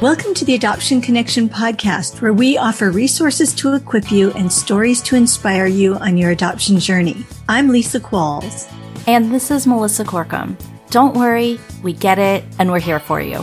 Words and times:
Welcome 0.00 0.32
to 0.34 0.44
the 0.44 0.54
Adoption 0.54 1.00
Connection 1.00 1.48
podcast, 1.48 2.22
where 2.22 2.32
we 2.32 2.56
offer 2.56 2.92
resources 2.92 3.52
to 3.54 3.74
equip 3.74 4.12
you 4.12 4.30
and 4.34 4.52
stories 4.52 5.02
to 5.02 5.16
inspire 5.16 5.66
you 5.66 5.96
on 5.96 6.16
your 6.16 6.30
adoption 6.30 6.78
journey. 6.78 7.26
I'm 7.48 7.70
Lisa 7.70 7.98
Qualls. 7.98 8.72
And 9.08 9.34
this 9.34 9.50
is 9.50 9.66
Melissa 9.66 10.04
Corkum. 10.04 10.56
Don't 10.90 11.16
worry, 11.16 11.58
we 11.82 11.94
get 11.94 12.20
it, 12.20 12.44
and 12.60 12.70
we're 12.70 12.78
here 12.78 13.00
for 13.00 13.20
you. 13.20 13.42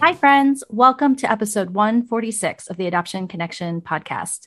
Hi, 0.00 0.14
friends. 0.14 0.62
Welcome 0.70 1.16
to 1.16 1.28
episode 1.28 1.70
146 1.70 2.68
of 2.68 2.76
the 2.76 2.86
Adoption 2.86 3.26
Connection 3.26 3.80
podcast. 3.80 4.46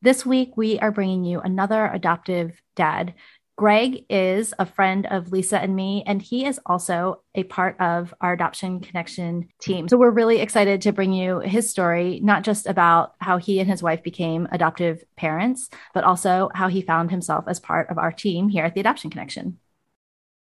This 0.00 0.24
week, 0.24 0.56
we 0.56 0.78
are 0.78 0.92
bringing 0.92 1.24
you 1.24 1.40
another 1.40 1.86
adoptive 1.86 2.62
dad 2.76 3.14
Greg 3.62 4.04
is 4.10 4.52
a 4.58 4.66
friend 4.66 5.06
of 5.06 5.30
Lisa 5.30 5.56
and 5.56 5.76
me, 5.76 6.02
and 6.04 6.20
he 6.20 6.44
is 6.46 6.58
also 6.66 7.22
a 7.36 7.44
part 7.44 7.80
of 7.80 8.12
our 8.20 8.32
Adoption 8.32 8.80
Connection 8.80 9.50
team. 9.60 9.86
So 9.86 9.96
we're 9.96 10.10
really 10.10 10.40
excited 10.40 10.80
to 10.80 10.92
bring 10.92 11.12
you 11.12 11.38
his 11.38 11.70
story, 11.70 12.18
not 12.24 12.42
just 12.42 12.66
about 12.66 13.14
how 13.20 13.38
he 13.38 13.60
and 13.60 13.70
his 13.70 13.80
wife 13.80 14.02
became 14.02 14.48
adoptive 14.50 15.04
parents, 15.14 15.70
but 15.94 16.02
also 16.02 16.50
how 16.52 16.66
he 16.66 16.82
found 16.82 17.12
himself 17.12 17.44
as 17.46 17.60
part 17.60 17.88
of 17.88 17.98
our 17.98 18.10
team 18.10 18.48
here 18.48 18.64
at 18.64 18.74
the 18.74 18.80
Adoption 18.80 19.10
Connection. 19.10 19.60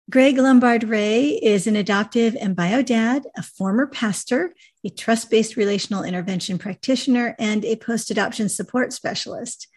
Greg 0.09 0.39
Lombard 0.39 0.83
Rea 0.83 1.37
is 1.43 1.67
an 1.67 1.75
adoptive 1.75 2.35
and 2.41 2.55
bio 2.55 2.81
dad, 2.81 3.27
a 3.37 3.43
former 3.43 3.85
pastor, 3.85 4.55
a 4.83 4.89
trust 4.89 5.29
based 5.29 5.55
relational 5.55 6.03
intervention 6.03 6.57
practitioner, 6.57 7.35
and 7.37 7.63
a 7.65 7.75
post 7.75 8.09
adoption 8.09 8.49
support 8.49 8.93
specialist. 8.93 9.67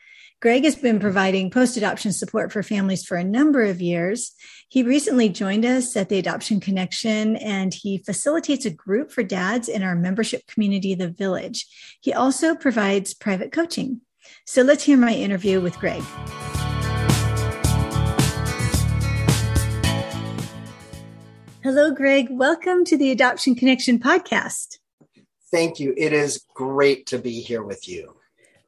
Greg 0.45 0.65
has 0.65 0.77
been 0.77 1.01
providing 1.01 1.51
post 1.51 1.79
adoption 1.79 2.13
support 2.13 2.53
for 2.53 2.63
families 2.63 3.03
for 3.03 3.17
a 3.17 3.25
number 3.25 3.63
of 3.63 3.81
years. 3.81 4.33
He 4.69 4.83
recently 4.83 5.31
joined 5.31 5.65
us 5.65 5.97
at 5.97 6.11
the 6.11 6.19
Adoption 6.19 6.61
Connection 6.61 7.37
and 7.37 7.73
he 7.73 7.97
facilitates 7.97 8.67
a 8.67 8.71
group 8.71 9.11
for 9.11 9.23
dads 9.23 9.71
in 9.71 9.83
our 9.83 9.95
membership 9.97 10.47
community, 10.47 10.95
The 10.95 11.09
Village. 11.09 11.67
He 12.03 12.13
also 12.13 12.55
provides 12.55 13.15
private 13.15 13.53
coaching. 13.53 14.03
So 14.45 14.61
let's 14.61 14.85
hear 14.85 14.99
my 14.99 15.15
interview 15.15 15.63
with 15.63 15.79
Greg. 15.79 16.03
Hello, 21.63 21.91
Greg. 21.91 22.27
Welcome 22.31 22.85
to 22.85 22.99
the 22.99 23.11
Adoption 23.11 23.55
Connection 23.55 23.99
podcast. 23.99 24.77
Thank 25.51 25.81
you. 25.81 25.95
It 25.97 26.13
is 26.13 26.45
great 26.55 27.07
to 27.07 27.19
be 27.19 27.41
here 27.41 27.63
with 27.63 27.89
you. 27.89 28.17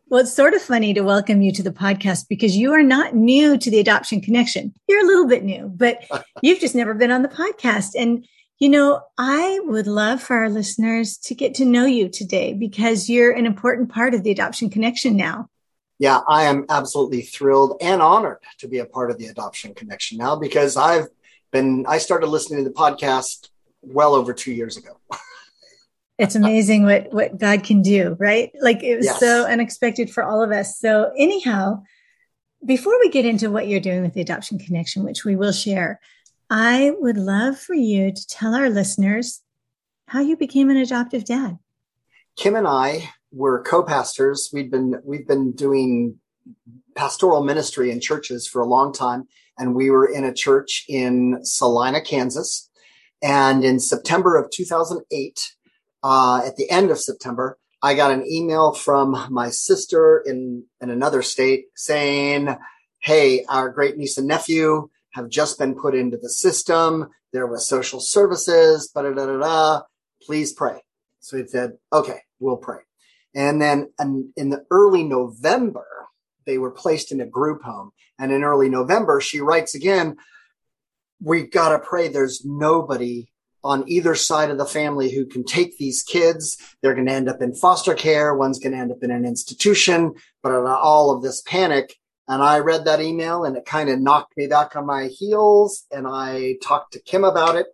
Well, 0.08 0.20
it's 0.20 0.32
sort 0.32 0.54
of 0.54 0.62
funny 0.62 0.94
to 0.94 1.00
welcome 1.00 1.42
you 1.42 1.50
to 1.50 1.64
the 1.64 1.72
podcast 1.72 2.28
because 2.28 2.56
you 2.56 2.72
are 2.72 2.82
not 2.82 3.16
new 3.16 3.58
to 3.58 3.70
the 3.72 3.80
Adoption 3.80 4.20
Connection. 4.20 4.72
You're 4.86 5.02
a 5.02 5.06
little 5.06 5.26
bit 5.26 5.42
new, 5.42 5.68
but 5.68 6.04
you've 6.42 6.60
just 6.60 6.76
never 6.76 6.94
been 6.94 7.10
on 7.10 7.22
the 7.22 7.28
podcast. 7.28 7.96
And, 7.98 8.24
you 8.60 8.68
know, 8.68 9.00
I 9.18 9.58
would 9.64 9.88
love 9.88 10.22
for 10.22 10.36
our 10.36 10.48
listeners 10.48 11.16
to 11.24 11.34
get 11.34 11.56
to 11.56 11.64
know 11.64 11.86
you 11.86 12.08
today 12.08 12.52
because 12.52 13.10
you're 13.10 13.32
an 13.32 13.46
important 13.46 13.88
part 13.88 14.14
of 14.14 14.22
the 14.22 14.30
Adoption 14.30 14.70
Connection 14.70 15.16
now. 15.16 15.48
Yeah, 15.98 16.20
I 16.28 16.44
am 16.44 16.66
absolutely 16.68 17.22
thrilled 17.22 17.76
and 17.80 18.00
honored 18.00 18.38
to 18.58 18.68
be 18.68 18.78
a 18.78 18.86
part 18.86 19.10
of 19.10 19.18
the 19.18 19.26
Adoption 19.26 19.74
Connection 19.74 20.18
now 20.18 20.36
because 20.36 20.76
I've 20.76 21.08
been, 21.50 21.84
I 21.88 21.98
started 21.98 22.28
listening 22.28 22.62
to 22.62 22.70
the 22.70 22.76
podcast 22.76 23.48
well 23.82 24.14
over 24.14 24.32
two 24.32 24.52
years 24.52 24.76
ago. 24.76 25.00
it's 26.18 26.34
amazing 26.34 26.84
what 26.84 27.12
what 27.12 27.38
God 27.38 27.62
can 27.62 27.82
do, 27.82 28.16
right? 28.18 28.50
Like 28.60 28.82
it 28.82 28.96
was 28.96 29.06
yes. 29.06 29.20
so 29.20 29.46
unexpected 29.46 30.10
for 30.10 30.24
all 30.24 30.42
of 30.42 30.50
us. 30.50 30.78
So 30.78 31.12
anyhow, 31.16 31.82
before 32.64 32.98
we 33.00 33.10
get 33.10 33.26
into 33.26 33.50
what 33.50 33.68
you're 33.68 33.80
doing 33.80 34.02
with 34.02 34.14
the 34.14 34.22
Adoption 34.22 34.58
Connection, 34.58 35.04
which 35.04 35.24
we 35.24 35.36
will 35.36 35.52
share, 35.52 36.00
I 36.48 36.92
would 36.98 37.18
love 37.18 37.58
for 37.58 37.74
you 37.74 38.12
to 38.12 38.26
tell 38.28 38.54
our 38.54 38.70
listeners 38.70 39.42
how 40.08 40.20
you 40.20 40.36
became 40.36 40.70
an 40.70 40.76
adoptive 40.76 41.24
dad. 41.24 41.58
Kim 42.36 42.56
and 42.56 42.66
I 42.66 43.10
were 43.32 43.62
co-pastors. 43.62 44.50
We've 44.52 44.70
been 44.70 45.00
we've 45.04 45.26
been 45.26 45.52
doing 45.52 46.18
pastoral 46.94 47.44
ministry 47.44 47.90
in 47.90 48.00
churches 48.00 48.46
for 48.46 48.62
a 48.62 48.66
long 48.66 48.92
time, 48.92 49.28
and 49.58 49.74
we 49.74 49.90
were 49.90 50.06
in 50.06 50.24
a 50.24 50.32
church 50.32 50.84
in 50.88 51.40
Salina, 51.44 52.00
Kansas. 52.00 52.70
And 53.22 53.64
in 53.64 53.80
September 53.80 54.36
of 54.36 54.50
2008, 54.50 55.55
uh, 56.06 56.40
at 56.46 56.54
the 56.54 56.70
end 56.70 56.92
of 56.92 57.00
September, 57.00 57.58
I 57.82 57.94
got 57.94 58.12
an 58.12 58.24
email 58.30 58.72
from 58.72 59.26
my 59.28 59.50
sister 59.50 60.22
in, 60.24 60.62
in 60.80 60.88
another 60.88 61.20
state 61.20 61.64
saying, 61.74 62.56
Hey, 63.00 63.44
our 63.48 63.70
great 63.70 63.96
niece 63.96 64.16
and 64.16 64.28
nephew 64.28 64.88
have 65.14 65.28
just 65.28 65.58
been 65.58 65.74
put 65.74 65.96
into 65.96 66.16
the 66.16 66.30
system. 66.30 67.08
There 67.32 67.48
was 67.48 67.66
social 67.66 67.98
services, 67.98 68.88
da 68.94 69.02
da 69.02 69.14
da 69.14 69.36
da. 69.36 69.82
Please 70.22 70.52
pray. 70.52 70.80
So 71.18 71.38
he 71.38 71.46
said, 71.48 71.72
okay, 71.92 72.20
we'll 72.38 72.56
pray. 72.56 72.82
And 73.34 73.60
then 73.60 73.90
in 74.36 74.50
the 74.50 74.64
early 74.70 75.02
November, 75.02 75.86
they 76.46 76.56
were 76.56 76.70
placed 76.70 77.10
in 77.10 77.20
a 77.20 77.26
group 77.26 77.64
home. 77.64 77.90
And 78.16 78.30
in 78.30 78.44
early 78.44 78.68
November, 78.68 79.20
she 79.20 79.40
writes 79.40 79.74
again, 79.74 80.18
"We've 81.20 81.50
got 81.50 81.70
to 81.70 81.80
pray. 81.80 82.06
There's 82.06 82.44
nobody 82.44 83.28
on 83.66 83.88
either 83.88 84.14
side 84.14 84.50
of 84.50 84.58
the 84.58 84.64
family 84.64 85.10
who 85.10 85.26
can 85.26 85.44
take 85.44 85.76
these 85.76 86.02
kids. 86.02 86.56
They're 86.80 86.94
going 86.94 87.06
to 87.06 87.12
end 87.12 87.28
up 87.28 87.42
in 87.42 87.54
foster 87.54 87.94
care. 87.94 88.34
One's 88.34 88.58
going 88.58 88.72
to 88.72 88.78
end 88.78 88.92
up 88.92 89.02
in 89.02 89.10
an 89.10 89.24
institution, 89.24 90.14
but 90.42 90.52
all 90.52 91.10
of 91.10 91.22
this 91.22 91.42
panic. 91.42 91.96
And 92.28 92.42
I 92.42 92.60
read 92.60 92.84
that 92.84 93.00
email 93.00 93.44
and 93.44 93.56
it 93.56 93.64
kind 93.64 93.88
of 93.88 94.00
knocked 94.00 94.36
me 94.36 94.46
back 94.46 94.76
on 94.76 94.86
my 94.86 95.06
heels. 95.06 95.84
And 95.90 96.06
I 96.08 96.56
talked 96.62 96.92
to 96.92 97.02
Kim 97.02 97.24
about 97.24 97.56
it. 97.56 97.66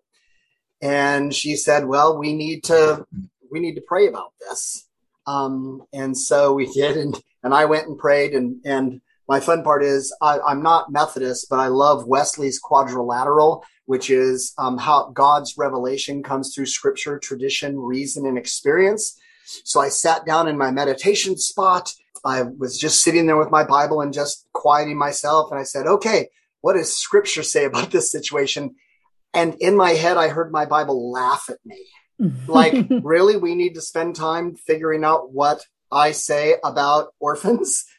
And 0.80 1.34
she 1.34 1.56
said, 1.56 1.86
well, 1.86 2.18
we 2.18 2.34
need 2.34 2.64
to, 2.64 3.06
we 3.50 3.60
need 3.60 3.76
to 3.76 3.82
pray 3.86 4.08
about 4.08 4.32
this. 4.40 4.88
Um, 5.26 5.82
and 5.92 6.16
so 6.16 6.52
we 6.54 6.66
did. 6.72 6.96
And, 6.96 7.22
and 7.42 7.54
I 7.54 7.66
went 7.66 7.86
and 7.86 7.98
prayed 7.98 8.32
and, 8.32 8.60
and 8.64 9.00
my 9.28 9.40
fun 9.40 9.62
part 9.62 9.82
is 9.82 10.14
I, 10.20 10.40
I'm 10.40 10.62
not 10.62 10.92
Methodist, 10.92 11.46
but 11.48 11.58
I 11.58 11.68
love 11.68 12.06
Wesley's 12.06 12.58
quadrilateral 12.58 13.64
which 13.86 14.10
is 14.10 14.54
um, 14.58 14.78
how 14.78 15.10
God's 15.10 15.54
revelation 15.58 16.22
comes 16.22 16.54
through 16.54 16.66
scripture, 16.66 17.18
tradition, 17.18 17.78
reason, 17.78 18.26
and 18.26 18.38
experience. 18.38 19.18
So 19.64 19.80
I 19.80 19.88
sat 19.88 20.24
down 20.24 20.48
in 20.48 20.56
my 20.56 20.70
meditation 20.70 21.36
spot. 21.36 21.92
I 22.24 22.42
was 22.42 22.78
just 22.78 23.02
sitting 23.02 23.26
there 23.26 23.36
with 23.36 23.50
my 23.50 23.64
Bible 23.64 24.00
and 24.00 24.12
just 24.12 24.46
quieting 24.52 24.96
myself. 24.96 25.50
And 25.50 25.58
I 25.58 25.64
said, 25.64 25.86
okay, 25.86 26.28
what 26.60 26.74
does 26.74 26.96
scripture 26.96 27.42
say 27.42 27.64
about 27.64 27.90
this 27.90 28.10
situation? 28.10 28.76
And 29.34 29.54
in 29.60 29.76
my 29.76 29.90
head, 29.90 30.16
I 30.16 30.28
heard 30.28 30.52
my 30.52 30.64
Bible 30.64 31.10
laugh 31.10 31.48
at 31.48 31.58
me. 31.64 31.86
like, 32.46 32.74
really? 33.02 33.36
We 33.36 33.54
need 33.54 33.74
to 33.74 33.80
spend 33.80 34.14
time 34.14 34.54
figuring 34.54 35.04
out 35.04 35.32
what 35.32 35.64
I 35.90 36.12
say 36.12 36.56
about 36.64 37.08
orphans? 37.20 37.84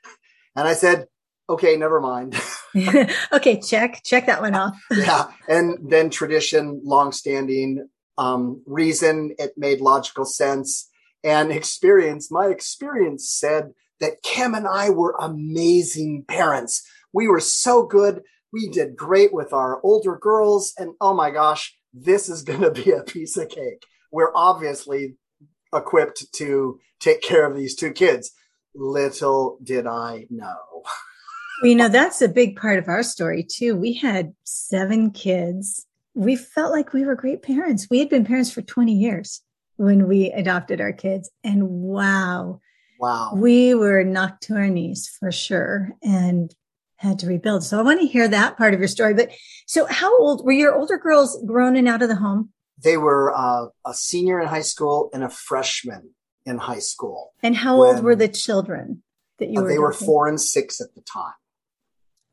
And 0.56 0.68
I 0.68 0.76
said, 0.76 1.08
okay, 1.50 1.76
never 1.76 2.00
mind. 2.00 2.36
okay, 3.34 3.59
check, 3.59 4.02
check 4.04 4.26
that 4.26 4.42
one 4.42 4.56
off. 4.56 4.76
yeah. 4.92 5.31
And 5.48 5.78
then 5.90 6.09
tradition, 6.09 6.81
longstanding, 6.84 7.88
um, 8.18 8.62
reason, 8.66 9.36
it 9.38 9.53
made 9.58 9.82
logical 9.82 10.26
sense 10.26 10.90
and 11.24 11.52
experience. 11.52 12.32
My 12.32 12.48
experience 12.48 13.30
said 13.30 13.72
that 14.00 14.22
Kim 14.22 14.53
and 14.53 14.68
I 14.68 14.90
were 14.90 15.16
amazing 15.20 16.26
parents. 16.28 16.86
We 17.14 17.28
were 17.28 17.40
so 17.40 17.86
good. 17.86 18.22
We 18.52 18.70
did 18.70 18.96
great 18.96 19.34
with 19.34 19.53
our 19.53 19.82
older 19.84 20.18
girls. 20.18 20.74
And 20.78 20.94
oh 21.02 21.14
my 21.14 21.32
gosh, 21.32 21.76
this 21.94 22.30
is 22.30 22.44
going 22.44 22.62
to 22.62 22.72
be 22.72 22.92
a 22.92 23.03
piece 23.03 23.38
of 23.38 23.50
cake. 23.50 23.86
We're 24.12 24.36
obviously 24.36 25.16
equipped 25.74 26.32
to 26.34 26.80
take 27.00 27.22
care 27.22 27.46
of 27.50 27.58
these 27.58 27.76
two 27.76 27.92
kids. 27.92 28.32
Little 28.76 29.58
did 29.64 29.88
I 29.88 30.26
know. 30.30 30.84
Well, 31.63 31.69
you 31.69 31.78
know, 31.78 31.88
that's 31.88 32.22
a 32.22 32.28
big 32.28 32.57
part 32.57 32.78
of 32.78 32.90
our 32.90 33.03
story 33.03 33.41
too. 33.41 33.78
We 33.78 33.94
had 33.94 34.34
seven 34.44 35.12
kids. 35.12 35.85
We 36.13 36.35
felt 36.35 36.74
like 36.74 36.91
we 36.91 37.06
were 37.06 37.16
great 37.16 37.41
parents. 37.41 37.88
We 37.90 37.99
had 37.99 38.09
been 38.09 38.26
parents 38.26 38.52
for 38.52 38.61
20 38.61 38.91
years 38.91 39.41
when 39.78 40.09
we 40.09 40.29
adopted 40.32 40.82
our 40.82 40.91
kids. 40.91 41.32
And 41.41 41.70
wow. 41.70 42.59
Wow. 42.99 43.32
We 43.35 43.76
were 43.76 44.03
knocked 44.03 44.43
to 44.43 44.55
our 44.55 44.67
knees 44.67 45.09
for 45.17 45.32
sure 45.32 45.93
and 46.03 46.53
had 46.97 47.20
to 47.20 47.28
rebuild. 47.28 47.64
So 47.64 47.79
I 47.79 47.82
want 47.82 48.02
to 48.02 48.08
hear 48.08 48.28
that 48.28 48.58
part 48.58 48.73
of 48.73 48.82
your 48.82 48.90
story. 48.90 49.14
But 49.14 49.32
so 49.66 49.85
how 49.85 50.20
old 50.20 50.46
were 50.46 50.52
your 50.52 50.76
older 50.76 50.97
girls 50.97 51.41
grown 51.46 51.78
and 51.78 51.88
out 51.88 52.02
of 52.02 52.09
the 52.09 52.16
home? 52.16 52.49
They 52.78 52.97
were 52.97 53.34
uh, 53.34 53.67
a 53.85 53.93
senior 53.93 54.41
in 54.41 54.49
high 54.49 54.64
school 54.64 55.09
and 55.14 55.23
a 55.23 55.29
freshman 55.29 56.09
in 56.46 56.58
high 56.58 56.79
school. 56.79 57.32
And 57.41 57.55
how 57.55 57.82
old 57.82 58.03
were 58.03 58.17
the 58.17 58.28
children 58.28 59.02
that 59.40 59.47
you 59.47 59.59
uh, 59.59 59.61
were? 59.61 59.70
They 59.70 59.76
adopting? 59.76 59.82
were 59.82 59.93
four 59.93 60.28
and 60.28 60.41
six 60.41 60.82
at 60.82 60.93
the 60.93 61.02
time. 61.02 61.32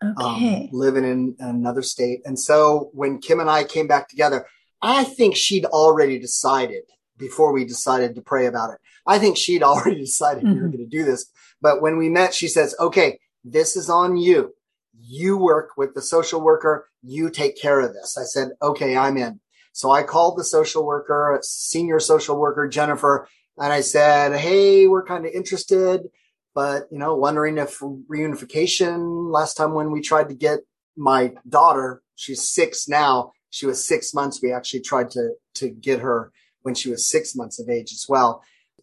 Um, 0.02 0.14
okay. 0.18 0.68
Um, 0.72 0.78
living 0.78 1.04
in 1.04 1.36
another 1.38 1.82
state. 1.82 2.20
And 2.24 2.38
so 2.38 2.90
when 2.92 3.18
Kim 3.18 3.40
and 3.40 3.50
I 3.50 3.64
came 3.64 3.86
back 3.86 4.08
together, 4.08 4.46
I 4.82 5.04
think 5.04 5.36
she'd 5.36 5.66
already 5.66 6.18
decided 6.18 6.84
before 7.18 7.52
we 7.52 7.64
decided 7.64 8.14
to 8.14 8.22
pray 8.22 8.46
about 8.46 8.70
it. 8.70 8.78
I 9.06 9.18
think 9.18 9.36
she'd 9.36 9.62
already 9.62 10.00
decided 10.00 10.44
mm-hmm. 10.44 10.54
we 10.54 10.60
were 10.60 10.68
mm-hmm. 10.68 10.76
going 10.76 10.90
to 10.90 10.96
do 10.96 11.04
this. 11.04 11.26
But 11.60 11.82
when 11.82 11.98
we 11.98 12.08
met, 12.08 12.32
she 12.32 12.48
says, 12.48 12.74
okay, 12.80 13.18
this 13.44 13.76
is 13.76 13.90
on 13.90 14.16
you. 14.16 14.54
You 14.98 15.36
work 15.36 15.70
with 15.76 15.94
the 15.94 16.02
social 16.02 16.40
worker. 16.40 16.88
You 17.02 17.30
take 17.30 17.60
care 17.60 17.80
of 17.80 17.92
this. 17.92 18.16
I 18.18 18.24
said, 18.24 18.50
okay, 18.62 18.96
I'm 18.96 19.16
in. 19.16 19.40
So 19.72 19.90
I 19.90 20.02
called 20.02 20.36
the 20.36 20.44
social 20.44 20.84
worker, 20.84 21.38
senior 21.42 22.00
social 22.00 22.38
worker, 22.38 22.68
Jennifer, 22.68 23.28
and 23.56 23.72
I 23.72 23.80
said, 23.82 24.38
Hey, 24.38 24.86
we're 24.86 25.04
kind 25.04 25.26
of 25.26 25.32
interested, 25.32 26.08
but 26.54 26.88
you 26.90 26.98
know, 26.98 27.14
wondering 27.14 27.58
if 27.58 27.78
reunification 27.78 29.32
last 29.32 29.54
time 29.54 29.74
when 29.74 29.90
we 29.90 30.00
tried 30.00 30.28
to 30.28 30.34
get 30.34 30.60
my 30.96 31.32
daughter, 31.48 32.02
she's 32.16 32.48
six 32.48 32.88
now. 32.88 33.32
She 33.50 33.66
was 33.66 33.86
six 33.86 34.14
months. 34.14 34.40
We 34.42 34.52
actually 34.52 34.80
tried 34.80 35.10
to, 35.12 35.34
to 35.54 35.68
get 35.70 36.00
her 36.00 36.32
when 36.62 36.74
she 36.74 36.90
was 36.90 37.06
six 37.08 37.34
months 37.34 37.58
of 37.58 37.68
age 37.68 37.92
as 37.92 38.06
well. 38.08 38.42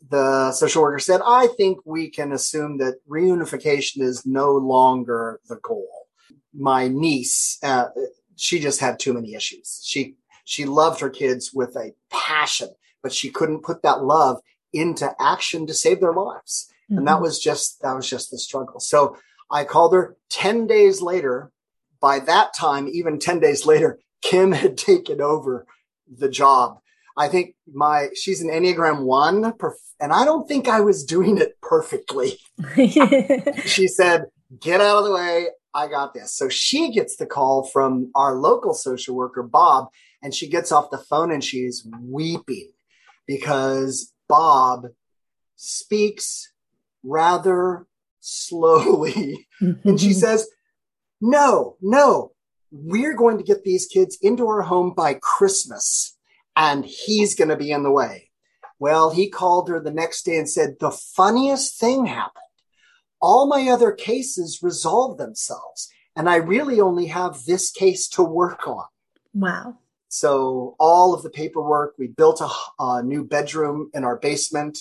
The 0.09 0.51
social 0.51 0.81
worker 0.81 0.99
said, 0.99 1.21
I 1.25 1.47
think 1.57 1.79
we 1.85 2.09
can 2.09 2.31
assume 2.31 2.77
that 2.77 2.95
reunification 3.09 4.01
is 4.01 4.25
no 4.25 4.53
longer 4.53 5.39
the 5.47 5.57
goal. 5.57 6.07
My 6.53 6.87
niece, 6.87 7.57
uh, 7.63 7.87
she 8.35 8.59
just 8.59 8.79
had 8.79 8.99
too 8.99 9.13
many 9.13 9.33
issues. 9.33 9.81
She, 9.85 10.15
she 10.45 10.65
loved 10.65 10.99
her 11.01 11.09
kids 11.09 11.51
with 11.53 11.75
a 11.75 11.93
passion, 12.09 12.69
but 13.01 13.13
she 13.13 13.29
couldn't 13.29 13.63
put 13.63 13.81
that 13.83 14.03
love 14.03 14.39
into 14.73 15.13
action 15.19 15.67
to 15.67 15.73
save 15.73 15.99
their 15.99 16.13
lives. 16.13 16.71
Mm-hmm. 16.89 16.99
And 16.99 17.07
that 17.07 17.13
mm-hmm. 17.15 17.23
was 17.23 17.39
just, 17.39 17.81
that 17.81 17.95
was 17.95 18.09
just 18.09 18.31
the 18.31 18.37
struggle. 18.37 18.79
So 18.79 19.17
I 19.51 19.63
called 19.63 19.93
her 19.93 20.15
10 20.29 20.67
days 20.67 21.01
later. 21.01 21.51
By 21.99 22.19
that 22.19 22.53
time, 22.53 22.87
even 22.87 23.19
10 23.19 23.39
days 23.39 23.65
later, 23.65 23.99
Kim 24.21 24.51
had 24.63 24.77
taken 24.77 25.21
over 25.21 25.65
the 26.07 26.29
job. 26.29 26.79
I 27.17 27.27
think 27.27 27.55
my, 27.73 28.09
she's 28.13 28.41
an 28.41 28.49
Enneagram 28.49 29.03
one, 29.03 29.53
and 29.99 30.13
I 30.13 30.23
don't 30.23 30.47
think 30.47 30.67
I 30.67 30.81
was 30.81 31.03
doing 31.03 31.39
it 31.39 31.59
perfectly. 31.61 32.37
she 33.65 33.87
said, 33.87 34.25
get 34.59 34.81
out 34.81 34.99
of 34.99 35.05
the 35.05 35.13
way. 35.13 35.47
I 35.73 35.87
got 35.87 36.13
this. 36.13 36.33
So 36.33 36.47
she 36.49 36.91
gets 36.91 37.15
the 37.15 37.25
call 37.25 37.63
from 37.63 38.11
our 38.15 38.35
local 38.35 38.73
social 38.73 39.15
worker, 39.15 39.43
Bob, 39.43 39.89
and 40.21 40.33
she 40.33 40.47
gets 40.47 40.71
off 40.71 40.91
the 40.91 40.97
phone 40.97 41.31
and 41.31 41.43
she's 41.43 41.87
weeping 42.01 42.71
because 43.27 44.13
Bob 44.27 44.87
speaks 45.55 46.51
rather 47.07 47.87
slowly. 48.19 49.47
and 49.59 49.99
she 49.99 50.13
says, 50.13 50.47
No, 51.21 51.77
no, 51.81 52.31
we're 52.71 53.15
going 53.15 53.37
to 53.37 53.43
get 53.43 53.63
these 53.63 53.85
kids 53.85 54.17
into 54.21 54.47
our 54.47 54.61
home 54.61 54.93
by 54.95 55.15
Christmas, 55.15 56.17
and 56.55 56.85
he's 56.85 57.35
going 57.35 57.49
to 57.49 57.55
be 57.55 57.71
in 57.71 57.83
the 57.83 57.91
way. 57.91 58.31
Well, 58.79 59.09
he 59.09 59.29
called 59.29 59.69
her 59.69 59.79
the 59.79 59.91
next 59.91 60.23
day 60.23 60.37
and 60.37 60.49
said, 60.49 60.77
The 60.79 60.91
funniest 60.91 61.79
thing 61.79 62.05
happened. 62.05 62.43
All 63.19 63.47
my 63.47 63.69
other 63.69 63.91
cases 63.91 64.59
resolved 64.61 65.19
themselves, 65.19 65.89
and 66.15 66.29
I 66.29 66.35
really 66.35 66.79
only 66.79 67.07
have 67.07 67.45
this 67.45 67.71
case 67.71 68.07
to 68.09 68.23
work 68.23 68.67
on. 68.67 68.85
Wow. 69.33 69.77
So, 70.09 70.75
all 70.79 71.13
of 71.13 71.23
the 71.23 71.29
paperwork, 71.29 71.95
we 71.97 72.07
built 72.07 72.41
a, 72.41 72.49
a 72.79 73.03
new 73.03 73.23
bedroom 73.23 73.89
in 73.93 74.03
our 74.03 74.15
basement, 74.15 74.79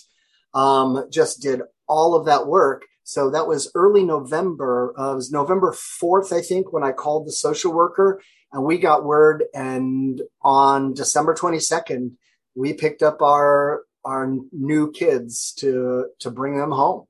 um, 0.55 1.07
just 1.11 1.41
did 1.41 1.63
all 1.89 2.15
of 2.15 2.27
that 2.27 2.47
work. 2.47 2.85
So 3.05 3.31
that 3.31 3.47
was 3.47 3.71
early 3.75 4.03
November. 4.03 4.93
Uh, 4.99 5.13
it 5.13 5.15
was 5.15 5.31
November 5.31 5.73
4th, 5.73 6.33
I 6.33 6.43
think, 6.43 6.73
when 6.73 6.83
I 6.83 6.93
called 6.93 7.27
the 7.27 7.33
social 7.33 7.73
worker 7.73 8.21
and 8.53 8.65
we 8.65 8.79
got 8.79 9.05
word. 9.05 9.45
And 9.55 10.21
on 10.43 10.95
December 10.95 11.35
22nd, 11.35 12.13
we 12.55 12.73
picked 12.73 13.03
up 13.03 13.23
our, 13.23 13.83
our 14.05 14.35
new 14.51 14.91
kids 14.91 15.53
to, 15.59 16.07
to 16.21 16.31
bring 16.31 16.59
them 16.59 16.73
home. 16.73 17.07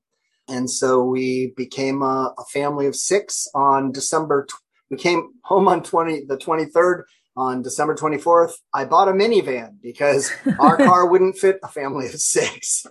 And 0.49 0.71
so 0.71 1.03
we 1.03 1.55
became 1.57 2.03
a, 2.03 2.35
a 2.39 2.45
family 2.53 2.87
of 2.87 2.95
six 2.95 3.49
on 3.55 3.91
December. 3.93 4.47
we 4.91 4.97
came 4.97 5.31
home 5.45 5.67
on 5.67 5.83
20, 5.83 6.27
the 6.27 6.37
23rd 6.37 7.03
on 7.37 7.63
December 7.63 7.95
24th. 7.95 8.53
I 8.73 8.85
bought 8.85 9.09
a 9.09 9.13
minivan 9.13 9.81
because 9.83 10.33
our 10.59 10.77
car 10.77 11.07
wouldn't 11.07 11.39
fit 11.39 11.59
a 11.63 11.69
family 11.69 12.07
of 12.07 12.21
six. 12.21 12.87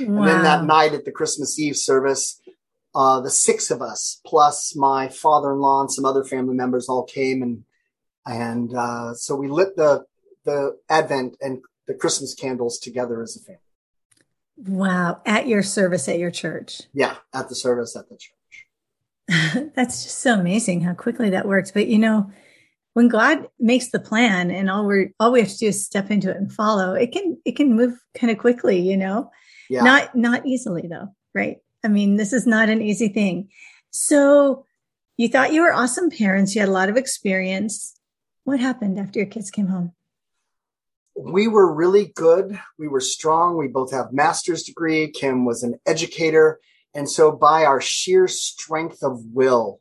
Wow. 0.00 0.22
And 0.22 0.28
then 0.28 0.42
that 0.42 0.64
night 0.64 0.94
at 0.94 1.04
the 1.04 1.12
Christmas 1.12 1.58
Eve 1.58 1.76
service, 1.76 2.40
uh, 2.94 3.20
the 3.20 3.30
six 3.30 3.70
of 3.70 3.80
us 3.80 4.20
plus 4.26 4.74
my 4.76 5.08
father-in-law 5.08 5.82
and 5.82 5.92
some 5.92 6.04
other 6.04 6.24
family 6.24 6.54
members 6.54 6.88
all 6.88 7.04
came 7.04 7.42
and 7.42 7.64
and 8.26 8.74
uh, 8.74 9.14
so 9.14 9.34
we 9.34 9.48
lit 9.48 9.76
the 9.76 10.04
the 10.44 10.76
Advent 10.88 11.36
and 11.40 11.62
the 11.86 11.94
Christmas 11.94 12.34
candles 12.34 12.78
together 12.78 13.22
as 13.22 13.36
a 13.36 13.40
family. 13.40 13.60
Wow! 14.56 15.20
At 15.26 15.48
your 15.48 15.62
service 15.62 16.08
at 16.08 16.18
your 16.18 16.30
church. 16.30 16.82
Yeah, 16.92 17.16
at 17.34 17.48
the 17.48 17.54
service 17.54 17.96
at 17.96 18.08
the 18.08 18.16
church. 18.16 19.70
That's 19.74 20.04
just 20.04 20.18
so 20.18 20.34
amazing 20.34 20.82
how 20.82 20.94
quickly 20.94 21.30
that 21.30 21.46
works. 21.46 21.70
But 21.70 21.88
you 21.88 21.98
know, 21.98 22.30
when 22.92 23.08
God 23.08 23.48
makes 23.58 23.90
the 23.90 24.00
plan 24.00 24.50
and 24.50 24.70
all 24.70 24.86
we 24.86 25.10
all 25.18 25.32
we 25.32 25.40
have 25.40 25.48
to 25.48 25.58
do 25.58 25.66
is 25.68 25.84
step 25.84 26.10
into 26.10 26.30
it 26.30 26.36
and 26.36 26.52
follow, 26.52 26.94
it 26.94 27.12
can 27.12 27.38
it 27.44 27.56
can 27.56 27.74
move 27.74 27.98
kind 28.14 28.30
of 28.30 28.38
quickly, 28.38 28.78
you 28.78 28.96
know. 28.96 29.30
Yeah. 29.72 29.84
Not 29.84 30.14
not 30.14 30.44
easily 30.44 30.86
though, 30.86 31.14
right? 31.34 31.56
I 31.82 31.88
mean, 31.88 32.16
this 32.16 32.34
is 32.34 32.46
not 32.46 32.68
an 32.68 32.82
easy 32.82 33.08
thing. 33.08 33.48
So 33.90 34.66
you 35.16 35.28
thought 35.28 35.54
you 35.54 35.62
were 35.62 35.72
awesome 35.72 36.10
parents, 36.10 36.54
you 36.54 36.60
had 36.60 36.68
a 36.68 36.72
lot 36.72 36.90
of 36.90 36.98
experience. 36.98 37.98
What 38.44 38.60
happened 38.60 38.98
after 38.98 39.18
your 39.18 39.28
kids 39.30 39.50
came 39.50 39.68
home? 39.68 39.92
We 41.16 41.48
were 41.48 41.72
really 41.72 42.12
good. 42.14 42.60
We 42.78 42.86
were 42.86 43.00
strong. 43.00 43.56
We 43.56 43.68
both 43.68 43.92
have 43.92 44.12
master's 44.12 44.62
degree. 44.62 45.10
Kim 45.10 45.46
was 45.46 45.62
an 45.62 45.80
educator. 45.86 46.60
And 46.92 47.08
so 47.08 47.32
by 47.32 47.64
our 47.64 47.80
sheer 47.80 48.28
strength 48.28 49.02
of 49.02 49.20
will, 49.32 49.80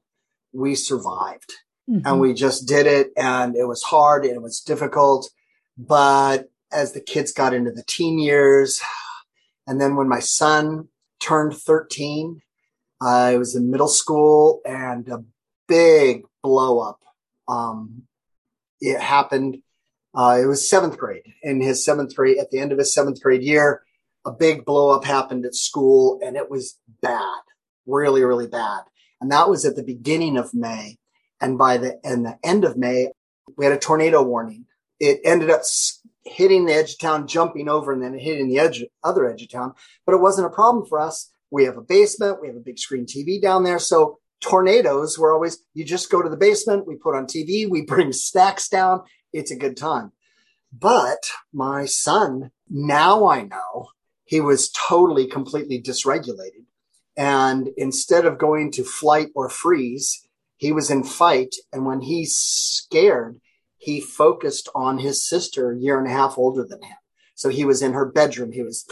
we 0.54 0.74
survived 0.74 1.52
mm-hmm. 1.90 2.08
and 2.08 2.22
we 2.22 2.34
just 2.34 2.66
did 2.66 2.88
it. 2.88 3.12
And 3.18 3.58
it 3.58 3.68
was 3.68 3.84
hard 3.84 4.24
and 4.24 4.36
it 4.36 4.42
was 4.42 4.62
difficult. 4.62 5.30
But 5.78 6.50
as 6.72 6.94
the 6.94 7.02
kids 7.02 7.34
got 7.34 7.54
into 7.54 7.72
the 7.72 7.84
teen 7.84 8.20
years, 8.20 8.82
and 9.68 9.80
then 9.80 9.96
when 9.96 10.08
my 10.08 10.20
son 10.20 10.88
turned 11.20 11.56
13, 11.56 12.42
I 13.02 13.38
was 13.38 13.56
in 13.56 13.72
middle 13.72 13.88
school 13.88 14.62
and 14.66 15.08
a 15.10 15.24
big 15.68 16.24
blow 16.44 16.80
up. 16.80 17.00
Um, 17.48 18.04
it 18.80 19.00
happened. 19.00 19.58
Uh, 20.14 20.40
it 20.42 20.46
was 20.46 20.70
seventh 20.70 20.98
grade 20.98 21.34
in 21.42 21.62
his 21.62 21.86
seventh 21.86 22.16
grade, 22.16 22.38
at 22.38 22.52
the 22.52 22.60
end 22.60 22.72
of 22.72 22.78
his 22.78 22.94
seventh 22.94 23.22
grade 23.22 23.44
year, 23.44 23.84
a 24.26 24.32
big 24.32 24.66
blow 24.66 24.92
up 24.92 25.06
happened 25.06 25.46
at 25.46 25.56
school 25.56 26.20
and 26.24 26.36
it 26.36 26.50
was 26.50 26.78
bad, 27.02 27.42
really, 27.86 28.24
really 28.24 28.48
bad. 28.48 28.82
And 29.20 29.32
that 29.32 29.50
was 29.50 29.66
at 29.66 29.76
the 29.76 29.84
beginning 29.84 30.38
of 30.38 30.54
May. 30.54 30.98
And 31.40 31.58
by 31.58 31.78
the, 31.78 32.00
and 32.04 32.26
the 32.26 32.38
end 32.44 32.66
of 32.66 32.78
May, 32.78 33.10
we 33.58 33.66
had 33.66 33.74
a 33.74 33.80
tornado 33.80 34.22
warning. 34.22 34.66
It 35.00 35.22
ended 35.24 35.50
up 35.50 35.62
hitting 36.26 36.66
the 36.66 36.74
edge 36.74 36.94
of 36.94 37.00
town, 37.00 37.28
jumping 37.28 37.68
over, 37.70 37.92
and 37.92 38.02
then 38.02 38.18
hitting 38.18 38.48
the 38.48 38.60
edge, 38.60 38.84
other 39.04 39.30
edge 39.30 39.42
of 39.42 39.50
town. 39.50 39.74
But 40.06 40.16
it 40.16 40.22
wasn't 40.22 40.48
a 40.48 40.52
problem 40.52 40.86
for 40.86 41.00
us. 41.00 41.32
We 41.50 41.66
have 41.66 41.78
a 41.78 41.82
basement. 41.82 42.42
We 42.42 42.48
have 42.48 42.56
a 42.56 42.62
big 42.62 42.80
screen 42.80 43.06
TV 43.06 43.42
down 43.42 43.64
there. 43.64 43.80
So 43.80 44.20
tornadoes 44.40 45.18
were 45.18 45.34
always, 45.34 45.60
you 45.74 45.84
just 45.84 46.12
go 46.12 46.22
to 46.22 46.30
the 46.30 46.38
basement. 46.38 46.88
We 46.88 46.96
put 46.96 47.16
on 47.16 47.26
TV. 47.26 47.70
We 47.70 47.82
bring 47.88 48.14
snacks 48.14 48.70
down. 48.70 49.02
It's 49.34 49.52
a 49.52 49.58
good 49.58 49.78
time. 49.78 50.12
But 50.72 51.30
my 51.54 51.86
son, 51.86 52.52
now 52.70 53.28
I 53.28 53.44
know 53.44 53.90
he 54.24 54.40
was 54.40 54.72
totally, 54.72 55.28
completely 55.28 55.82
dysregulated. 55.82 56.66
And 57.18 57.70
instead 57.76 58.26
of 58.26 58.38
going 58.38 58.72
to 58.74 58.84
flight 58.86 59.28
or 59.36 59.50
freeze, 59.50 60.26
he 60.56 60.72
was 60.72 60.90
in 60.90 61.04
fight. 61.04 61.56
And 61.74 61.86
when 61.86 62.02
he's 62.02 62.38
scared, 62.38 63.42
he 63.82 64.00
focused 64.00 64.70
on 64.76 65.00
his 65.00 65.28
sister, 65.28 65.72
a 65.72 65.78
year 65.78 65.98
and 65.98 66.08
a 66.08 66.12
half 66.12 66.38
older 66.38 66.64
than 66.64 66.84
him. 66.84 66.98
So 67.34 67.50
he 67.50 67.66
was 67.66 67.82
in 67.82 67.94
her 67.94 68.06
bedroom. 68.06 68.52
He 68.52 68.62
was 68.62 68.86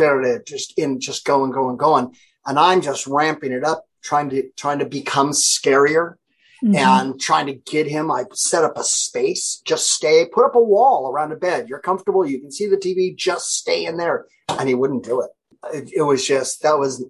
just 0.47 0.73
in, 0.79 0.99
just 0.99 1.25
going, 1.25 1.51
going, 1.51 1.77
going. 1.77 2.15
And 2.47 2.57
I'm 2.57 2.81
just 2.81 3.05
ramping 3.05 3.51
it 3.51 3.63
up, 3.63 3.85
trying 4.01 4.31
to, 4.31 4.49
trying 4.57 4.79
to 4.79 4.85
become 4.85 5.29
scarier 5.29 6.15
mm-hmm. 6.63 6.75
and 6.75 7.21
trying 7.21 7.45
to 7.45 7.53
get 7.53 7.85
him. 7.85 8.09
I 8.09 8.25
set 8.33 8.63
up 8.63 8.79
a 8.79 8.83
space, 8.83 9.61
just 9.63 9.91
stay, 9.91 10.25
put 10.25 10.45
up 10.45 10.55
a 10.55 10.63
wall 10.63 11.11
around 11.11 11.33
a 11.33 11.35
bed. 11.35 11.69
You're 11.69 11.81
comfortable. 11.81 12.25
You 12.25 12.39
can 12.39 12.51
see 12.51 12.65
the 12.65 12.75
TV, 12.75 13.15
just 13.15 13.51
stay 13.51 13.85
in 13.85 13.97
there. 13.97 14.25
And 14.49 14.67
he 14.67 14.73
wouldn't 14.73 15.03
do 15.03 15.21
it. 15.21 15.29
It, 15.71 15.93
it 15.97 16.01
was 16.01 16.25
just, 16.25 16.63
that 16.63 16.79
was, 16.79 17.05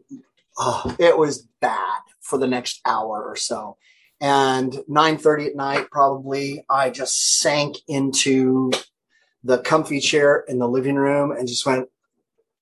oh, 0.57 0.95
it 0.99 1.17
was 1.17 1.47
bad 1.61 2.01
for 2.19 2.37
the 2.37 2.47
next 2.47 2.81
hour 2.85 3.23
or 3.23 3.37
so 3.37 3.77
and 4.21 4.73
9:30 4.87 5.47
at 5.47 5.55
night 5.55 5.91
probably 5.91 6.65
I 6.69 6.89
just 6.89 7.39
sank 7.39 7.77
into 7.87 8.71
the 9.43 9.59
comfy 9.59 9.99
chair 9.99 10.43
in 10.47 10.59
the 10.59 10.67
living 10.67 10.95
room 10.95 11.31
and 11.31 11.47
just 11.47 11.65
went 11.65 11.89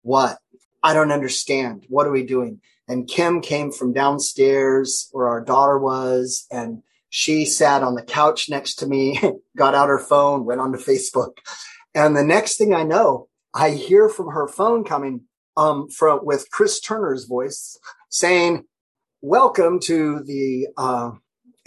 what? 0.03 0.37
I 0.83 0.93
don't 0.93 1.11
understand. 1.11 1.85
What 1.89 2.07
are 2.07 2.11
we 2.11 2.23
doing? 2.23 2.61
And 2.87 3.07
Kim 3.07 3.41
came 3.41 3.71
from 3.71 3.93
downstairs 3.93 5.09
where 5.11 5.27
our 5.27 5.41
daughter 5.43 5.77
was 5.77 6.45
and 6.51 6.83
she 7.09 7.45
sat 7.45 7.83
on 7.83 7.95
the 7.95 8.03
couch 8.03 8.49
next 8.49 8.75
to 8.75 8.87
me 8.87 9.19
got 9.57 9.73
out 9.73 9.89
her 9.89 9.99
phone 9.99 10.45
went 10.45 10.61
onto 10.61 10.77
Facebook. 10.77 11.37
And 11.95 12.15
the 12.15 12.23
next 12.23 12.57
thing 12.57 12.73
I 12.73 12.83
know 12.83 13.27
I 13.53 13.71
hear 13.71 14.07
from 14.07 14.31
her 14.31 14.47
phone 14.47 14.83
coming 14.83 15.21
um 15.55 15.89
from 15.89 16.19
with 16.23 16.51
Chris 16.51 16.79
Turner's 16.79 17.25
voice 17.25 17.77
saying 18.09 18.65
welcome 19.21 19.79
to 19.79 20.23
the 20.23 20.67
uh, 20.77 21.11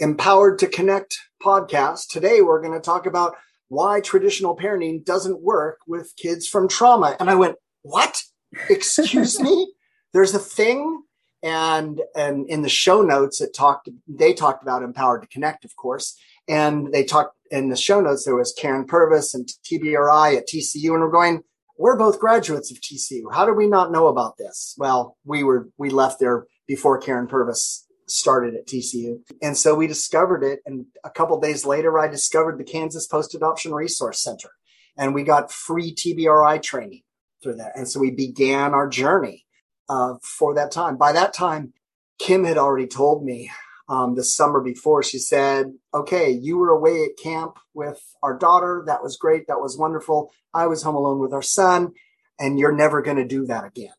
Empowered 0.01 0.57
to 0.57 0.67
Connect 0.67 1.15
podcast. 1.43 2.07
Today, 2.09 2.41
we're 2.41 2.59
going 2.59 2.73
to 2.73 2.83
talk 2.83 3.05
about 3.05 3.35
why 3.67 3.99
traditional 4.01 4.57
parenting 4.57 5.05
doesn't 5.05 5.43
work 5.43 5.77
with 5.87 6.15
kids 6.17 6.47
from 6.47 6.67
trauma. 6.67 7.15
And 7.19 7.29
I 7.29 7.35
went, 7.35 7.57
what? 7.83 8.23
Excuse 8.67 9.39
me? 9.39 9.71
There's 10.13 10.33
a 10.33 10.39
thing. 10.39 11.03
And, 11.43 12.01
and 12.15 12.49
in 12.49 12.63
the 12.63 12.69
show 12.69 13.03
notes, 13.03 13.41
it 13.41 13.53
talked, 13.53 13.89
they 14.07 14.33
talked 14.33 14.63
about 14.63 14.81
empowered 14.81 15.21
to 15.21 15.27
connect, 15.27 15.65
of 15.65 15.75
course. 15.75 16.17
And 16.47 16.91
they 16.91 17.03
talked 17.03 17.35
in 17.51 17.69
the 17.69 17.77
show 17.77 18.01
notes, 18.01 18.25
there 18.25 18.35
was 18.35 18.57
Karyn 18.59 18.87
Purvis 18.87 19.35
and 19.35 19.47
TBRI 19.71 20.35
at 20.35 20.47
TCU. 20.47 20.93
And 20.93 21.01
we're 21.01 21.11
going, 21.11 21.43
we're 21.77 21.95
both 21.95 22.19
graduates 22.19 22.71
of 22.71 22.81
TCU. 22.81 23.31
How 23.31 23.45
did 23.45 23.55
we 23.55 23.67
not 23.67 23.91
know 23.91 24.07
about 24.07 24.37
this? 24.39 24.73
Well, 24.79 25.15
we 25.25 25.43
were, 25.43 25.69
we 25.77 25.91
left 25.91 26.19
there 26.19 26.47
before 26.67 26.99
Karyn 26.99 27.29
Purvis 27.29 27.85
started 28.11 28.55
at 28.55 28.67
TCU. 28.67 29.19
And 29.41 29.57
so 29.57 29.75
we 29.75 29.87
discovered 29.87 30.43
it. 30.43 30.59
And 30.65 30.85
a 31.03 31.09
couple 31.09 31.39
days 31.39 31.65
later, 31.65 31.97
I 31.99 32.07
discovered 32.07 32.59
the 32.59 32.63
Kansas 32.63 33.07
Post 33.07 33.35
Adoption 33.35 33.73
Resource 33.73 34.21
Center. 34.21 34.49
And 34.97 35.13
we 35.13 35.23
got 35.23 35.51
free 35.51 35.93
TBRI 35.95 36.61
training 36.61 37.01
through 37.41 37.55
that. 37.55 37.71
And 37.75 37.87
so 37.87 37.99
we 37.99 38.11
began 38.11 38.73
our 38.73 38.87
journey 38.87 39.45
uh, 39.89 40.15
for 40.21 40.53
that 40.55 40.71
time. 40.71 40.97
By 40.97 41.11
that 41.13 41.33
time, 41.33 41.73
Kim 42.19 42.43
had 42.43 42.57
already 42.57 42.87
told 42.87 43.25
me 43.25 43.49
um, 43.89 44.15
the 44.15 44.23
summer 44.23 44.61
before, 44.61 45.03
she 45.03 45.19
said, 45.19 45.73
Okay, 45.93 46.29
you 46.29 46.57
were 46.57 46.69
away 46.69 47.03
at 47.03 47.21
camp 47.21 47.57
with 47.73 48.01
our 48.23 48.37
daughter. 48.37 48.83
That 48.85 49.03
was 49.03 49.17
great. 49.17 49.47
That 49.47 49.59
was 49.59 49.77
wonderful. 49.77 50.31
I 50.53 50.67
was 50.67 50.83
home 50.83 50.95
alone 50.95 51.19
with 51.19 51.33
our 51.33 51.41
son, 51.41 51.93
and 52.39 52.57
you're 52.57 52.75
never 52.75 53.01
going 53.01 53.17
to 53.17 53.27
do 53.27 53.45
that 53.47 53.65
again. 53.65 53.93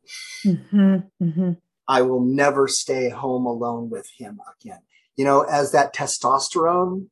Mm-hmm, 0.47 0.97
mm-hmm. 1.23 1.53
I 1.89 2.03
will 2.03 2.21
never 2.21 2.69
stay 2.69 3.09
home 3.11 3.47
alone 3.47 3.91
with 3.91 4.09
him 4.17 4.41
again. 4.61 4.81
You 5.17 5.25
know, 5.25 5.43
as 5.43 5.73
that 5.73 5.95
testosterone 5.95 7.09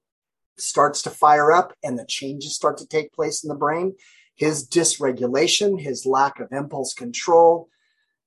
starts 0.59 1.03
to 1.03 1.11
fire 1.11 1.53
up 1.53 1.75
and 1.83 1.99
the 1.99 2.07
changes 2.07 2.55
start 2.55 2.79
to 2.79 2.87
take 2.87 3.13
place 3.13 3.43
in 3.43 3.49
the 3.49 3.55
brain, 3.55 3.95
his 4.35 4.67
dysregulation, 4.67 5.81
his 5.81 6.07
lack 6.07 6.41
of 6.41 6.53
impulse 6.53 6.95
control, 6.95 7.69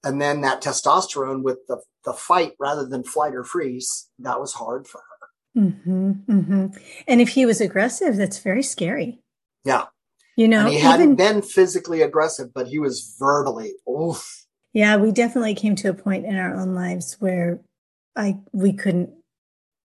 and 0.04 0.22
then 0.22 0.42
that 0.42 0.62
testosterone 0.62 1.44
with 1.44 1.60
the, 1.68 1.78
the 2.06 2.14
fight 2.14 2.54
rather 2.60 2.86
than 2.86 3.04
flight 3.04 3.34
or 3.34 3.44
freeze, 3.44 4.10
that 4.20 4.40
was 4.40 4.54
hard 4.54 4.88
for 4.88 5.00
her. 5.00 5.62
Mm-hmm, 5.62 6.12
mm-hmm. 6.30 6.68
And 7.08 7.22
if 7.22 7.30
he 7.30 7.46
was 7.46 7.62
aggressive, 7.62 8.18
that's 8.18 8.40
very 8.40 8.64
scary. 8.64 9.22
Yeah. 9.64 9.86
You 10.36 10.48
know, 10.48 10.62
and 10.62 10.70
he 10.70 10.78
even, 10.78 10.92
hadn't 10.92 11.16
been 11.16 11.42
physically 11.42 12.02
aggressive, 12.02 12.54
but 12.54 12.68
he 12.68 12.80
was 12.80 13.16
verbally, 13.20 13.74
oof 13.88 14.43
yeah, 14.74 14.98
we 14.98 15.12
definitely 15.12 15.54
came 15.54 15.76
to 15.78 15.90
a 15.90 15.94
point 15.94 16.26
in 16.26 16.36
our 16.36 16.56
own 16.56 16.74
lives 16.74 17.16
where 17.20 17.62
I 18.16 18.40
we 18.52 18.74
couldn't 18.74 19.12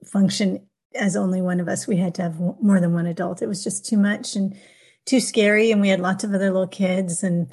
function 0.05 0.67
as 0.95 1.15
only 1.15 1.43
one 1.43 1.61
of 1.61 1.69
us. 1.69 1.87
We 1.87 1.99
had 1.99 2.15
to 2.17 2.23
have 2.23 2.41
more 2.41 2.81
than 2.81 2.95
one 2.95 3.07
adult. 3.07 3.43
It 3.43 3.49
was 3.49 3.63
just 3.63 3.85
too 3.87 3.99
much 3.99 4.35
and 4.35 4.57
too 5.05 5.21
scary, 5.21 5.71
and 5.71 5.81
we 5.81 5.89
had 5.89 6.01
lots 6.01 6.25
of 6.25 6.33
other 6.33 6.51
little 6.51 6.67
kids, 6.67 7.23
and 7.23 7.53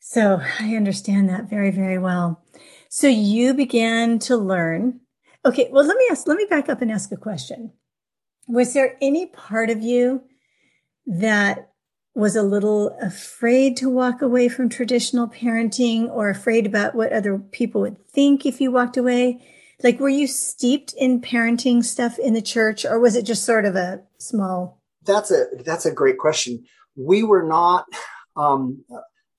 so 0.00 0.40
I 0.58 0.74
understand 0.74 1.28
that 1.28 1.50
very 1.50 1.70
very 1.70 1.98
well. 1.98 2.42
So 2.88 3.06
you 3.06 3.54
began 3.54 4.18
to 4.20 4.36
learn. 4.36 5.00
Okay, 5.44 5.68
well 5.70 5.84
let 5.84 5.96
me 5.96 6.06
ask. 6.10 6.26
Let 6.26 6.38
me 6.38 6.46
back 6.48 6.68
up 6.68 6.80
and 6.82 6.90
ask 6.90 7.12
a 7.12 7.16
question. 7.16 7.72
Was 8.48 8.72
there 8.72 8.96
any 9.02 9.26
part 9.26 9.70
of 9.70 9.82
you 9.82 10.22
that 11.06 11.69
was 12.14 12.34
a 12.34 12.42
little 12.42 12.96
afraid 13.00 13.76
to 13.76 13.88
walk 13.88 14.20
away 14.20 14.48
from 14.48 14.68
traditional 14.68 15.28
parenting 15.28 16.08
or 16.08 16.28
afraid 16.28 16.66
about 16.66 16.94
what 16.94 17.12
other 17.12 17.38
people 17.38 17.80
would 17.80 18.04
think 18.08 18.44
if 18.44 18.60
you 18.60 18.70
walked 18.70 18.96
away? 18.96 19.40
Like, 19.82 20.00
were 20.00 20.08
you 20.08 20.26
steeped 20.26 20.92
in 20.98 21.20
parenting 21.20 21.84
stuff 21.84 22.18
in 22.18 22.34
the 22.34 22.42
church 22.42 22.84
or 22.84 22.98
was 22.98 23.16
it 23.16 23.24
just 23.24 23.44
sort 23.44 23.64
of 23.64 23.76
a 23.76 24.02
small? 24.18 24.82
That's 25.04 25.30
a, 25.30 25.46
that's 25.64 25.86
a 25.86 25.92
great 25.92 26.18
question. 26.18 26.64
We 26.96 27.22
were 27.22 27.44
not, 27.44 27.86
um, 28.36 28.84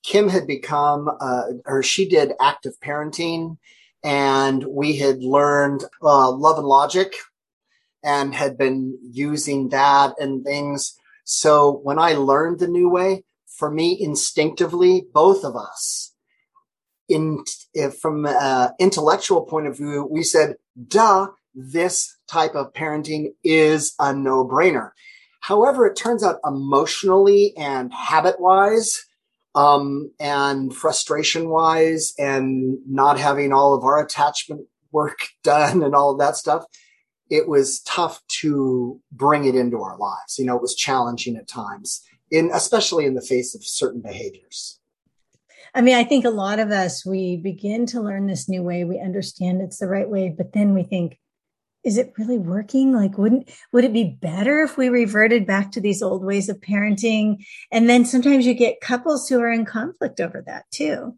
Kim 0.03 0.29
had 0.29 0.47
become, 0.47 1.09
uh, 1.19 1.43
or 1.65 1.83
she 1.83 2.07
did 2.07 2.33
active 2.39 2.73
parenting 2.83 3.57
and 4.03 4.63
we 4.63 4.97
had 4.97 5.21
learned, 5.21 5.83
uh, 6.01 6.31
love 6.31 6.57
and 6.57 6.65
logic 6.65 7.13
and 8.03 8.33
had 8.33 8.57
been 8.57 8.97
using 9.03 9.69
that 9.69 10.13
and 10.19 10.43
things 10.43 10.97
so 11.23 11.79
when 11.83 11.99
I 11.99 12.13
learned 12.13 12.59
the 12.59 12.67
new 12.67 12.89
way, 12.89 13.23
for 13.47 13.69
me, 13.69 13.97
instinctively, 13.99 15.05
both 15.13 15.43
of 15.43 15.55
us, 15.55 16.13
in 17.07 17.43
from 18.01 18.25
an 18.25 18.71
intellectual 18.79 19.41
point 19.41 19.67
of 19.67 19.77
view, 19.77 20.07
we 20.09 20.23
said, 20.23 20.55
"Duh, 20.87 21.27
this 21.53 22.17
type 22.27 22.55
of 22.55 22.73
parenting 22.73 23.33
is 23.43 23.93
a 23.99 24.13
no-brainer." 24.13 24.91
However, 25.41 25.85
it 25.85 25.95
turns 25.95 26.23
out 26.23 26.39
emotionally 26.45 27.53
and 27.57 27.93
habit-wise, 27.93 29.03
um, 29.55 30.11
and 30.19 30.73
frustration-wise, 30.73 32.13
and 32.17 32.77
not 32.87 33.19
having 33.19 33.51
all 33.51 33.73
of 33.73 33.83
our 33.83 34.03
attachment 34.03 34.67
work 34.91 35.19
done 35.43 35.83
and 35.83 35.93
all 35.93 36.11
of 36.11 36.19
that 36.19 36.37
stuff, 36.37 36.63
it 37.31 37.47
was 37.47 37.79
tough 37.83 38.21
to 38.27 38.99
bring 39.11 39.45
it 39.45 39.55
into 39.55 39.81
our 39.81 39.97
lives. 39.97 40.37
You 40.37 40.45
know, 40.45 40.57
it 40.57 40.61
was 40.61 40.75
challenging 40.75 41.37
at 41.37 41.47
times, 41.47 42.03
in 42.29 42.51
especially 42.53 43.05
in 43.05 43.15
the 43.15 43.21
face 43.21 43.55
of 43.55 43.63
certain 43.63 44.01
behaviors. 44.01 44.79
I 45.73 45.79
mean, 45.79 45.95
I 45.95 46.03
think 46.03 46.25
a 46.25 46.29
lot 46.29 46.59
of 46.59 46.71
us 46.71 47.05
we 47.05 47.37
begin 47.37 47.85
to 47.87 48.01
learn 48.01 48.27
this 48.27 48.49
new 48.49 48.61
way. 48.61 48.83
We 48.83 48.99
understand 48.99 49.61
it's 49.61 49.79
the 49.79 49.87
right 49.87 50.09
way, 50.09 50.27
but 50.37 50.51
then 50.51 50.73
we 50.73 50.83
think, 50.83 51.17
is 51.85 51.97
it 51.97 52.13
really 52.17 52.37
working? 52.37 52.91
Like, 52.91 53.17
wouldn't 53.17 53.49
would 53.71 53.85
it 53.85 53.93
be 53.93 54.17
better 54.21 54.63
if 54.63 54.77
we 54.77 54.89
reverted 54.89 55.47
back 55.47 55.71
to 55.71 55.81
these 55.81 56.03
old 56.03 56.25
ways 56.25 56.49
of 56.49 56.59
parenting? 56.59 57.45
And 57.71 57.89
then 57.89 58.03
sometimes 58.03 58.45
you 58.45 58.53
get 58.53 58.81
couples 58.81 59.29
who 59.29 59.39
are 59.39 59.49
in 59.49 59.63
conflict 59.63 60.19
over 60.19 60.43
that 60.45 60.65
too. 60.69 61.15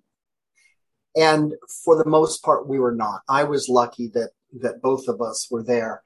And 1.15 1.53
for 1.83 1.95
the 1.95 2.09
most 2.09 2.43
part, 2.43 2.67
we 2.67 2.79
were 2.79 2.95
not. 2.95 3.21
I 3.27 3.43
was 3.43 3.67
lucky 3.67 4.09
that 4.13 4.29
that 4.61 4.81
both 4.81 5.07
of 5.07 5.21
us 5.21 5.47
were 5.49 5.63
there. 5.63 6.03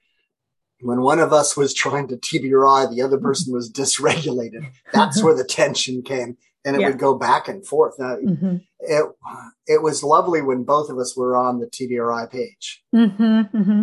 When 0.82 1.02
one 1.02 1.20
of 1.20 1.34
us 1.34 1.58
was 1.58 1.74
trying 1.74 2.08
to 2.10 2.18
TBRI, 2.18 2.94
the 2.94 3.02
other 3.02 3.18
person 3.18 3.54
was 3.54 3.72
dysregulated. 3.72 4.72
That's 4.94 5.24
where 5.24 5.36
the 5.36 5.44
tension 5.50 6.04
came, 6.04 6.38
and 6.64 6.76
it 6.76 6.82
yeah. 6.82 6.90
would 6.90 7.00
go 7.00 7.16
back 7.16 7.48
and 7.48 7.66
forth. 7.66 7.96
Now, 7.98 8.16
mm-hmm. 8.16 8.58
It 8.80 9.06
it 9.66 9.82
was 9.82 10.04
lovely 10.04 10.42
when 10.42 10.64
both 10.64 10.90
of 10.90 11.00
us 11.00 11.18
were 11.18 11.36
on 11.36 11.60
the 11.60 11.66
TBRI 11.66 12.32
page. 12.32 12.84
Mm-hmm, 12.96 13.58
mm-hmm. 13.58 13.82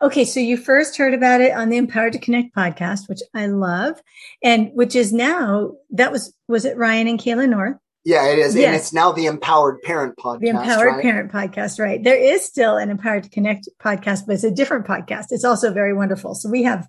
Okay, 0.00 0.24
so 0.24 0.40
you 0.40 0.56
first 0.56 0.96
heard 0.96 1.14
about 1.14 1.40
it 1.40 1.52
on 1.52 1.68
the 1.68 1.76
Empowered 1.76 2.12
to 2.12 2.18
Connect 2.18 2.54
podcast, 2.54 3.08
which 3.08 3.20
I 3.34 3.46
love, 3.46 4.00
and 4.42 4.70
which 4.72 4.94
is 4.94 5.12
now 5.12 5.72
that 5.90 6.12
was 6.12 6.32
was 6.46 6.64
it 6.64 6.76
Ryan 6.76 7.08
and 7.08 7.18
Kayla 7.18 7.48
North? 7.48 7.76
Yeah, 8.06 8.28
it 8.28 8.38
is. 8.38 8.54
Yes. 8.54 8.66
And 8.66 8.76
it's 8.76 8.92
now 8.92 9.10
the 9.10 9.26
Empowered 9.26 9.82
Parent 9.82 10.14
podcast. 10.16 10.38
The 10.38 10.50
Empowered 10.50 10.86
right? 10.86 11.02
Parent 11.02 11.32
podcast, 11.32 11.80
right. 11.80 12.00
There 12.00 12.16
is 12.16 12.44
still 12.44 12.76
an 12.76 12.88
Empowered 12.88 13.24
to 13.24 13.28
Connect 13.28 13.68
podcast, 13.82 14.26
but 14.26 14.34
it's 14.34 14.44
a 14.44 14.50
different 14.52 14.86
podcast. 14.86 15.26
It's 15.30 15.44
also 15.44 15.72
very 15.72 15.92
wonderful. 15.92 16.36
So 16.36 16.48
we 16.48 16.62
have 16.62 16.86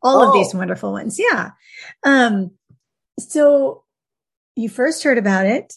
all 0.00 0.22
oh. 0.22 0.28
of 0.28 0.32
these 0.32 0.54
wonderful 0.54 0.92
ones. 0.92 1.18
Yeah. 1.18 1.50
Um, 2.04 2.52
so 3.18 3.82
you 4.54 4.68
first 4.68 5.02
heard 5.02 5.18
about 5.18 5.44
it. 5.44 5.74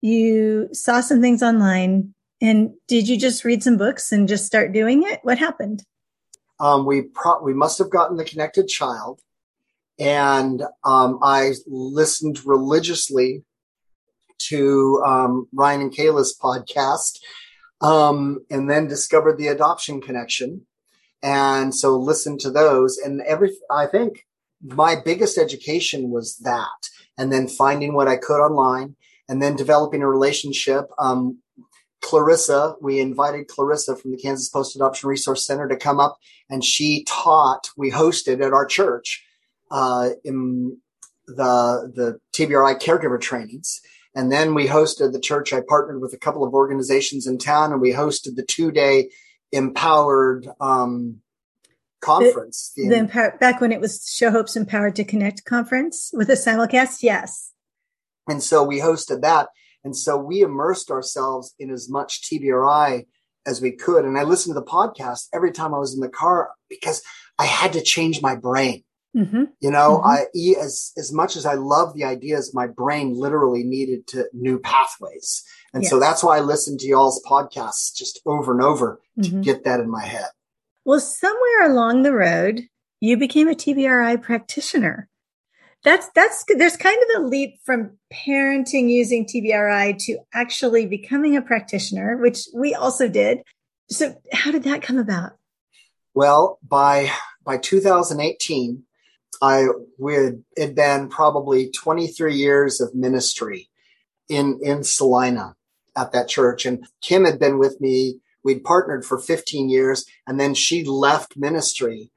You 0.00 0.70
saw 0.72 1.02
some 1.02 1.20
things 1.20 1.42
online 1.42 2.14
and 2.40 2.70
did 2.88 3.08
you 3.08 3.18
just 3.18 3.44
read 3.44 3.62
some 3.62 3.76
books 3.76 4.12
and 4.12 4.26
just 4.26 4.46
start 4.46 4.72
doing 4.72 5.02
it? 5.02 5.20
What 5.24 5.36
happened? 5.36 5.84
Um, 6.58 6.86
we 6.86 7.02
pro- 7.02 7.42
we 7.42 7.52
must 7.52 7.76
have 7.76 7.90
gotten 7.90 8.16
the 8.16 8.24
connected 8.24 8.66
child 8.66 9.20
and 9.98 10.62
um, 10.84 11.18
I 11.22 11.52
listened 11.66 12.46
religiously 12.46 13.44
to 14.48 15.02
um, 15.04 15.48
Ryan 15.52 15.82
and 15.82 15.92
Kayla's 15.94 16.36
podcast, 16.40 17.18
um, 17.80 18.44
and 18.50 18.70
then 18.70 18.86
discovered 18.86 19.38
the 19.38 19.48
Adoption 19.48 20.00
Connection, 20.00 20.66
and 21.22 21.74
so 21.74 21.98
listened 21.98 22.40
to 22.40 22.50
those. 22.50 22.98
And 22.98 23.20
every, 23.22 23.52
I 23.70 23.86
think 23.86 24.26
my 24.62 24.96
biggest 25.04 25.38
education 25.38 26.10
was 26.10 26.36
that, 26.38 26.88
and 27.18 27.32
then 27.32 27.48
finding 27.48 27.94
what 27.94 28.08
I 28.08 28.16
could 28.16 28.40
online, 28.40 28.96
and 29.28 29.42
then 29.42 29.56
developing 29.56 30.02
a 30.02 30.08
relationship. 30.08 30.86
Um, 30.98 31.38
Clarissa, 32.02 32.74
we 32.80 33.00
invited 33.00 33.46
Clarissa 33.48 33.96
from 33.96 34.10
the 34.10 34.18
Kansas 34.18 34.48
Post 34.48 34.76
Adoption 34.76 35.08
Resource 35.08 35.46
Center 35.46 35.68
to 35.68 35.76
come 35.76 36.00
up, 36.00 36.18
and 36.50 36.64
she 36.64 37.04
taught. 37.04 37.70
We 37.76 37.90
hosted 37.90 38.44
at 38.44 38.52
our 38.52 38.66
church 38.66 39.24
uh, 39.70 40.10
in 40.24 40.78
the 41.26 41.92
the 41.94 42.20
TBRI 42.32 42.80
caregiver 42.80 43.20
trainings, 43.20 43.80
and 44.14 44.30
then 44.30 44.54
we 44.54 44.66
hosted 44.66 45.12
the 45.12 45.20
church. 45.20 45.52
I 45.52 45.62
partnered 45.66 46.00
with 46.00 46.12
a 46.12 46.18
couple 46.18 46.44
of 46.44 46.54
organizations 46.54 47.26
in 47.26 47.38
town 47.38 47.72
and 47.72 47.80
we 47.80 47.92
hosted 47.92 48.36
the 48.36 48.44
two 48.44 48.70
day 48.70 49.10
empowered 49.52 50.48
um, 50.60 51.20
conference. 52.00 52.72
The, 52.76 52.88
the 52.88 52.96
empower, 52.96 53.36
back 53.38 53.60
when 53.60 53.72
it 53.72 53.80
was 53.80 54.06
Show 54.06 54.30
Hope's 54.30 54.56
Empowered 54.56 54.96
to 54.96 55.04
Connect 55.04 55.44
conference 55.44 56.10
with 56.12 56.28
a 56.28 56.34
simulcast. 56.34 57.02
Yes. 57.02 57.52
And 58.28 58.42
so 58.42 58.62
we 58.62 58.80
hosted 58.80 59.22
that. 59.22 59.48
And 59.84 59.96
so 59.96 60.16
we 60.16 60.42
immersed 60.42 60.90
ourselves 60.90 61.54
in 61.58 61.70
as 61.70 61.88
much 61.88 62.22
TBRI 62.22 63.06
as 63.46 63.60
we 63.60 63.72
could. 63.72 64.04
And 64.04 64.16
I 64.16 64.22
listened 64.22 64.54
to 64.54 64.60
the 64.60 64.66
podcast 64.66 65.28
every 65.32 65.52
time 65.52 65.74
I 65.74 65.78
was 65.78 65.94
in 65.94 66.00
the 66.00 66.08
car 66.08 66.50
because 66.68 67.02
I 67.38 67.46
had 67.46 67.72
to 67.72 67.80
change 67.80 68.22
my 68.22 68.36
brain. 68.36 68.84
Mm-hmm. 69.16 69.44
You 69.60 69.70
know, 69.70 70.00
mm-hmm. 70.02 70.06
I 70.06 70.60
as 70.62 70.92
as 70.96 71.12
much 71.12 71.36
as 71.36 71.44
I 71.44 71.54
love 71.54 71.94
the 71.94 72.04
ideas, 72.04 72.54
my 72.54 72.66
brain 72.66 73.14
literally 73.14 73.62
needed 73.62 74.06
to 74.08 74.24
new 74.32 74.58
pathways, 74.58 75.44
and 75.74 75.82
yes. 75.82 75.90
so 75.90 76.00
that's 76.00 76.24
why 76.24 76.38
I 76.38 76.40
listen 76.40 76.78
to 76.78 76.86
y'all's 76.86 77.22
podcasts 77.24 77.94
just 77.94 78.20
over 78.24 78.52
and 78.52 78.62
over 78.62 79.00
to 79.22 79.28
mm-hmm. 79.28 79.40
get 79.42 79.64
that 79.64 79.80
in 79.80 79.90
my 79.90 80.04
head. 80.04 80.30
Well, 80.84 81.00
somewhere 81.00 81.70
along 81.70 82.02
the 82.02 82.12
road, 82.12 82.62
you 83.00 83.18
became 83.18 83.48
a 83.48 83.54
TBRI 83.54 84.22
practitioner. 84.22 85.08
That's 85.84 86.08
that's 86.14 86.44
there's 86.48 86.76
kind 86.76 86.98
of 87.02 87.22
a 87.22 87.26
leap 87.26 87.58
from 87.64 87.98
parenting 88.12 88.88
using 88.88 89.26
TBRI 89.26 89.98
to 90.06 90.18
actually 90.32 90.86
becoming 90.86 91.36
a 91.36 91.42
practitioner, 91.42 92.16
which 92.16 92.46
we 92.54 92.74
also 92.74 93.08
did. 93.08 93.42
So, 93.90 94.14
how 94.32 94.52
did 94.52 94.62
that 94.62 94.82
come 94.82 94.98
about? 94.98 95.32
Well, 96.14 96.58
by 96.66 97.10
by 97.44 97.58
2018, 97.58 98.84
I 99.40 99.66
we 99.98 100.14
had 100.14 100.44
it 100.56 100.74
been 100.74 101.08
probably 101.08 101.70
23 101.70 102.34
years 102.34 102.80
of 102.80 102.94
ministry 102.94 103.70
in 104.28 104.60
in 104.62 104.84
Salina 104.84 105.56
at 105.96 106.12
that 106.12 106.28
church, 106.28 106.66
and 106.66 106.86
Kim 107.00 107.24
had 107.24 107.38
been 107.38 107.58
with 107.58 107.80
me. 107.80 108.20
We'd 108.44 108.64
partnered 108.64 109.04
for 109.04 109.18
15 109.18 109.68
years, 109.68 110.04
and 110.26 110.38
then 110.40 110.54
she 110.54 110.84
left 110.84 111.36
ministry 111.36 112.10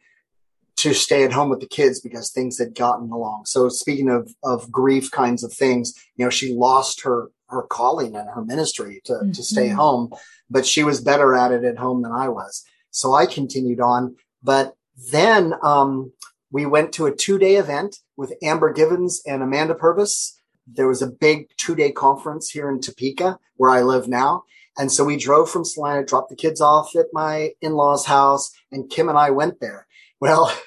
to 0.77 0.93
stay 0.93 1.23
at 1.23 1.31
home 1.31 1.49
with 1.49 1.61
the 1.61 1.67
kids 1.67 2.01
because 2.01 2.31
things 2.31 2.57
had 2.57 2.75
gotten 2.75 3.11
along. 3.11 3.45
So 3.45 3.69
speaking 3.69 4.09
of 4.09 4.33
of 4.43 4.71
grief 4.71 5.11
kinds 5.11 5.43
of 5.43 5.53
things, 5.53 5.93
you 6.15 6.25
know, 6.25 6.29
she 6.29 6.53
lost 6.53 7.01
her 7.01 7.31
her 7.47 7.63
calling 7.63 8.15
and 8.15 8.29
her 8.29 8.43
ministry 8.43 9.01
to, 9.05 9.13
mm-hmm. 9.13 9.31
to 9.31 9.43
stay 9.43 9.69
home, 9.69 10.11
but 10.49 10.65
she 10.65 10.83
was 10.83 11.01
better 11.01 11.35
at 11.35 11.51
it 11.51 11.63
at 11.63 11.77
home 11.77 12.01
than 12.01 12.11
I 12.11 12.27
was. 12.27 12.63
So 12.91 13.13
I 13.13 13.25
continued 13.25 13.79
on. 13.79 14.15
But 14.41 14.75
then 15.11 15.53
um, 15.61 16.11
we 16.55 16.65
went 16.65 16.93
to 16.93 17.05
a 17.05 17.13
two 17.13 17.37
day 17.37 17.57
event 17.57 17.97
with 18.15 18.33
Amber 18.41 18.71
Givens 18.71 19.21
and 19.27 19.43
Amanda 19.43 19.75
Purvis. 19.75 20.39
There 20.65 20.87
was 20.87 21.01
a 21.01 21.11
big 21.11 21.49
two 21.57 21.75
day 21.75 21.91
conference 21.91 22.49
here 22.49 22.69
in 22.69 22.79
Topeka 22.79 23.39
where 23.57 23.71
I 23.71 23.81
live 23.81 24.07
now. 24.07 24.43
And 24.77 24.89
so 24.89 25.03
we 25.03 25.17
drove 25.17 25.49
from 25.49 25.65
Salina, 25.65 26.05
dropped 26.05 26.29
the 26.29 26.35
kids 26.37 26.61
off 26.61 26.95
at 26.95 27.07
my 27.11 27.51
in 27.59 27.73
law's 27.73 28.05
house, 28.05 28.53
and 28.71 28.89
Kim 28.89 29.09
and 29.09 29.17
I 29.17 29.31
went 29.31 29.59
there. 29.59 29.85
Well, 30.21 30.57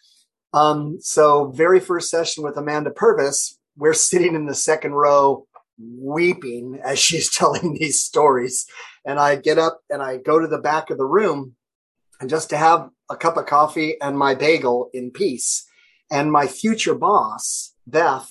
um, 0.52 0.98
so 1.00 1.52
very 1.52 1.78
first 1.78 2.10
session 2.10 2.42
with 2.42 2.56
Amanda 2.56 2.90
Purvis, 2.90 3.56
we're 3.76 3.94
sitting 3.94 4.34
in 4.34 4.46
the 4.46 4.54
second 4.54 4.94
row 4.94 5.46
weeping 5.78 6.80
as 6.82 6.98
she's 7.06 7.32
telling 7.32 7.74
these 7.74 8.00
stories. 8.02 8.66
And 9.04 9.20
I 9.20 9.36
get 9.36 9.60
up 9.60 9.82
and 9.90 10.02
I 10.02 10.16
go 10.16 10.40
to 10.40 10.48
the 10.48 10.58
back 10.58 10.90
of 10.90 10.98
the 10.98 11.06
room 11.06 11.54
and 12.20 12.28
just 12.28 12.50
to 12.50 12.56
have 12.56 12.90
a 13.08 13.16
cup 13.16 13.36
of 13.36 13.46
coffee 13.46 14.00
and 14.00 14.18
my 14.18 14.34
bagel 14.34 14.90
in 14.92 15.10
peace. 15.10 15.66
And 16.10 16.30
my 16.30 16.46
future 16.46 16.94
boss, 16.94 17.74
Beth, 17.86 18.30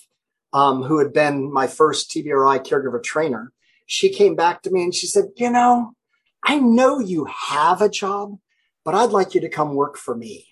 um, 0.54 0.84
who 0.84 1.00
had 1.00 1.12
been 1.12 1.52
my 1.52 1.68
first 1.68 2.10
TBRI 2.12 2.66
caregiver 2.66 3.04
trainer, 3.04 3.52
she 3.86 4.10
came 4.10 4.36
back 4.36 4.62
to 4.62 4.72
me 4.72 4.84
and 4.84 4.96
she 4.96 5.08
said, 5.08 5.26
You 5.36 5.52
know, 5.52 5.94
I 6.44 6.60
know 6.60 7.00
you 7.00 7.26
have 7.26 7.82
a 7.82 7.90
job, 7.90 8.38
but 8.84 8.96
I'd 8.96 9.12
like 9.12 9.36
you 9.36 9.42
to 9.42 9.50
come 9.50 9.76
work 9.76 9.98
for 9.98 10.16
me. 10.16 10.48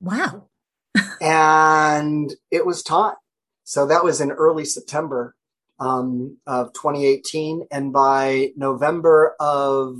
Wow. 0.00 0.48
and 1.20 2.32
it 2.50 2.64
was 2.64 2.82
time. 2.82 3.16
So 3.64 3.86
that 3.86 4.04
was 4.04 4.20
in 4.20 4.32
early 4.32 4.64
September 4.64 5.34
um, 5.78 6.38
of 6.46 6.72
2018. 6.72 7.66
And 7.70 7.92
by 7.92 8.50
November 8.56 9.34
of 9.40 9.96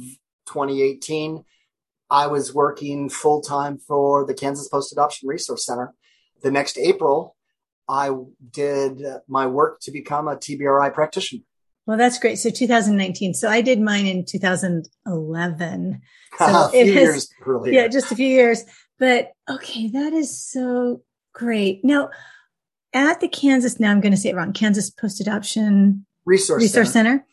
2018, 0.46 1.44
I 2.10 2.26
was 2.26 2.54
working 2.54 3.08
full 3.08 3.40
time 3.40 3.78
for 3.78 4.26
the 4.26 4.34
Kansas 4.34 4.68
Post 4.68 4.92
Adoption 4.92 5.28
Resource 5.28 5.64
Center. 5.64 5.94
The 6.42 6.50
next 6.50 6.78
April, 6.78 7.36
I 7.88 8.10
did 8.50 9.02
my 9.28 9.46
work 9.46 9.80
to 9.82 9.90
become 9.90 10.26
a 10.28 10.36
TBRI 10.36 10.92
practitioner. 10.92 11.42
Well, 11.86 11.96
that's 11.98 12.18
great. 12.18 12.36
So 12.38 12.50
2019. 12.50 13.34
So 13.34 13.48
I 13.48 13.60
did 13.62 13.80
mine 13.80 14.06
in 14.06 14.24
2011. 14.24 16.00
So 16.38 16.46
a 16.46 16.70
few 16.70 16.84
years 16.84 17.28
earlier. 17.44 17.72
Yeah, 17.72 17.88
just 17.88 18.12
a 18.12 18.14
few 18.14 18.28
years. 18.28 18.64
But 19.00 19.32
okay, 19.50 19.88
that 19.88 20.12
is 20.12 20.40
so 20.40 21.02
great. 21.34 21.84
Now, 21.84 22.10
at 22.94 23.20
the 23.20 23.26
Kansas, 23.28 23.80
now 23.80 23.90
I'm 23.90 24.00
going 24.00 24.12
to 24.12 24.16
say 24.16 24.30
it 24.30 24.36
wrong, 24.36 24.52
Kansas 24.52 24.90
Post 24.90 25.20
Adoption 25.20 26.06
Resource, 26.24 26.62
Resource 26.62 26.92
Center. 26.92 27.10
Center. 27.10 27.26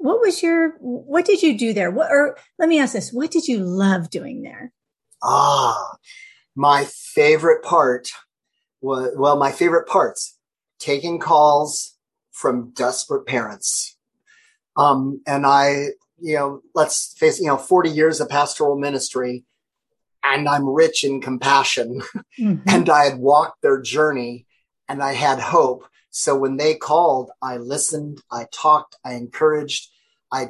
What 0.00 0.20
was 0.20 0.42
your, 0.42 0.70
what 0.80 1.24
did 1.24 1.42
you 1.42 1.56
do 1.58 1.72
there? 1.72 1.90
What, 1.90 2.10
or 2.10 2.36
let 2.58 2.68
me 2.68 2.80
ask 2.80 2.94
this, 2.94 3.12
what 3.12 3.30
did 3.30 3.46
you 3.46 3.58
love 3.58 4.10
doing 4.10 4.42
there? 4.42 4.72
Ah, 5.22 5.96
my 6.56 6.86
favorite 6.86 7.62
part 7.62 8.10
was, 8.80 9.12
well, 9.16 9.36
my 9.36 9.52
favorite 9.52 9.86
parts, 9.86 10.38
taking 10.78 11.18
calls 11.18 11.96
from 12.32 12.70
desperate 12.70 13.26
parents. 13.26 13.96
Um, 14.76 15.20
and 15.26 15.46
I, 15.46 15.88
you 16.18 16.36
know, 16.36 16.62
let's 16.74 17.14
face, 17.18 17.38
you 17.38 17.46
know, 17.46 17.58
40 17.58 17.90
years 17.90 18.20
of 18.20 18.30
pastoral 18.30 18.78
ministry 18.78 19.44
and 20.24 20.48
I'm 20.48 20.68
rich 20.68 21.04
in 21.04 21.20
compassion. 21.20 22.02
Mm-hmm. 22.38 22.68
and 22.68 22.88
I 22.88 23.04
had 23.04 23.18
walked 23.18 23.60
their 23.60 23.82
journey 23.82 24.46
and 24.88 25.02
I 25.02 25.12
had 25.12 25.40
hope. 25.40 25.86
So 26.08 26.34
when 26.38 26.56
they 26.56 26.74
called, 26.74 27.30
I 27.42 27.58
listened, 27.58 28.22
I 28.30 28.46
talked, 28.50 28.96
I 29.04 29.12
encouraged, 29.12 29.89
I 30.32 30.48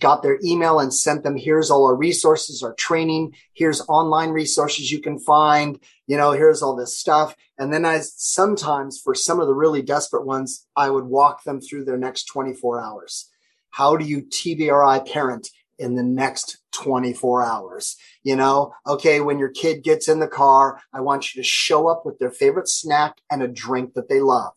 got 0.00 0.22
their 0.22 0.38
email 0.44 0.78
and 0.78 0.92
sent 0.92 1.24
them, 1.24 1.36
here's 1.36 1.70
all 1.70 1.86
our 1.86 1.96
resources, 1.96 2.62
our 2.62 2.74
training. 2.74 3.34
Here's 3.52 3.80
online 3.88 4.30
resources 4.30 4.92
you 4.92 5.00
can 5.00 5.18
find. 5.18 5.78
You 6.06 6.16
know, 6.16 6.32
here's 6.32 6.62
all 6.62 6.76
this 6.76 6.96
stuff. 6.96 7.34
And 7.58 7.72
then 7.72 7.84
I 7.84 8.00
sometimes 8.00 9.00
for 9.00 9.14
some 9.14 9.40
of 9.40 9.46
the 9.46 9.54
really 9.54 9.82
desperate 9.82 10.26
ones, 10.26 10.66
I 10.76 10.90
would 10.90 11.04
walk 11.04 11.44
them 11.44 11.60
through 11.60 11.84
their 11.84 11.96
next 11.96 12.24
24 12.24 12.80
hours. 12.80 13.28
How 13.70 13.96
do 13.96 14.04
you 14.04 14.22
TBRI 14.22 15.10
parent 15.10 15.50
in 15.78 15.94
the 15.94 16.02
next 16.02 16.58
24 16.72 17.42
hours. 17.42 17.96
You 18.22 18.36
know, 18.36 18.74
okay, 18.86 19.20
when 19.20 19.38
your 19.38 19.50
kid 19.50 19.82
gets 19.82 20.08
in 20.08 20.20
the 20.20 20.28
car, 20.28 20.80
I 20.92 21.00
want 21.00 21.34
you 21.34 21.42
to 21.42 21.46
show 21.46 21.88
up 21.88 22.04
with 22.04 22.18
their 22.18 22.30
favorite 22.30 22.68
snack 22.68 23.18
and 23.30 23.42
a 23.42 23.48
drink 23.48 23.94
that 23.94 24.08
they 24.08 24.20
love. 24.20 24.52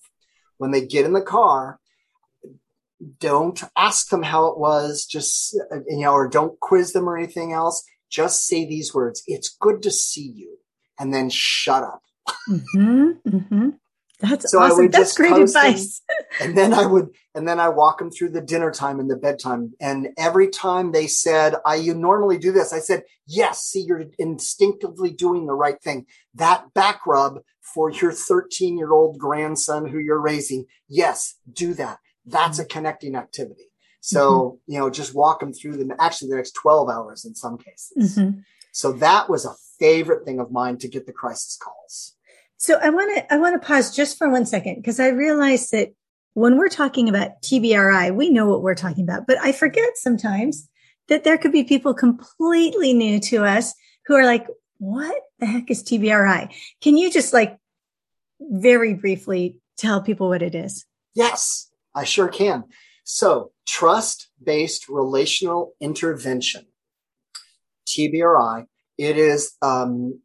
When 0.58 0.72
they 0.72 0.86
get 0.86 1.06
in 1.06 1.13
the 1.13 1.22
car, 1.22 1.79
don't 3.20 3.64
ask 3.78 4.10
them 4.10 4.24
how 4.24 4.48
it 4.48 4.58
was, 4.58 5.06
just, 5.06 5.54
you 5.88 6.00
know, 6.00 6.12
or 6.12 6.28
don't 6.28 6.60
quiz 6.60 6.94
them 6.94 7.08
or 7.08 7.18
anything 7.18 7.54
else. 7.54 7.84
Just 8.10 8.46
say 8.46 8.66
these 8.66 8.94
words. 8.94 9.24
It's 9.28 9.50
good 9.50 9.82
to 9.84 9.92
see 9.92 10.32
you. 10.36 10.58
And 11.00 11.14
then 11.14 11.30
shut 11.30 11.84
up. 11.84 12.02
Mm-hmm, 12.50 13.10
mm-hmm. 13.26 13.70
That's 14.20 14.52
so 14.52 14.60
awesome. 14.60 14.90
That's 14.90 15.16
great 15.16 15.32
advice. 15.32 16.02
and 16.42 16.58
then 16.58 16.74
I 16.74 16.86
would, 16.86 17.10
and 17.34 17.48
then 17.48 17.60
I 17.60 17.70
walk 17.70 18.00
them 18.00 18.12
through 18.12 18.32
the 18.32 18.42
dinner 18.42 18.70
time 18.70 19.00
and 19.00 19.10
the 19.10 19.16
bedtime. 19.16 19.74
And 19.80 20.10
every 20.18 20.50
time 20.50 20.92
they 20.92 21.08
said, 21.08 21.56
I, 21.66 21.76
you 21.76 21.94
normally 21.94 22.38
do 22.38 22.52
this. 22.52 22.74
I 22.74 22.80
said, 22.80 23.04
yes, 23.26 23.62
see, 23.62 23.82
you're 23.82 24.04
instinctively 24.18 25.12
doing 25.12 25.46
the 25.46 25.54
right 25.54 25.82
thing. 25.82 26.06
That 26.34 26.74
back 26.74 27.08
rub 27.08 27.40
for 27.62 27.92
your 27.92 28.12
13 28.12 28.78
year 28.78 28.92
old 28.92 29.18
grandson 29.18 29.88
who 29.88 30.00
you're 30.00 30.20
raising. 30.20 30.66
Yes, 30.90 31.36
do 31.52 31.74
that. 31.76 32.00
That's 32.30 32.60
a 32.60 32.65
connecting 32.65 33.15
activity. 33.15 33.65
So, 34.02 34.32
mm-hmm. 34.32 34.72
you 34.72 34.80
know, 34.80 34.89
just 34.89 35.13
walk 35.13 35.42
them 35.42 35.54
through 35.54 35.78
the, 35.78 35.96
actually 36.00 36.30
the 36.30 36.38
next 36.38 36.52
12 36.54 36.89
hours 36.89 37.26
in 37.26 37.36
some 37.36 37.58
cases. 37.58 38.18
Mm-hmm. 38.18 38.39
So 38.72 38.94
that 38.94 39.30
was 39.30 39.46
a 39.46 39.56
favorite 39.80 40.26
thing 40.26 40.39
of 40.39 40.52
mine 40.52 40.78
to 40.78 40.88
get 40.88 41.06
the 41.06 41.12
crisis 41.12 41.58
calls. 41.62 42.15
So 42.58 42.78
I 42.82 42.89
want 42.89 43.15
to 43.15 43.34
I 43.34 43.38
want 43.38 43.60
to 43.60 43.65
pause 43.65 43.96
just 43.96 44.18
for 44.18 44.30
one 44.30 44.46
second 44.46 44.76
because 44.76 45.00
I 45.00 45.10
realize 45.10 45.70
that 45.70 45.94
when 46.34 46.58
we're 46.58 46.70
talking 46.70 47.10
about 47.10 47.42
TBRI, 47.42 48.15
we 48.15 48.30
know 48.30 48.48
what 48.48 48.62
we're 48.62 48.76
talking 48.76 49.04
about, 49.04 49.28
but 49.28 49.38
I 49.39 49.52
forget 49.52 49.98
sometimes 49.98 50.70
that 51.08 51.24
there 51.24 51.38
could 51.38 51.52
be 51.52 51.63
people 51.63 51.94
completely 51.94 52.94
new 52.94 53.20
to 53.22 53.46
us 53.46 53.74
who 54.06 54.15
are 54.15 54.26
like, 54.26 54.46
what 54.78 55.22
the 55.39 55.46
heck 55.46 55.72
is 55.72 55.84
TBRI? 55.84 56.54
Can 56.82 56.98
you 56.98 57.12
just 57.12 57.34
like 57.34 57.58
very 58.39 58.94
briefly 58.94 59.58
tell 59.78 60.02
people 60.02 60.30
what 60.30 60.42
it 60.42 60.54
is? 60.54 60.86
Yes, 61.15 61.69
I 62.00 62.06
sure 62.06 62.30
can. 62.30 62.64
So 63.04 63.52
trust 63.68 64.30
based 64.42 64.88
relational 64.88 65.74
intervention, 65.82 66.68
TBRI, 67.88 68.68
it 68.98 69.18
is 69.18 69.58
um, 69.62 70.22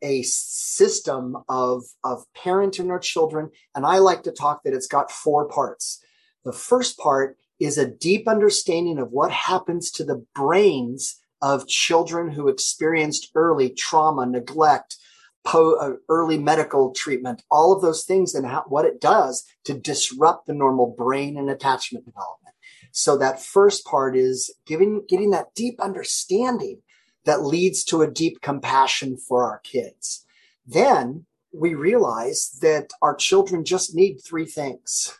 a 0.00 0.22
system 0.22 1.36
of, 1.48 1.84
of 2.02 2.24
parenting 2.34 2.90
our 2.90 2.98
children. 2.98 3.50
And 3.74 3.84
I 3.84 3.98
like 3.98 4.22
to 4.22 4.32
talk 4.32 4.62
that 4.62 4.72
it's 4.72 4.86
got 4.86 5.10
four 5.10 5.48
parts. 5.48 6.02
The 6.46 6.52
first 6.52 6.96
part 6.98 7.36
is 7.60 7.76
a 7.76 7.90
deep 7.90 8.26
understanding 8.26 8.98
of 8.98 9.10
what 9.10 9.30
happens 9.30 9.90
to 9.92 10.04
the 10.04 10.24
brains 10.34 11.20
of 11.42 11.66
children 11.66 12.30
who 12.30 12.48
experienced 12.48 13.32
early 13.34 13.68
trauma, 13.68 14.24
neglect, 14.24 14.96
po- 15.44 15.76
uh, 15.76 15.96
early 16.08 16.38
medical 16.38 16.92
treatment, 16.92 17.42
all 17.50 17.72
of 17.72 17.82
those 17.82 18.04
things 18.04 18.34
and 18.34 18.46
how, 18.46 18.64
what 18.68 18.84
it 18.84 19.00
does 19.00 19.44
to 19.64 19.74
disrupt 19.74 20.46
the 20.46 20.54
normal 20.54 20.94
brain 20.96 21.36
and 21.36 21.50
attachment 21.50 22.04
development. 22.04 22.54
So 22.92 23.16
that 23.18 23.42
first 23.42 23.84
part 23.84 24.16
is 24.16 24.52
giving, 24.66 25.04
getting 25.08 25.30
that 25.30 25.54
deep 25.54 25.80
understanding 25.80 26.82
that 27.24 27.44
leads 27.44 27.84
to 27.84 28.02
a 28.02 28.10
deep 28.10 28.40
compassion 28.40 29.16
for 29.16 29.44
our 29.44 29.60
kids. 29.60 30.24
Then 30.66 31.26
we 31.52 31.74
realize 31.74 32.58
that 32.62 32.90
our 33.02 33.14
children 33.14 33.64
just 33.64 33.94
need 33.94 34.18
three 34.18 34.46
things 34.46 35.18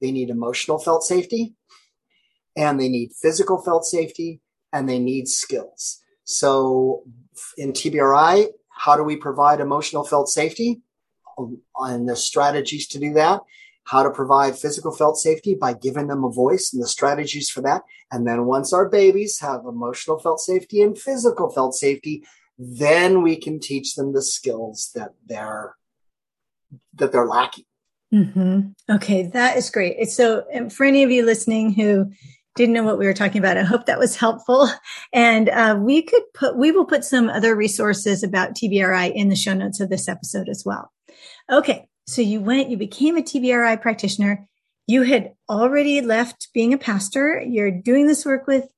they 0.00 0.12
need 0.12 0.28
emotional 0.28 0.78
felt 0.78 1.02
safety, 1.02 1.54
and 2.56 2.78
they 2.78 2.90
need 2.90 3.12
physical 3.12 3.62
felt 3.62 3.86
safety, 3.86 4.40
and 4.70 4.86
they 4.86 4.98
need 4.98 5.28
skills. 5.28 6.02
So 6.24 7.04
in 7.56 7.72
TBRI, 7.72 8.48
how 8.84 8.96
do 8.96 9.02
we 9.02 9.16
provide 9.16 9.60
emotional 9.60 10.04
felt 10.04 10.28
safety? 10.28 10.82
And 11.78 12.06
the 12.06 12.16
strategies 12.16 12.86
to 12.88 12.98
do 12.98 13.14
that. 13.14 13.40
How 13.84 14.02
to 14.02 14.10
provide 14.10 14.58
physical 14.58 14.92
felt 14.92 15.16
safety 15.16 15.54
by 15.54 15.72
giving 15.72 16.08
them 16.08 16.22
a 16.22 16.30
voice 16.30 16.70
and 16.72 16.82
the 16.82 16.86
strategies 16.86 17.48
for 17.48 17.62
that. 17.62 17.82
And 18.12 18.26
then 18.26 18.44
once 18.44 18.74
our 18.74 18.88
babies 18.88 19.40
have 19.40 19.64
emotional 19.66 20.18
felt 20.18 20.40
safety 20.40 20.82
and 20.82 20.98
physical 20.98 21.48
felt 21.48 21.74
safety, 21.74 22.24
then 22.58 23.22
we 23.22 23.36
can 23.36 23.58
teach 23.58 23.94
them 23.94 24.12
the 24.12 24.22
skills 24.22 24.90
that 24.94 25.12
they're 25.26 25.76
that 26.94 27.10
they're 27.10 27.26
lacking. 27.26 27.64
Mm-hmm. 28.12 28.94
Okay, 28.94 29.28
that 29.28 29.56
is 29.56 29.70
great. 29.70 30.10
So, 30.10 30.44
for 30.70 30.84
any 30.84 31.02
of 31.02 31.10
you 31.10 31.24
listening 31.24 31.72
who 31.72 32.12
didn't 32.54 32.74
know 32.74 32.84
what 32.84 32.98
we 32.98 33.06
were 33.06 33.14
talking 33.14 33.38
about, 33.38 33.58
I 33.58 33.62
hope 33.62 33.86
that 33.86 33.98
was 33.98 34.16
helpful. 34.16 34.68
And 35.12 35.48
uh, 35.48 35.76
we 35.80 36.02
could 36.02 36.22
put, 36.34 36.56
we 36.56 36.72
will 36.72 36.84
put 36.84 37.04
some 37.04 37.28
other 37.28 37.54
resources 37.54 38.22
about 38.22 38.54
TBRI 38.54 39.12
in 39.12 39.28
the 39.28 39.36
show 39.36 39.54
notes 39.54 39.80
of 39.80 39.90
this 39.90 40.08
episode 40.08 40.48
as 40.48 40.62
well. 40.64 40.92
Okay, 41.50 41.88
so 42.06 42.22
you 42.22 42.40
went, 42.40 42.70
you 42.70 42.76
became 42.76 43.16
a 43.16 43.22
TBRI 43.22 43.80
practitioner. 43.80 44.46
You 44.86 45.02
had 45.02 45.32
already 45.48 46.00
left 46.00 46.48
being 46.52 46.74
a 46.74 46.78
pastor. 46.78 47.40
You're 47.40 47.70
doing 47.70 48.06
this 48.06 48.24
work 48.24 48.46
with 48.46 48.68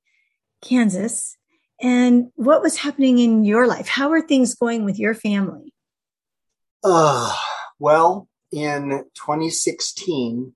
Kansas. 0.61 1.37
And 1.81 2.31
what 2.35 2.61
was 2.61 2.77
happening 2.77 3.19
in 3.19 3.43
your 3.43 3.67
life? 3.67 3.87
How 3.87 4.11
are 4.11 4.21
things 4.21 4.55
going 4.55 4.85
with 4.85 4.97
your 4.97 5.13
family? 5.13 5.73
Uh, 6.83 7.35
well, 7.79 8.27
in 8.51 8.89
2016, 9.15 10.53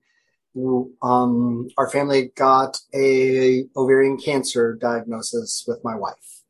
um, 1.02 1.68
our 1.78 1.88
family 1.88 2.30
got 2.36 2.78
a 2.94 3.64
ovarian 3.76 4.18
cancer 4.18 4.74
diagnosis 4.74 5.64
with 5.66 5.82
my 5.82 5.94
wife, 5.94 6.42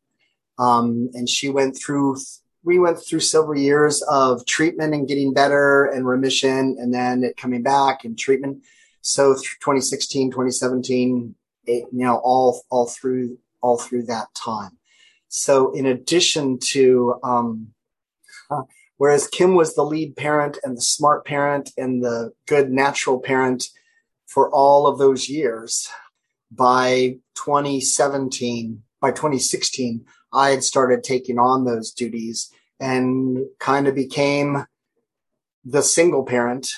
um, 0.59 1.11
and 1.15 1.29
she 1.29 1.49
went 1.49 1.77
through. 1.77 2.17
We 2.65 2.79
went 2.79 2.99
through 3.05 3.21
several 3.21 3.59
years 3.59 4.03
of 4.03 4.47
treatment 4.47 4.95
and 4.95 5.09
getting 5.09 5.33
better 5.33 5.87
and 5.87 6.07
remission, 6.07 6.77
and 6.79 6.95
then 6.95 7.25
it 7.25 7.37
coming 7.37 7.63
back 7.63 8.05
and 8.05 8.17
treatment. 8.17 8.63
So 9.01 9.35
2016, 9.35 10.31
2017, 10.31 11.35
it, 11.67 11.85
you 11.93 12.05
know, 12.05 12.21
all 12.23 12.63
all 12.71 12.87
through 12.89 13.39
all 13.61 13.79
through 13.79 14.05
that 14.05 14.33
time. 14.35 14.79
So 15.29 15.73
in 15.73 15.87
addition 15.87 16.59
to 16.71 17.19
um, 17.23 17.73
Whereas 19.03 19.27
Kim 19.27 19.57
was 19.57 19.75
the 19.75 19.83
lead 19.83 20.15
parent 20.15 20.59
and 20.63 20.77
the 20.77 20.81
smart 20.81 21.25
parent 21.25 21.73
and 21.77 22.05
the 22.05 22.33
good 22.47 22.71
natural 22.71 23.19
parent 23.19 23.65
for 24.33 24.51
all 24.51 24.87
of 24.87 24.99
those 24.99 25.29
years. 25.29 25.89
By 26.51 27.19
2017, 27.35 28.83
by 29.01 29.11
2016, 29.11 30.05
I 30.33 30.51
had 30.51 30.63
started 30.63 31.03
taking 31.03 31.39
on 31.39 31.65
those 31.65 31.93
duties 31.93 32.53
and 32.81 33.47
kind 33.59 33.87
of 33.89 33.95
became 33.95 34.67
the 35.65 35.83
single 35.83 36.25
parent 36.25 36.69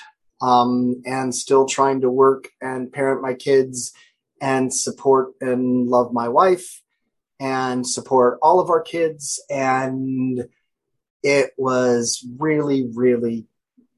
um, 0.40 1.02
and 1.06 1.34
still 1.34 1.66
trying 1.66 2.00
to 2.02 2.10
work 2.10 2.50
and 2.60 2.92
parent 2.92 3.22
my 3.22 3.34
kids 3.34 3.92
and 4.40 4.72
support 4.72 5.28
and 5.40 5.88
love 5.88 6.12
my 6.12 6.28
wife 6.28 6.82
and 7.40 7.86
support 7.86 8.38
all 8.42 8.60
of 8.60 8.70
our 8.70 8.82
kids 8.82 9.42
and 9.50 10.44
it 11.22 11.52
was 11.56 12.24
really, 12.38 12.86
really 12.94 13.46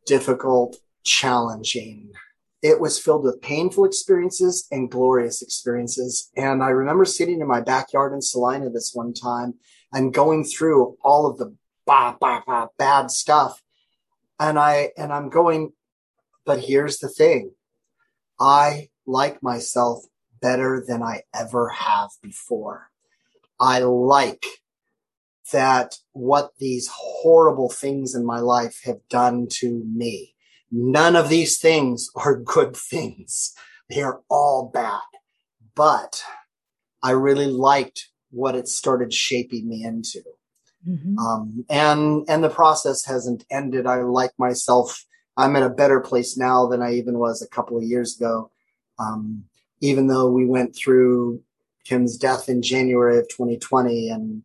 difficult, 0.06 0.76
challenging. 1.02 2.12
It 2.66 2.80
was 2.80 2.98
filled 2.98 3.22
with 3.22 3.40
painful 3.40 3.84
experiences 3.84 4.66
and 4.72 4.90
glorious 4.90 5.40
experiences. 5.40 6.32
And 6.36 6.64
I 6.64 6.70
remember 6.70 7.04
sitting 7.04 7.40
in 7.40 7.46
my 7.46 7.60
backyard 7.60 8.12
in 8.12 8.20
Salina 8.20 8.70
this 8.70 8.90
one 8.92 9.14
time 9.14 9.54
and 9.92 10.12
going 10.12 10.42
through 10.42 10.96
all 11.00 11.26
of 11.30 11.38
the 11.38 11.54
bah, 11.86 12.16
bah, 12.20 12.42
bah, 12.44 12.66
bad 12.76 13.12
stuff. 13.12 13.62
And 14.40 14.58
I, 14.58 14.90
and 14.98 15.12
I'm 15.12 15.28
going, 15.28 15.74
but 16.44 16.58
here's 16.58 16.98
the 16.98 17.08
thing. 17.08 17.52
I 18.40 18.88
like 19.06 19.44
myself 19.44 20.02
better 20.40 20.84
than 20.84 21.04
I 21.04 21.22
ever 21.32 21.68
have 21.68 22.10
before. 22.20 22.90
I 23.60 23.78
like 23.78 24.44
that 25.52 25.98
what 26.14 26.50
these 26.58 26.90
horrible 26.92 27.70
things 27.70 28.16
in 28.16 28.26
my 28.26 28.40
life 28.40 28.80
have 28.82 29.06
done 29.08 29.46
to 29.50 29.84
me. 29.86 30.34
None 30.70 31.16
of 31.16 31.28
these 31.28 31.58
things 31.58 32.10
are 32.14 32.36
good 32.36 32.76
things. 32.90 33.54
They 33.88 34.02
are 34.02 34.20
all 34.28 34.70
bad. 34.72 35.00
But 35.74 36.22
I 37.02 37.12
really 37.12 37.46
liked 37.46 38.08
what 38.30 38.56
it 38.56 38.68
started 38.68 39.12
shaping 39.12 39.68
me 39.68 39.84
into. 39.84 40.22
Mm-hmm. 40.88 41.18
Um, 41.18 41.64
and, 41.68 42.24
and 42.28 42.42
the 42.42 42.48
process 42.48 43.04
hasn't 43.04 43.44
ended. 43.50 43.86
I 43.86 44.02
like 44.02 44.32
myself. 44.38 45.04
I'm 45.36 45.54
in 45.56 45.62
a 45.62 45.70
better 45.70 46.00
place 46.00 46.36
now 46.36 46.66
than 46.66 46.82
I 46.82 46.94
even 46.94 47.18
was 47.18 47.42
a 47.42 47.48
couple 47.48 47.76
of 47.76 47.84
years 47.84 48.16
ago. 48.16 48.50
Um, 48.98 49.44
even 49.80 50.06
though 50.06 50.30
we 50.30 50.46
went 50.46 50.74
through 50.74 51.42
Kim's 51.84 52.16
death 52.16 52.48
in 52.48 52.62
January 52.62 53.18
of 53.18 53.28
2020 53.28 54.08
and 54.08 54.42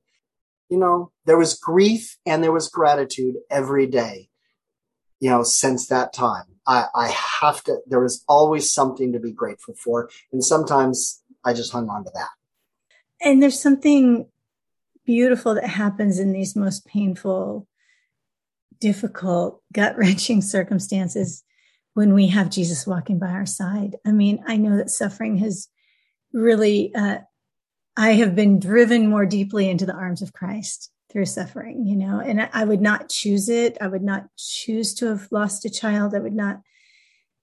you 0.71 0.77
know, 0.77 1.11
there 1.25 1.37
was 1.37 1.59
grief 1.59 2.17
and 2.25 2.41
there 2.41 2.53
was 2.53 2.69
gratitude 2.69 3.35
every 3.51 3.85
day, 3.85 4.29
you 5.21 5.29
know, 5.29 5.43
since 5.43 5.87
that 5.87 6.11
time. 6.11 6.43
I, 6.67 6.85
I 6.93 7.07
have 7.41 7.63
to, 7.63 7.77
there 7.87 8.01
was 8.01 8.23
always 8.27 8.71
something 8.71 9.13
to 9.13 9.19
be 9.19 9.31
grateful 9.31 9.75
for. 9.75 10.09
And 10.31 10.43
sometimes 10.43 11.23
I 11.45 11.53
just 11.53 11.71
hung 11.71 11.89
on 11.89 12.03
to 12.03 12.11
that. 12.13 12.29
And 13.21 13.41
there's 13.41 13.59
something 13.59 14.27
beautiful 15.05 15.55
that 15.55 15.65
happens 15.65 16.19
in 16.19 16.33
these 16.33 16.55
most 16.55 16.85
painful, 16.85 17.67
difficult, 18.79 19.61
gut 19.73 19.97
wrenching 19.97 20.41
circumstances 20.41 21.43
when 21.93 22.13
we 22.13 22.27
have 22.27 22.49
Jesus 22.49 22.85
walking 22.87 23.19
by 23.19 23.29
our 23.29 23.45
side. 23.45 23.95
I 24.05 24.11
mean, 24.11 24.43
I 24.47 24.57
know 24.57 24.77
that 24.77 24.89
suffering 24.89 25.37
has 25.37 25.67
really 26.33 26.93
uh, 26.95 27.19
I 27.97 28.13
have 28.13 28.35
been 28.35 28.59
driven 28.59 29.09
more 29.09 29.25
deeply 29.25 29.69
into 29.69 29.85
the 29.85 29.93
arms 29.93 30.21
of 30.21 30.33
Christ 30.33 30.89
through 31.11 31.25
suffering, 31.25 31.85
you 31.85 31.95
know, 31.95 32.19
and 32.19 32.49
I 32.53 32.63
would 32.63 32.81
not 32.81 33.09
choose 33.09 33.49
it. 33.49 33.77
I 33.81 33.87
would 33.87 34.03
not 34.03 34.27
choose 34.37 34.93
to 34.95 35.07
have 35.07 35.27
lost 35.31 35.65
a 35.65 35.69
child. 35.69 36.15
I 36.15 36.19
would 36.19 36.35
not 36.35 36.61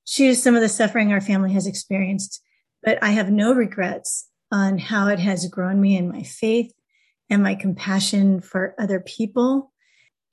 choose 0.06 0.42
some 0.42 0.54
of 0.54 0.62
the 0.62 0.68
suffering 0.68 1.12
our 1.12 1.20
family 1.20 1.52
has 1.52 1.66
experienced, 1.66 2.42
but 2.82 2.98
I 3.02 3.10
have 3.10 3.30
no 3.30 3.52
regrets 3.52 4.28
on 4.50 4.78
how 4.78 5.08
it 5.08 5.18
has 5.18 5.46
grown 5.48 5.80
me 5.80 5.96
in 5.96 6.08
my 6.08 6.22
faith 6.22 6.72
and 7.28 7.42
my 7.42 7.54
compassion 7.54 8.40
for 8.40 8.74
other 8.78 9.00
people. 9.00 9.72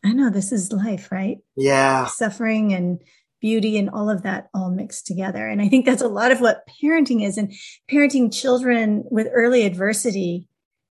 I 0.03 0.13
know 0.13 0.29
this 0.29 0.51
is 0.51 0.71
life, 0.71 1.11
right? 1.11 1.39
Yeah. 1.57 2.05
Suffering 2.05 2.73
and 2.73 3.01
beauty 3.41 3.77
and 3.77 3.89
all 3.89 4.09
of 4.09 4.23
that 4.23 4.47
all 4.53 4.71
mixed 4.71 5.05
together. 5.05 5.45
And 5.47 5.61
I 5.61 5.67
think 5.67 5.85
that's 5.85 6.01
a 6.01 6.07
lot 6.07 6.31
of 6.31 6.39
what 6.39 6.63
parenting 6.81 7.25
is. 7.25 7.37
And 7.37 7.53
parenting 7.91 8.33
children 8.33 9.03
with 9.11 9.27
early 9.31 9.65
adversity 9.65 10.47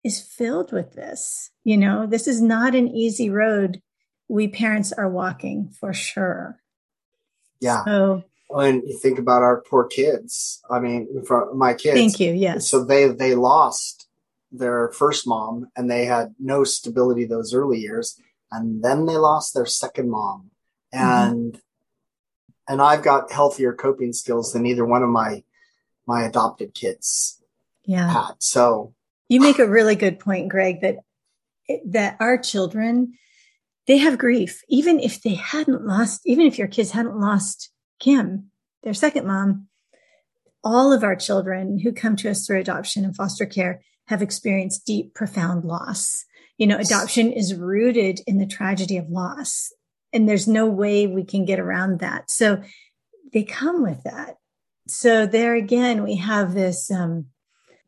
is 0.05 0.21
filled 0.21 0.73
with 0.73 0.95
this. 0.95 1.51
You 1.65 1.77
know, 1.77 2.07
this 2.07 2.27
is 2.27 2.41
not 2.41 2.75
an 2.75 2.89
easy 2.89 3.31
road 3.31 3.83
we 4.29 4.49
parents 4.49 4.93
are 4.93 5.09
walking 5.09 5.69
for 5.79 5.93
sure. 5.93 6.59
Yeah. 7.61 7.85
So 7.85 8.25
and 8.51 8.83
you 8.87 8.99
think 8.99 9.19
about 9.19 9.43
our 9.43 9.63
poor 9.63 9.87
kids, 9.87 10.63
I 10.71 10.79
mean, 10.79 11.25
for 11.25 11.55
my 11.55 11.75
kids. 11.75 11.95
Thank 11.95 12.21
you. 12.21 12.33
Yes. 12.33 12.69
So 12.69 12.85
they 12.85 13.09
they 13.09 13.35
lost 13.35 14.09
their 14.51 14.91
first 14.93 15.27
mom 15.27 15.69
and 15.77 15.91
they 15.91 16.05
had 16.05 16.35
no 16.39 16.65
stability 16.65 17.25
those 17.25 17.55
early 17.55 17.79
years, 17.79 18.19
and 18.51 18.83
then 18.83 19.07
they 19.07 19.17
lost 19.17 19.55
their 19.55 19.67
second 19.67 20.11
mom, 20.11 20.51
mm-hmm. 20.95 21.05
and 21.05 21.53
mm-hmm 21.53 21.59
and 22.69 22.81
I've 22.81 23.03
got 23.03 23.33
healthier 23.33 23.73
coping 23.73 24.13
skills 24.13 24.53
than 24.53 24.67
either 24.67 24.85
one 24.85 25.03
of 25.03 25.09
my 25.09 25.43
my 26.07 26.25
adopted 26.25 26.75
kids 26.75 27.41
yeah. 27.85 28.11
had. 28.11 28.33
So 28.39 28.95
you 29.33 29.41
make 29.41 29.59
a 29.59 29.67
really 29.67 29.97
good 29.97 30.19
point, 30.19 30.49
Greg, 30.49 30.81
that 30.83 30.97
that 31.87 32.17
our 32.21 32.37
children 32.37 33.15
they 33.87 33.97
have 33.99 34.19
grief 34.19 34.63
even 34.69 35.01
if 35.01 35.23
they 35.23 35.35
hadn't 35.35 35.87
lost 35.87 36.21
even 36.27 36.47
if 36.47 36.59
your 36.59 36.69
kids 36.69 36.91
hadn't 36.91 37.19
lost 37.19 37.71
Kim, 37.99 38.51
their 38.83 38.95
second 38.95 39.27
mom, 39.27 39.69
all 40.65 40.93
of 40.93 41.05
our 41.05 41.17
children 41.17 41.79
who 41.79 41.93
come 41.93 42.17
to 42.17 42.29
us 42.29 42.45
through 42.45 42.61
adoption 42.61 43.05
and 43.05 43.15
foster 43.15 43.47
care 43.47 43.81
have 44.09 44.23
experienced 44.23 44.85
deep 44.85 45.15
profound 45.15 45.65
loss. 45.65 46.25
You 46.59 46.67
know, 46.67 46.77
adoption 46.77 47.33
is 47.33 47.55
rooted 47.55 48.21
in 48.27 48.39
the 48.39 48.47
tragedy 48.47 48.97
of 48.97 49.09
loss 49.09 49.73
and 50.13 50.29
there's 50.29 50.49
no 50.49 50.67
way 50.67 51.07
we 51.07 51.25
can 51.25 51.45
get 51.45 51.61
around 51.61 52.01
that. 52.01 52.31
So 52.31 52.63
they 53.33 53.45
come 53.45 53.83
with 53.83 54.03
that. 54.03 54.37
So 54.89 55.27
there 55.27 55.55
again, 55.55 56.03
we 56.03 56.17
have 56.17 56.55
this 56.55 56.91
um, 56.91 57.27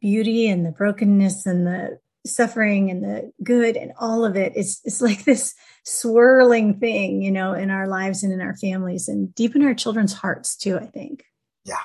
beauty 0.05 0.49
and 0.49 0.67
the 0.67 0.71
brokenness 0.71 1.47
and 1.47 1.67
the 1.67 1.99
suffering 2.27 2.91
and 2.91 3.03
the 3.03 3.33
good 3.43 3.75
and 3.77 3.93
all 3.99 4.25
of 4.25 4.37
it 4.37 4.53
it's 4.55 4.81
it's 4.85 5.01
like 5.01 5.25
this 5.25 5.55
swirling 5.85 6.79
thing, 6.81 7.23
you 7.23 7.31
know, 7.31 7.53
in 7.53 7.71
our 7.71 7.87
lives 7.87 8.23
and 8.23 8.33
in 8.33 8.41
our 8.41 8.57
families 8.57 9.07
and 9.09 9.35
deep 9.35 9.55
in 9.55 9.63
our 9.63 9.75
children's 9.75 10.15
hearts 10.15 10.57
too, 10.57 10.79
I 10.79 10.87
think. 10.87 11.25
Yeah. 11.65 11.81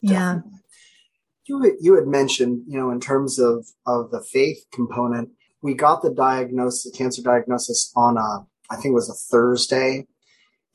Yeah. 0.00 0.40
You, 1.46 1.76
you 1.80 1.94
had 1.94 2.06
mentioned, 2.06 2.64
you 2.68 2.78
know, 2.78 2.90
in 2.90 3.00
terms 3.00 3.38
of, 3.38 3.66
of 3.86 4.10
the 4.10 4.20
faith 4.20 4.64
component, 4.70 5.30
we 5.62 5.74
got 5.74 6.02
the 6.02 6.12
diagnosis, 6.12 6.84
the 6.92 6.96
cancer 6.96 7.22
diagnosis 7.22 7.90
on 7.96 8.18
a, 8.18 8.46
I 8.70 8.76
think 8.76 8.92
it 8.92 8.94
was 8.94 9.08
a 9.08 9.14
Thursday. 9.14 10.06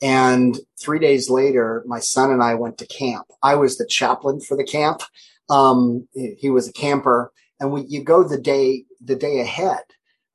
And 0.02 0.58
three 0.78 0.98
days 0.98 1.30
later, 1.30 1.84
my 1.86 2.00
son 2.00 2.32
and 2.32 2.42
I 2.42 2.54
went 2.54 2.78
to 2.78 2.86
camp. 2.86 3.26
I 3.40 3.54
was 3.54 3.78
the 3.78 3.86
chaplain 3.86 4.40
for 4.40 4.56
the 4.56 4.64
camp. 4.64 5.02
Um, 5.48 6.08
he 6.14 6.50
was 6.50 6.68
a 6.68 6.72
camper 6.72 7.32
and 7.60 7.72
we, 7.72 7.82
you 7.82 8.02
go 8.02 8.22
the 8.22 8.38
day, 8.38 8.84
the 9.02 9.16
day 9.16 9.40
ahead. 9.40 9.82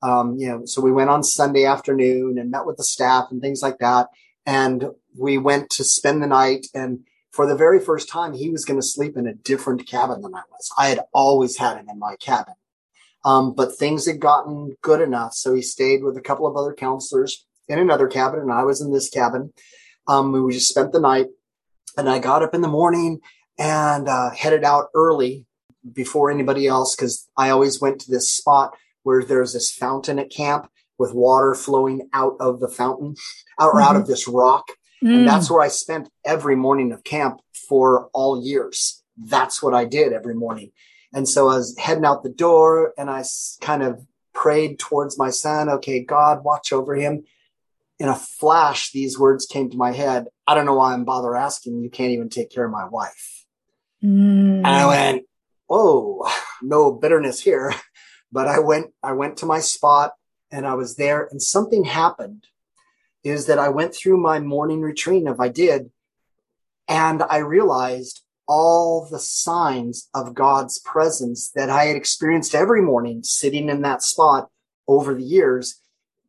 Um, 0.02 0.38
you 0.38 0.48
know, 0.48 0.66
so 0.66 0.82
we 0.82 0.92
went 0.92 1.10
on 1.10 1.24
Sunday 1.24 1.66
afternoon 1.66 2.38
and 2.38 2.52
met 2.52 2.66
with 2.66 2.78
the 2.78 2.84
staff 2.84 3.28
and 3.32 3.42
things 3.42 3.62
like 3.62 3.80
that. 3.80 4.08
And 4.46 4.86
we 5.18 5.38
went 5.38 5.70
to 5.72 5.84
spend 5.84 6.22
the 6.22 6.28
night. 6.28 6.68
And 6.74 7.02
for 7.32 7.46
the 7.46 7.56
very 7.56 7.80
first 7.80 8.10
time, 8.10 8.34
he 8.34 8.50
was 8.50 8.66
going 8.66 8.80
to 8.80 8.86
sleep 8.86 9.18
in 9.18 9.28
a 9.28 9.34
different 9.34 9.86
cabin 9.88 10.22
than 10.22 10.34
I 10.34 10.44
was. 10.50 10.72
I 10.78 10.88
had 10.88 11.02
always 11.14 11.58
had 11.58 11.78
him 11.78 11.90
in 11.90 12.00
my 12.00 12.16
cabin. 12.22 12.56
Um, 13.26 13.54
but 13.54 13.78
things 13.78 14.06
had 14.06 14.22
gotten 14.22 14.78
good 14.82 15.02
enough. 15.02 15.34
So 15.34 15.54
he 15.54 15.62
stayed 15.62 16.04
with 16.04 16.16
a 16.16 16.22
couple 16.22 16.48
of 16.48 16.56
other 16.56 16.74
counselors 16.74 17.46
in 17.68 17.78
another 17.78 18.08
cabin 18.08 18.40
and 18.40 18.52
I 18.52 18.64
was 18.64 18.82
in 18.82 18.94
this 18.94 19.10
cabin. 19.10 19.54
Um, 20.08 20.32
we 20.32 20.54
just 20.54 20.70
spent 20.70 20.94
the 20.94 21.02
night 21.02 21.28
and 21.98 22.10
I 22.10 22.20
got 22.20 22.42
up 22.42 22.56
in 22.56 22.62
the 22.62 22.68
morning 22.68 23.20
and, 23.60 24.10
uh, 24.10 24.32
headed 24.32 24.64
out 24.64 24.88
early 24.96 25.46
before 25.94 26.32
anybody 26.32 26.68
else 26.68 26.96
because 26.96 27.30
I 27.38 27.50
always 27.50 27.80
went 27.80 28.02
to 28.02 28.12
this 28.12 28.32
spot 28.32 28.76
where 29.04 29.24
there's 29.24 29.54
this 29.54 29.72
fountain 29.72 30.20
at 30.20 30.32
camp 30.32 30.70
with 30.98 31.14
water 31.14 31.56
flowing 31.56 32.10
out 32.14 32.36
of 32.40 32.60
the 32.60 32.68
fountain 32.68 33.16
or 33.58 33.74
mm-hmm. 33.74 33.84
out 33.84 33.96
of 33.96 34.08
this 34.08 34.28
rock. 34.28 34.68
Mm. 35.04 35.20
And 35.20 35.28
that's 35.28 35.50
where 35.50 35.62
I 35.62 35.70
spent 35.70 36.10
every 36.26 36.56
morning 36.56 36.92
of 36.92 37.04
camp 37.04 37.40
for 37.54 38.10
all 38.14 38.44
years. 38.44 39.02
That's 39.18 39.64
what 39.64 39.74
I 39.74 39.86
did 39.86 40.14
every 40.14 40.36
morning. 40.36 40.72
And 41.14 41.28
so 41.28 41.50
I 41.50 41.56
was 41.56 41.78
heading 41.78 42.06
out 42.06 42.24
the 42.24 42.30
door 42.30 42.94
and 42.98 43.10
I 43.10 43.24
kind 43.62 43.82
of 43.82 44.06
prayed 44.34 44.80
towards 44.80 45.18
my 45.18 45.30
son. 45.30 45.70
Okay, 45.70 46.04
God, 46.04 46.44
watch 46.44 46.72
over 46.72 46.96
him. 46.96 47.24
In 47.98 48.08
a 48.08 48.16
flash, 48.16 48.92
these 48.92 49.20
words 49.20 49.46
came 49.46 49.70
to 49.70 49.78
my 49.78 49.92
head. 49.92 50.28
I 50.48 50.54
don't 50.54 50.66
know 50.66 50.76
why 50.76 50.94
I'm 50.94 51.04
bother 51.04 51.36
asking. 51.36 51.82
You 51.82 51.90
can't 51.90 52.12
even 52.12 52.30
take 52.30 52.50
care 52.50 52.66
of 52.66 52.72
my 52.72 52.86
wife. 52.86 53.46
Mm. 54.04 54.58
And 54.60 54.68
I 54.68 54.86
went, 54.86 55.26
oh, 55.70 56.32
no 56.62 56.92
bitterness 56.92 57.40
here. 57.40 57.74
But 58.32 58.48
I 58.48 58.60
went, 58.60 58.94
I 59.02 59.14
went 59.14 59.38
to 59.38 59.48
my 59.48 59.60
spot 59.60 60.12
and 60.52 60.68
I 60.68 60.76
was 60.76 60.98
there 60.98 61.28
and 61.32 61.42
something 61.42 61.84
happened 61.84 62.46
is 63.24 63.48
that 63.48 63.60
I 63.60 63.70
went 63.70 63.96
through 63.96 64.18
my 64.18 64.40
morning 64.40 64.82
routine 64.82 65.28
if 65.28 65.40
I 65.40 65.50
did. 65.50 65.90
And 66.88 67.24
I 67.24 67.38
realized 67.38 68.22
all 68.48 69.08
the 69.10 69.20
signs 69.20 70.10
of 70.16 70.34
God's 70.34 70.80
presence 70.80 71.52
that 71.56 71.70
I 71.70 71.86
had 71.86 71.96
experienced 71.96 72.56
every 72.56 72.82
morning 72.82 73.22
sitting 73.24 73.70
in 73.70 73.82
that 73.82 74.02
spot 74.02 74.50
over 74.88 75.14
the 75.14 75.24
years. 75.24 75.82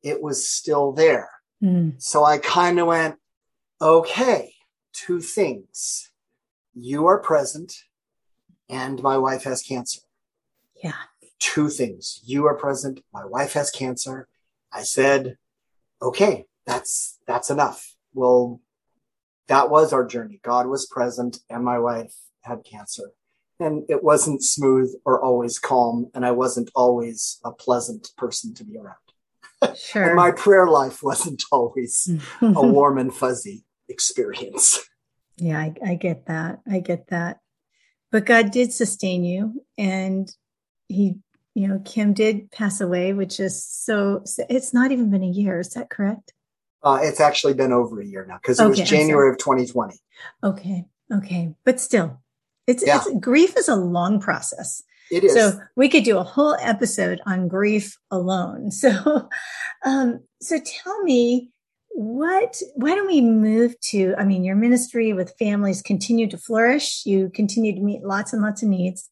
It 0.02 0.22
was 0.22 0.48
still 0.48 0.92
there. 0.92 1.30
Mm. 1.62 2.00
So 2.00 2.24
I 2.24 2.38
kind 2.38 2.78
of 2.78 2.88
went, 2.88 3.16
okay, 3.80 4.52
two 4.92 5.20
things. 5.20 6.09
You 6.82 7.06
are 7.06 7.18
present 7.18 7.74
and 8.68 9.02
my 9.02 9.18
wife 9.18 9.44
has 9.44 9.62
cancer. 9.62 10.00
Yeah. 10.82 10.94
Two 11.38 11.68
things. 11.68 12.20
You 12.24 12.46
are 12.46 12.54
present. 12.54 13.02
My 13.12 13.24
wife 13.24 13.52
has 13.52 13.70
cancer. 13.70 14.28
I 14.72 14.82
said, 14.82 15.36
okay, 16.00 16.46
that's, 16.66 17.18
that's 17.26 17.50
enough. 17.50 17.96
Well, 18.14 18.60
that 19.48 19.68
was 19.68 19.92
our 19.92 20.06
journey. 20.06 20.40
God 20.42 20.66
was 20.68 20.86
present 20.86 21.40
and 21.50 21.64
my 21.64 21.78
wife 21.78 22.14
had 22.42 22.64
cancer 22.64 23.12
and 23.58 23.84
it 23.90 24.02
wasn't 24.02 24.42
smooth 24.42 24.94
or 25.04 25.22
always 25.22 25.58
calm. 25.58 26.10
And 26.14 26.24
I 26.24 26.30
wasn't 26.30 26.70
always 26.74 27.40
a 27.44 27.52
pleasant 27.52 28.10
person 28.16 28.54
to 28.54 28.64
be 28.64 28.78
around. 28.78 28.96
Sure. 29.76 30.04
and 30.04 30.16
my 30.16 30.30
prayer 30.30 30.66
life 30.68 31.02
wasn't 31.02 31.42
always 31.52 32.10
a 32.40 32.66
warm 32.66 32.96
and 32.96 33.12
fuzzy 33.12 33.62
experience. 33.90 34.88
Yeah, 35.40 35.59
I, 35.59 35.74
I 35.85 35.94
get 35.94 36.26
that. 36.26 36.61
I 36.70 36.81
get 36.81 37.09
that 37.09 37.40
but 38.11 38.26
God 38.26 38.50
did 38.50 38.72
sustain 38.72 39.24
you 39.24 39.64
and 39.79 40.31
he, 40.88 41.14
you 41.55 41.68
know, 41.68 41.81
Kim 41.85 42.12
did 42.12 42.50
pass 42.50 42.81
away, 42.81 43.12
which 43.12 43.38
is 43.38 43.62
so, 43.64 44.24
it's 44.48 44.74
not 44.74 44.92
even 44.92 45.11
been 45.11 45.22
a 45.22 45.29
year. 45.29 45.61
Is 45.61 45.70
that 45.70 45.90
correct? 45.90 46.33
Uh, 46.83 46.98
it's 47.03 47.20
actually 47.20 47.55
been 47.55 47.72
over 47.72 48.00
a 48.00 48.07
year 48.07 48.26
now 48.26 48.38
because 48.42 48.59
it 48.59 48.64
okay, 48.64 48.81
was 48.81 48.88
January 48.88 49.31
of 49.31 49.38
2020. 49.38 49.94
Okay. 50.42 50.85
Okay. 51.12 51.55
But 51.64 51.81
still, 51.81 52.20
it's, 52.66 52.85
yeah. 52.87 52.96
it's 52.96 53.20
grief 53.20 53.57
is 53.57 53.68
a 53.68 53.76
long 53.76 54.20
process. 54.20 54.83
It 55.11 55.24
is. 55.24 55.35
So 55.35 55.61
we 55.76 55.88
could 55.88 56.05
do 56.05 56.18
a 56.18 56.22
whole 56.22 56.57
episode 56.61 57.20
on 57.26 57.48
grief 57.48 57.96
alone. 58.11 58.70
So, 58.81 59.29
um, 59.85 60.20
so 60.40 60.59
tell 60.64 61.03
me, 61.03 61.50
what 61.90 62.61
why 62.76 62.94
don't 62.94 63.07
we 63.07 63.20
move 63.20 63.79
to 63.81 64.14
i 64.16 64.24
mean 64.24 64.44
your 64.44 64.57
ministry 64.57 65.12
with 65.12 65.35
families 65.38 65.83
continued 65.83 66.31
to 66.31 66.38
flourish. 66.38 67.05
You 67.05 67.31
continued 67.35 67.76
to 67.76 67.83
meet 67.83 68.03
lots 68.03 68.33
and 68.33 68.42
lots 68.42 68.62
of 68.62 68.68
needs. 68.68 69.09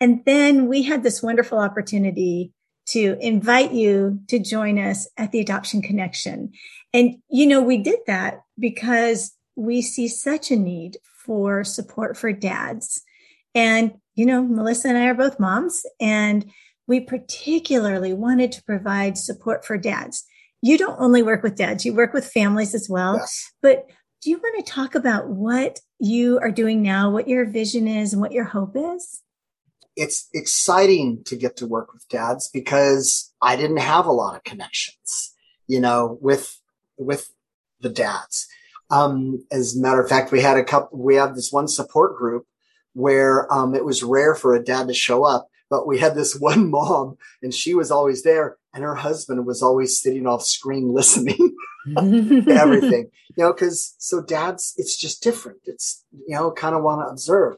And 0.00 0.22
then 0.24 0.66
we 0.66 0.82
had 0.82 1.02
this 1.02 1.22
wonderful 1.22 1.58
opportunity 1.58 2.52
to 2.86 3.16
invite 3.20 3.72
you 3.72 4.20
to 4.28 4.38
join 4.38 4.78
us 4.78 5.08
at 5.16 5.30
the 5.32 5.40
adoption 5.40 5.82
connection. 5.82 6.52
And 6.92 7.16
you 7.28 7.46
know 7.46 7.62
we 7.62 7.78
did 7.78 8.00
that 8.06 8.40
because 8.58 9.32
we 9.56 9.82
see 9.82 10.08
such 10.08 10.50
a 10.50 10.56
need 10.56 10.98
for 11.24 11.64
support 11.64 12.16
for 12.16 12.32
dads. 12.32 13.02
And 13.54 13.94
you 14.14 14.26
know 14.26 14.42
melissa 14.42 14.88
and 14.88 14.98
i 14.98 15.06
are 15.06 15.14
both 15.14 15.40
moms 15.40 15.82
and 16.00 16.50
we 16.86 17.00
particularly 17.00 18.12
wanted 18.12 18.52
to 18.52 18.62
provide 18.64 19.16
support 19.16 19.64
for 19.64 19.78
dads 19.78 20.24
you 20.62 20.76
don't 20.76 21.00
only 21.00 21.22
work 21.22 21.42
with 21.42 21.56
dads, 21.56 21.84
you 21.84 21.94
work 21.94 22.12
with 22.12 22.30
families 22.30 22.74
as 22.74 22.88
well. 22.88 23.16
Yes. 23.16 23.52
But 23.62 23.86
do 24.20 24.30
you 24.30 24.38
want 24.38 24.64
to 24.64 24.70
talk 24.70 24.94
about 24.94 25.28
what 25.28 25.80
you 25.98 26.38
are 26.40 26.50
doing 26.50 26.82
now, 26.82 27.10
what 27.10 27.28
your 27.28 27.46
vision 27.46 27.88
is, 27.88 28.12
and 28.12 28.20
what 28.20 28.32
your 28.32 28.44
hope 28.44 28.76
is? 28.76 29.22
It's 29.96 30.28
exciting 30.34 31.24
to 31.24 31.36
get 31.36 31.56
to 31.56 31.66
work 31.66 31.92
with 31.92 32.06
dads 32.08 32.48
because 32.48 33.32
I 33.40 33.56
didn't 33.56 33.78
have 33.78 34.06
a 34.06 34.12
lot 34.12 34.36
of 34.36 34.44
connections, 34.44 35.34
you 35.66 35.80
know, 35.80 36.18
with 36.20 36.60
with 36.98 37.32
the 37.80 37.88
dads. 37.88 38.46
Um, 38.90 39.44
as 39.50 39.76
a 39.76 39.80
matter 39.80 40.02
of 40.02 40.08
fact, 40.08 40.32
we 40.32 40.42
had 40.42 40.56
a 40.56 40.64
couple. 40.64 40.98
We 40.98 41.14
have 41.16 41.34
this 41.34 41.50
one 41.50 41.68
support 41.68 42.16
group 42.16 42.46
where 42.92 43.52
um, 43.52 43.74
it 43.74 43.84
was 43.84 44.02
rare 44.02 44.34
for 44.34 44.54
a 44.54 44.62
dad 44.62 44.88
to 44.88 44.94
show 44.94 45.24
up, 45.24 45.48
but 45.70 45.86
we 45.86 45.98
had 45.98 46.14
this 46.14 46.36
one 46.38 46.70
mom, 46.70 47.16
and 47.42 47.54
she 47.54 47.74
was 47.74 47.90
always 47.90 48.22
there, 48.22 48.58
and 48.74 48.84
her 48.84 48.94
husband 48.94 49.46
was 49.46 49.62
always 49.62 50.00
sitting 50.00 50.26
off 50.26 50.42
screen 50.42 50.92
listening 50.94 51.56
to 51.96 52.50
everything 52.50 53.10
you 53.36 53.44
know 53.44 53.52
because 53.52 53.94
so 53.98 54.22
dads 54.22 54.74
it's 54.76 54.96
just 54.96 55.22
different. 55.22 55.58
It's 55.64 56.04
you 56.12 56.34
know 56.34 56.50
kind 56.50 56.74
of 56.74 56.82
want 56.82 57.00
to 57.00 57.10
observe. 57.10 57.56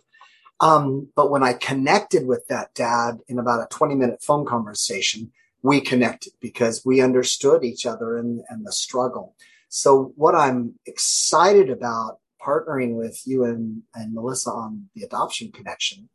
Um, 0.60 1.08
but 1.16 1.30
when 1.30 1.42
i 1.42 1.54
connected 1.54 2.26
with 2.26 2.46
that 2.48 2.74
dad 2.74 3.18
in 3.28 3.38
about 3.38 3.62
a 3.62 3.66
20 3.70 3.94
minute 3.94 4.22
phone 4.22 4.46
conversation 4.46 5.32
we 5.64 5.80
connected 5.80 6.32
because 6.40 6.84
we 6.84 7.00
understood 7.00 7.62
each 7.62 7.86
other 7.86 8.16
and, 8.16 8.42
and 8.48 8.66
the 8.66 8.72
struggle. 8.72 9.34
So 9.68 10.12
what 10.16 10.34
i'm 10.34 10.78
excited 10.86 11.70
about 11.70 12.18
partnering 12.40 12.96
with 12.96 13.22
you 13.24 13.44
and, 13.44 13.82
and 13.94 14.14
melissa 14.14 14.50
on 14.50 14.88
the 14.94 15.02
adoption 15.04 15.52
connection 15.52 16.08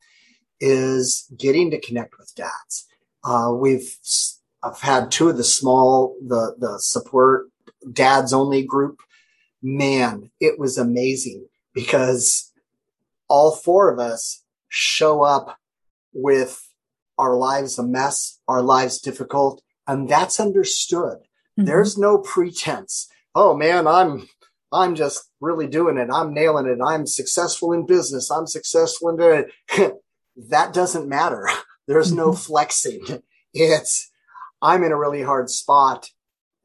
is 0.59 1.31
getting 1.37 1.71
to 1.71 1.79
connect 1.79 2.17
with 2.17 2.33
dads. 2.35 2.87
Uh, 3.23 3.51
we've 3.53 3.95
I've 4.63 4.81
had 4.81 5.11
two 5.11 5.29
of 5.29 5.37
the 5.37 5.43
small, 5.43 6.15
the, 6.25 6.55
the 6.57 6.79
support 6.79 7.49
dads 7.91 8.33
only 8.33 8.63
group. 8.63 9.01
Man, 9.61 10.31
it 10.39 10.59
was 10.59 10.77
amazing 10.77 11.47
because 11.73 12.51
all 13.27 13.51
four 13.51 13.91
of 13.91 13.99
us 13.99 14.43
show 14.69 15.23
up 15.23 15.57
with 16.13 16.69
our 17.17 17.35
lives 17.35 17.79
a 17.79 17.83
mess, 17.83 18.39
our 18.47 18.61
lives 18.61 18.99
difficult, 18.99 19.61
and 19.87 20.07
that's 20.09 20.39
understood. 20.39 21.17
Mm-hmm. 21.57 21.65
There's 21.65 21.97
no 21.97 22.19
pretense. 22.19 23.07
Oh 23.33 23.55
man, 23.55 23.87
I'm, 23.87 24.27
I'm 24.71 24.95
just 24.95 25.29
really 25.39 25.67
doing 25.67 25.97
it. 25.97 26.09
I'm 26.11 26.33
nailing 26.33 26.67
it. 26.67 26.79
I'm 26.83 27.05
successful 27.07 27.73
in 27.73 27.85
business. 27.85 28.29
I'm 28.29 28.47
successful 28.47 29.09
in 29.09 29.17
doing 29.17 29.45
it. 29.69 29.93
that 30.49 30.73
doesn't 30.73 31.07
matter. 31.07 31.49
There's 31.87 32.11
no 32.11 32.29
mm-hmm. 32.29 32.37
flexing. 32.37 33.23
It's, 33.53 34.11
I'm 34.61 34.83
in 34.83 34.91
a 34.91 34.97
really 34.97 35.23
hard 35.23 35.49
spot 35.49 36.09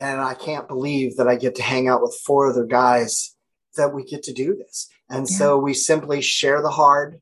and 0.00 0.20
I 0.20 0.34
can't 0.34 0.68
believe 0.68 1.16
that 1.16 1.28
I 1.28 1.36
get 1.36 1.54
to 1.56 1.62
hang 1.62 1.88
out 1.88 2.02
with 2.02 2.20
four 2.24 2.50
other 2.50 2.64
guys 2.64 3.36
that 3.76 3.94
we 3.94 4.04
get 4.04 4.22
to 4.24 4.32
do 4.32 4.56
this. 4.56 4.88
And 5.08 5.28
yeah. 5.28 5.36
so 5.36 5.58
we 5.58 5.74
simply 5.74 6.20
share 6.20 6.60
the 6.60 6.70
hard 6.70 7.20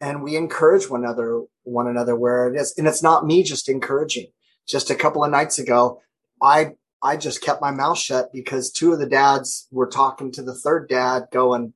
and 0.00 0.22
we 0.22 0.36
encourage 0.36 0.88
one 0.88 1.04
another, 1.04 1.42
one 1.62 1.86
another 1.86 2.16
where 2.16 2.48
it 2.48 2.60
is. 2.60 2.74
And 2.76 2.86
it's 2.86 3.02
not 3.02 3.26
me 3.26 3.42
just 3.42 3.68
encouraging. 3.68 4.26
just 4.66 4.90
a 4.90 4.94
couple 4.94 5.24
of 5.24 5.30
nights 5.30 5.58
ago, 5.58 6.00
I 6.42 6.74
I 7.02 7.16
just 7.16 7.42
kept 7.42 7.62
my 7.62 7.70
mouth 7.70 7.98
shut 7.98 8.32
because 8.32 8.70
two 8.70 8.92
of 8.92 8.98
the 8.98 9.06
dads 9.06 9.66
were 9.70 9.86
talking 9.86 10.30
to 10.32 10.42
the 10.42 10.54
third 10.54 10.88
dad, 10.88 11.28
going, 11.32 11.72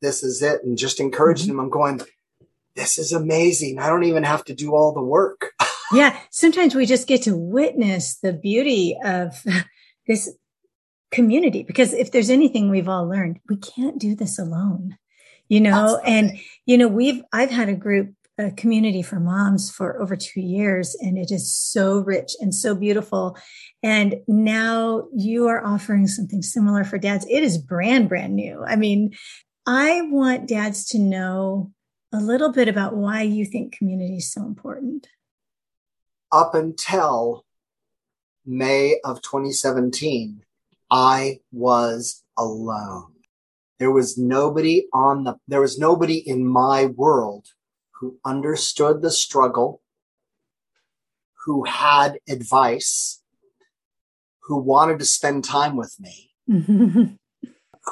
"This 0.00 0.22
is 0.22 0.42
it," 0.42 0.64
and 0.64 0.78
just 0.78 1.00
encouraging 1.00 1.48
mm-hmm. 1.48 1.58
him. 1.58 1.64
I'm 1.64 1.70
going, 1.70 2.00
"This 2.74 2.98
is 2.98 3.12
amazing. 3.12 3.78
I 3.78 3.88
don't 3.88 4.04
even 4.04 4.24
have 4.24 4.44
to 4.44 4.54
do 4.54 4.74
all 4.74 4.92
the 4.92 5.02
work." 5.02 5.52
Yeah, 5.92 6.18
sometimes 6.30 6.74
we 6.74 6.86
just 6.86 7.08
get 7.08 7.22
to 7.22 7.36
witness 7.36 8.18
the 8.18 8.32
beauty 8.32 8.96
of 9.04 9.42
this 10.06 10.34
community 11.10 11.62
because 11.62 11.92
if 11.92 12.12
there's 12.12 12.30
anything 12.30 12.70
we've 12.70 12.88
all 12.88 13.08
learned, 13.08 13.40
we 13.48 13.56
can't 13.56 13.98
do 13.98 14.14
this 14.14 14.38
alone. 14.38 14.96
You 15.48 15.62
know, 15.62 15.96
Absolutely. 15.96 16.12
and 16.12 16.38
you 16.66 16.78
know, 16.78 16.88
we've 16.88 17.22
I've 17.32 17.50
had 17.50 17.68
a 17.68 17.74
group 17.74 18.14
a 18.38 18.52
community 18.52 19.02
for 19.02 19.18
moms 19.18 19.68
for 19.68 20.00
over 20.00 20.14
two 20.14 20.40
years, 20.40 20.96
and 21.00 21.18
it 21.18 21.32
is 21.32 21.52
so 21.52 21.98
rich 21.98 22.36
and 22.40 22.54
so 22.54 22.74
beautiful. 22.74 23.36
And 23.82 24.16
now 24.28 25.08
you 25.14 25.48
are 25.48 25.64
offering 25.64 26.06
something 26.06 26.42
similar 26.42 26.84
for 26.84 26.98
dads. 26.98 27.26
It 27.28 27.42
is 27.42 27.58
brand, 27.58 28.08
brand 28.08 28.36
new. 28.36 28.64
I 28.64 28.76
mean, 28.76 29.12
I 29.66 30.02
want 30.02 30.46
dads 30.46 30.86
to 30.90 30.98
know 30.98 31.72
a 32.12 32.18
little 32.18 32.52
bit 32.52 32.68
about 32.68 32.96
why 32.96 33.22
you 33.22 33.44
think 33.44 33.76
community 33.76 34.18
is 34.18 34.32
so 34.32 34.42
important. 34.42 35.08
Up 36.30 36.54
until 36.54 37.44
May 38.44 38.98
of 39.04 39.22
2017, 39.22 40.42
I 40.90 41.40
was 41.52 42.24
alone. 42.36 43.12
There 43.78 43.90
was 43.90 44.18
nobody 44.18 44.86
on 44.92 45.24
the, 45.24 45.36
there 45.46 45.60
was 45.60 45.78
nobody 45.78 46.16
in 46.16 46.46
my 46.46 46.86
world 46.86 47.48
who 48.00 48.18
understood 48.24 49.02
the 49.02 49.10
struggle, 49.10 49.82
who 51.44 51.64
had 51.64 52.18
advice, 52.28 53.22
who 54.40 54.58
wanted 54.58 54.98
to 54.98 55.04
spend 55.04 55.44
time 55.44 55.76
with 55.76 55.96
me, 56.00 56.30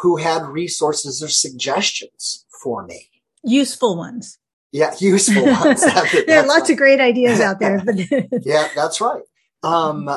who 0.03 0.17
had 0.17 0.47
resources 0.47 1.23
or 1.23 1.29
suggestions 1.29 2.45
for 2.63 2.85
me. 2.85 3.11
Useful 3.43 3.97
ones. 3.97 4.39
Yeah, 4.73 4.95
useful 5.01 5.45
ones. 5.45 5.81
there 6.27 6.41
are 6.43 6.47
lots 6.47 6.63
right. 6.63 6.71
of 6.71 6.77
great 6.77 7.01
ideas 7.01 7.41
out 7.41 7.61
there. 7.61 7.83
But 7.85 7.97
yeah, 8.45 8.69
that's 8.75 9.01
right. 9.01 9.23
Um, 9.63 10.11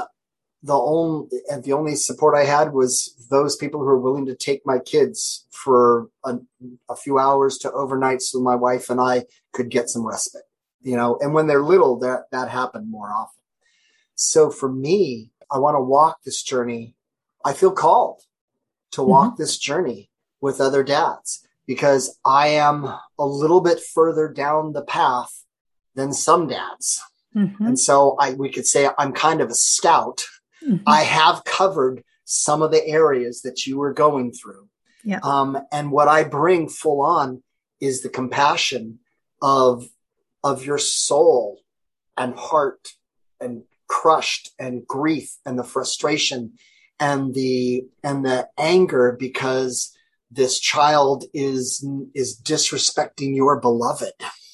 the 0.61 0.73
only 0.73 1.29
and 1.49 1.63
the 1.63 1.73
only 1.73 1.95
support 1.95 2.35
I 2.35 2.43
had 2.43 2.73
was 2.73 3.15
those 3.29 3.55
people 3.55 3.79
who 3.79 3.85
were 3.85 3.99
willing 3.99 4.25
to 4.25 4.35
take 4.35 4.65
my 4.65 4.79
kids 4.79 5.45
for 5.51 6.09
a, 6.25 6.37
a, 6.89 6.95
few 6.95 7.17
hours 7.17 7.57
to 7.59 7.71
overnight 7.71 8.21
so 8.21 8.41
my 8.41 8.55
wife 8.55 8.89
and 8.89 8.99
I 8.99 9.25
could 9.53 9.69
get 9.69 9.89
some 9.89 10.05
respite. 10.05 10.43
You 10.81 10.97
know, 10.97 11.17
and 11.21 11.33
when 11.33 11.47
they're 11.47 11.63
little, 11.63 11.97
that 11.99 12.23
that 12.31 12.49
happened 12.49 12.91
more 12.91 13.09
often. 13.09 13.43
So 14.15 14.49
for 14.49 14.69
me, 14.69 15.31
I 15.49 15.59
want 15.59 15.75
to 15.75 15.81
walk 15.81 16.23
this 16.23 16.43
journey. 16.43 16.95
I 17.45 17.53
feel 17.53 17.71
called 17.71 18.21
to 18.91 19.03
walk 19.03 19.33
mm-hmm. 19.33 19.41
this 19.41 19.57
journey 19.57 20.09
with 20.41 20.59
other 20.59 20.83
dads 20.83 21.47
because 21.69 22.19
I 22.25 22.47
am 22.49 22.83
a 22.83 23.25
little 23.25 23.61
bit 23.61 23.79
further 23.79 24.27
down 24.27 24.73
the 24.73 24.83
path 24.83 25.45
than 25.95 26.11
some 26.11 26.47
dads. 26.47 27.01
Mm-hmm. 27.33 27.63
And 27.63 27.79
so 27.79 28.17
I 28.19 28.33
we 28.33 28.49
could 28.49 28.65
say 28.65 28.89
I'm 28.97 29.13
kind 29.13 29.39
of 29.39 29.49
a 29.49 29.55
scout 29.55 30.25
Mm-hmm. 30.65 30.83
I 30.87 31.01
have 31.01 31.43
covered 31.43 32.03
some 32.25 32.61
of 32.61 32.71
the 32.71 32.85
areas 32.85 33.41
that 33.41 33.65
you 33.65 33.77
were 33.77 33.93
going 33.93 34.31
through. 34.31 34.67
Yeah. 35.03 35.19
Um, 35.23 35.57
and 35.71 35.91
what 35.91 36.07
I 36.07 36.23
bring 36.23 36.69
full 36.69 37.01
on 37.01 37.43
is 37.79 38.01
the 38.01 38.09
compassion 38.09 38.99
of, 39.41 39.87
of 40.43 40.65
your 40.65 40.77
soul 40.77 41.61
and 42.17 42.35
heart 42.35 42.89
and 43.39 43.63
crushed 43.87 44.51
and 44.59 44.85
grief 44.85 45.37
and 45.45 45.57
the 45.57 45.63
frustration 45.63 46.53
and 46.99 47.33
the, 47.33 47.85
and 48.03 48.25
the 48.25 48.49
anger 48.57 49.15
because 49.17 49.95
this 50.31 50.59
child 50.59 51.25
is, 51.33 51.85
is 52.13 52.39
disrespecting 52.41 53.35
your 53.35 53.59
beloved, 53.59 54.13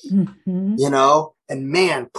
mm-hmm. 0.09 0.75
you 0.77 0.89
know, 0.89 1.35
and 1.49 1.69
man, 1.69 2.09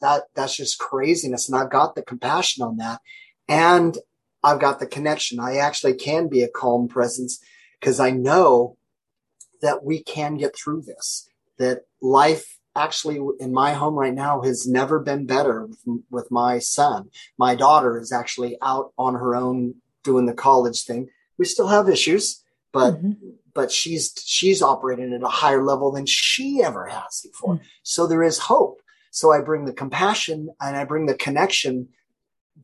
that, 0.00 0.24
that's 0.34 0.56
just 0.56 0.78
craziness. 0.78 1.48
And 1.48 1.58
I've 1.58 1.70
got 1.70 1.94
the 1.94 2.02
compassion 2.02 2.62
on 2.62 2.76
that 2.76 3.00
and 3.48 3.96
I've 4.42 4.60
got 4.60 4.78
the 4.78 4.86
connection. 4.86 5.40
I 5.40 5.56
actually 5.56 5.94
can 5.94 6.28
be 6.28 6.42
a 6.42 6.48
calm 6.48 6.88
presence 6.88 7.40
because 7.80 7.98
I 7.98 8.10
know 8.10 8.76
that 9.62 9.84
we 9.84 10.02
can 10.02 10.36
get 10.36 10.56
through 10.56 10.82
this, 10.82 11.28
that 11.58 11.82
life 12.00 12.58
actually 12.76 13.20
in 13.40 13.52
my 13.52 13.72
home 13.72 13.94
right 13.94 14.14
now 14.14 14.42
has 14.42 14.68
never 14.68 15.00
been 15.00 15.26
better 15.26 15.66
with, 15.66 16.02
with 16.10 16.30
my 16.30 16.58
son. 16.60 17.10
My 17.36 17.54
daughter 17.54 17.98
is 17.98 18.12
actually 18.12 18.56
out 18.62 18.92
on 18.96 19.14
her 19.14 19.34
own 19.34 19.74
doing 20.04 20.26
the 20.26 20.34
college 20.34 20.84
thing. 20.84 21.08
We 21.38 21.44
still 21.44 21.68
have 21.68 21.88
issues, 21.88 22.44
but 22.78 22.94
mm-hmm. 22.94 23.12
but 23.54 23.72
she's 23.72 24.14
she's 24.24 24.62
operating 24.62 25.12
at 25.12 25.22
a 25.22 25.26
higher 25.26 25.64
level 25.64 25.90
than 25.90 26.06
she 26.06 26.62
ever 26.62 26.86
has 26.86 27.22
before. 27.24 27.54
Mm-hmm. 27.54 27.64
So 27.82 28.06
there 28.06 28.22
is 28.22 28.38
hope. 28.38 28.80
So 29.10 29.32
I 29.32 29.40
bring 29.40 29.64
the 29.64 29.72
compassion 29.72 30.50
and 30.60 30.76
I 30.76 30.84
bring 30.84 31.06
the 31.06 31.14
connection 31.14 31.88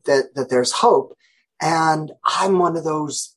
that, 0.05 0.35
that 0.35 0.49
there's 0.49 0.71
hope. 0.71 1.17
And 1.61 2.13
I'm 2.23 2.59
one 2.59 2.77
of 2.77 2.85
those, 2.85 3.35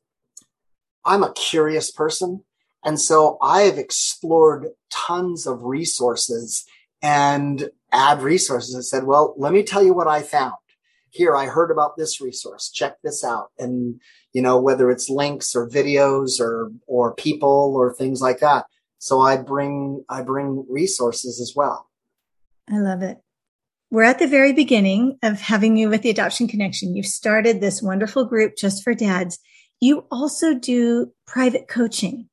I'm 1.04 1.24
a 1.24 1.32
curious 1.32 1.90
person. 1.90 2.44
And 2.84 3.00
so 3.00 3.38
I've 3.42 3.76
explored 3.76 4.68
tons 4.90 5.48
of 5.48 5.64
resources 5.64 6.64
and 7.02 7.70
add 7.90 8.22
resources 8.22 8.74
and 8.74 8.84
said, 8.84 9.04
well, 9.04 9.34
let 9.36 9.52
me 9.52 9.64
tell 9.64 9.82
you 9.82 9.94
what 9.94 10.06
I 10.06 10.22
found. 10.22 10.54
Here, 11.10 11.36
I 11.36 11.46
heard 11.46 11.70
about 11.70 11.96
this 11.96 12.20
resource. 12.20 12.70
Check 12.70 12.96
this 13.02 13.24
out. 13.24 13.50
And, 13.58 14.00
you 14.32 14.42
know, 14.42 14.60
whether 14.60 14.90
it's 14.90 15.08
links 15.08 15.54
or 15.54 15.68
videos 15.68 16.40
or, 16.40 16.70
or 16.86 17.14
people 17.14 17.74
or 17.76 17.94
things 17.94 18.20
like 18.20 18.40
that. 18.40 18.66
So 18.98 19.20
I 19.20 19.36
bring, 19.36 20.04
I 20.08 20.22
bring 20.22 20.66
resources 20.68 21.40
as 21.40 21.54
well. 21.54 21.88
I 22.70 22.78
love 22.78 23.02
it 23.02 23.18
we're 23.90 24.02
at 24.02 24.18
the 24.18 24.26
very 24.26 24.52
beginning 24.52 25.18
of 25.22 25.40
having 25.40 25.76
you 25.76 25.88
with 25.88 26.02
the 26.02 26.10
Adoption 26.10 26.46
Connection. 26.46 26.94
You've 26.94 27.06
started 27.06 27.60
this 27.60 27.82
wonderful 27.82 28.24
group 28.24 28.56
just 28.56 28.84
for 28.84 28.94
dads. 28.94 29.38
You 29.80 30.04
also 30.10 30.54
do 30.54 31.12
private 31.26 31.68
coaching. 31.68 32.28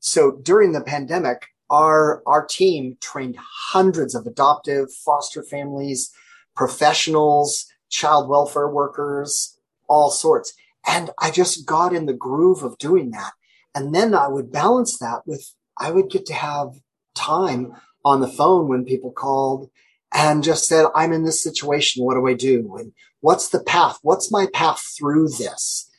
So 0.00 0.38
during 0.42 0.72
the 0.72 0.80
pandemic, 0.80 1.46
our, 1.68 2.22
our 2.26 2.46
team 2.46 2.96
trained 3.00 3.36
hundreds 3.38 4.14
of 4.14 4.26
adoptive 4.26 4.88
foster 5.04 5.42
families, 5.42 6.10
professionals, 6.56 7.66
child 7.88 8.28
welfare 8.28 8.68
workers, 8.68 9.58
all 9.88 10.10
sorts. 10.10 10.54
And 10.86 11.10
I 11.18 11.30
just 11.30 11.66
got 11.66 11.94
in 11.94 12.06
the 12.06 12.12
groove 12.12 12.62
of 12.62 12.78
doing 12.78 13.10
that. 13.10 13.32
And 13.74 13.94
then 13.94 14.14
I 14.14 14.28
would 14.28 14.50
balance 14.50 14.98
that 14.98 15.22
with, 15.26 15.54
I 15.78 15.90
would 15.90 16.10
get 16.10 16.26
to 16.26 16.34
have 16.34 16.80
time 17.14 17.72
on 18.04 18.20
the 18.20 18.28
phone 18.28 18.68
when 18.68 18.84
people 18.84 19.12
called 19.12 19.70
and 20.12 20.42
just 20.42 20.66
said, 20.66 20.86
I'm 20.94 21.12
in 21.12 21.24
this 21.24 21.42
situation. 21.42 22.04
What 22.04 22.14
do 22.14 22.26
I 22.26 22.34
do? 22.34 22.76
And 22.78 22.92
what's 23.20 23.50
the 23.50 23.62
path? 23.62 23.98
What's 24.02 24.32
my 24.32 24.46
path 24.54 24.82
through 24.96 25.28
this? 25.28 25.90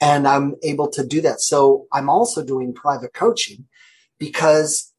And 0.00 0.28
I'm 0.28 0.54
able 0.62 0.88
to 0.90 1.04
do 1.04 1.20
that. 1.22 1.40
So 1.40 1.86
I'm 1.92 2.08
also 2.08 2.44
doing 2.44 2.74
private 2.74 3.14
coaching 3.14 3.66
because 4.18 4.92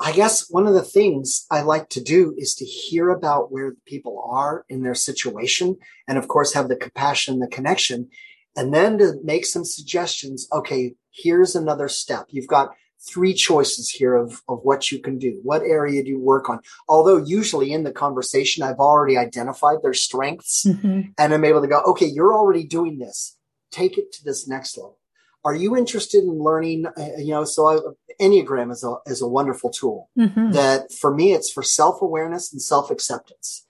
I 0.00 0.12
guess 0.12 0.48
one 0.48 0.66
of 0.66 0.72
the 0.72 0.82
things 0.82 1.46
I 1.50 1.60
like 1.60 1.90
to 1.90 2.02
do 2.02 2.34
is 2.38 2.54
to 2.54 2.64
hear 2.64 3.10
about 3.10 3.52
where 3.52 3.74
people 3.84 4.24
are 4.30 4.64
in 4.70 4.82
their 4.82 4.94
situation. 4.94 5.76
And 6.08 6.16
of 6.16 6.26
course, 6.26 6.54
have 6.54 6.68
the 6.68 6.76
compassion, 6.76 7.38
the 7.38 7.46
connection, 7.46 8.08
and 8.56 8.72
then 8.72 8.96
to 8.98 9.14
make 9.22 9.44
some 9.44 9.64
suggestions. 9.64 10.48
Okay, 10.52 10.94
here's 11.10 11.54
another 11.54 11.88
step. 11.88 12.26
You've 12.30 12.46
got 12.46 12.70
three 13.08 13.34
choices 13.34 13.90
here 13.90 14.14
of, 14.14 14.42
of 14.48 14.60
what 14.62 14.90
you 14.90 15.00
can 15.00 15.18
do. 15.18 15.40
What 15.42 15.62
area 15.62 16.02
do 16.02 16.08
you 16.08 16.18
work 16.18 16.48
on? 16.48 16.60
Although 16.88 17.18
usually 17.18 17.72
in 17.72 17.84
the 17.84 17.92
conversation, 17.92 18.62
I've 18.62 18.78
already 18.78 19.16
identified 19.16 19.78
their 19.82 19.94
strengths 19.94 20.64
mm-hmm. 20.66 21.10
and 21.18 21.34
I'm 21.34 21.44
able 21.44 21.62
to 21.62 21.68
go, 21.68 21.80
okay, 21.88 22.06
you're 22.06 22.34
already 22.34 22.64
doing 22.64 22.98
this. 22.98 23.36
Take 23.70 23.98
it 23.98 24.12
to 24.12 24.24
this 24.24 24.48
next 24.48 24.76
level. 24.76 24.99
Are 25.44 25.54
you 25.54 25.76
interested 25.76 26.24
in 26.24 26.38
learning? 26.38 26.86
Uh, 26.86 27.16
you 27.18 27.30
know, 27.30 27.44
so 27.44 27.66
I, 27.66 27.78
Enneagram 28.20 28.70
is 28.70 28.84
a, 28.84 28.96
is 29.06 29.22
a 29.22 29.28
wonderful 29.28 29.70
tool 29.70 30.10
mm-hmm. 30.18 30.52
that 30.52 30.92
for 30.92 31.14
me, 31.14 31.32
it's 31.32 31.50
for 31.50 31.62
self 31.62 32.02
awareness 32.02 32.52
and 32.52 32.60
self 32.60 32.90
acceptance. 32.90 33.66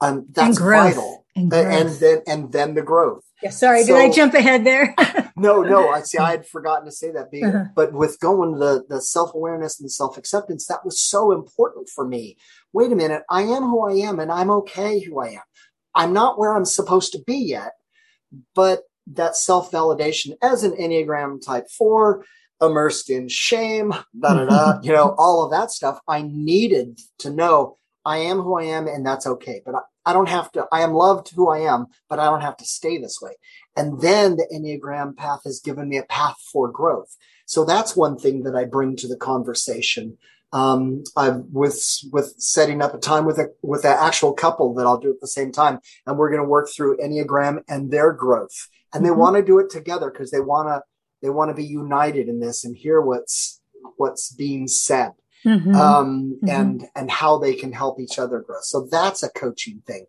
Um, 0.00 0.26
that's 0.30 0.58
vital. 0.58 1.24
And, 1.36 1.52
and, 1.52 1.88
then, 1.90 2.22
and 2.26 2.52
then 2.52 2.74
the 2.74 2.82
growth. 2.82 3.24
Yeah. 3.42 3.50
Sorry. 3.50 3.82
So, 3.82 3.96
did 3.96 4.10
I 4.10 4.14
jump 4.14 4.34
ahead 4.34 4.64
there? 4.64 4.94
no, 5.36 5.62
no. 5.62 5.88
I 5.88 6.02
see. 6.02 6.18
I 6.18 6.32
had 6.32 6.46
forgotten 6.48 6.86
to 6.86 6.92
say 6.92 7.10
that. 7.10 7.28
uh-huh. 7.32 7.64
But 7.74 7.92
with 7.92 8.20
going 8.20 8.58
the, 8.58 8.84
the 8.88 9.00
self 9.00 9.34
awareness 9.34 9.80
and 9.80 9.90
self 9.90 10.16
acceptance, 10.16 10.66
that 10.66 10.84
was 10.84 11.00
so 11.00 11.32
important 11.32 11.88
for 11.88 12.06
me. 12.06 12.36
Wait 12.72 12.92
a 12.92 12.96
minute. 12.96 13.22
I 13.30 13.42
am 13.42 13.62
who 13.62 13.88
I 13.88 13.94
am 14.06 14.20
and 14.20 14.30
I'm 14.30 14.50
okay 14.50 15.00
who 15.00 15.20
I 15.20 15.30
am. 15.30 15.42
I'm 15.94 16.12
not 16.12 16.38
where 16.38 16.54
I'm 16.54 16.64
supposed 16.64 17.12
to 17.12 17.22
be 17.24 17.36
yet, 17.36 17.72
but 18.54 18.82
that 19.08 19.36
self 19.36 19.70
validation 19.70 20.34
as 20.42 20.64
an 20.64 20.72
Enneagram 20.72 21.44
type 21.44 21.70
four, 21.70 22.24
immersed 22.60 23.10
in 23.10 23.28
shame, 23.28 23.90
da 24.18 24.34
da 24.34 24.46
da, 24.46 24.80
you 24.82 24.92
know, 24.92 25.14
all 25.18 25.44
of 25.44 25.50
that 25.50 25.70
stuff. 25.70 25.98
I 26.08 26.22
needed 26.22 27.00
to 27.18 27.30
know 27.30 27.78
I 28.04 28.18
am 28.18 28.38
who 28.38 28.58
I 28.58 28.64
am 28.64 28.86
and 28.86 29.04
that's 29.04 29.26
okay. 29.26 29.62
But 29.64 29.74
I, 29.74 29.80
I 30.06 30.12
don't 30.12 30.28
have 30.28 30.52
to, 30.52 30.66
I 30.70 30.82
am 30.82 30.92
loved 30.92 31.30
who 31.34 31.48
I 31.48 31.60
am, 31.60 31.86
but 32.08 32.18
I 32.18 32.24
don't 32.26 32.42
have 32.42 32.56
to 32.58 32.64
stay 32.64 32.98
this 32.98 33.20
way. 33.22 33.32
And 33.76 34.00
then 34.00 34.36
the 34.36 34.46
Enneagram 34.52 35.16
path 35.16 35.40
has 35.44 35.60
given 35.60 35.88
me 35.88 35.96
a 35.96 36.04
path 36.04 36.36
for 36.52 36.70
growth. 36.70 37.16
So 37.46 37.64
that's 37.64 37.96
one 37.96 38.18
thing 38.18 38.42
that 38.44 38.54
I 38.54 38.64
bring 38.64 38.96
to 38.96 39.08
the 39.08 39.16
conversation. 39.16 40.18
Um, 40.52 41.02
I've 41.16 41.40
with, 41.52 41.82
with 42.12 42.34
setting 42.38 42.80
up 42.80 42.94
a 42.94 42.98
time 42.98 43.24
with 43.24 43.38
a, 43.38 43.48
with 43.62 43.84
an 43.84 43.96
actual 43.98 44.32
couple 44.34 44.72
that 44.74 44.86
I'll 44.86 45.00
do 45.00 45.10
at 45.10 45.20
the 45.20 45.26
same 45.26 45.50
time. 45.50 45.80
And 46.06 46.16
we're 46.16 46.30
going 46.30 46.42
to 46.42 46.48
work 46.48 46.68
through 46.70 46.98
Enneagram 46.98 47.62
and 47.68 47.90
their 47.90 48.12
growth. 48.12 48.68
And 48.94 49.04
they 49.04 49.10
mm-hmm. 49.10 49.20
want 49.20 49.36
to 49.36 49.42
do 49.42 49.58
it 49.58 49.68
together 49.68 50.10
because 50.10 50.30
they 50.30 50.40
want 50.40 50.68
to, 50.68 50.82
they 51.20 51.30
want 51.30 51.50
to 51.50 51.54
be 51.54 51.66
united 51.66 52.28
in 52.28 52.40
this 52.40 52.64
and 52.64 52.76
hear 52.76 53.00
what's, 53.00 53.60
what's 53.96 54.32
being 54.32 54.68
said. 54.68 55.12
Mm-hmm. 55.44 55.74
Um, 55.74 56.38
mm-hmm. 56.42 56.48
and, 56.48 56.86
and 56.96 57.10
how 57.10 57.36
they 57.38 57.52
can 57.54 57.72
help 57.72 58.00
each 58.00 58.18
other 58.18 58.40
grow. 58.40 58.56
So 58.62 58.88
that's 58.90 59.22
a 59.22 59.28
coaching 59.28 59.82
thing. 59.86 60.06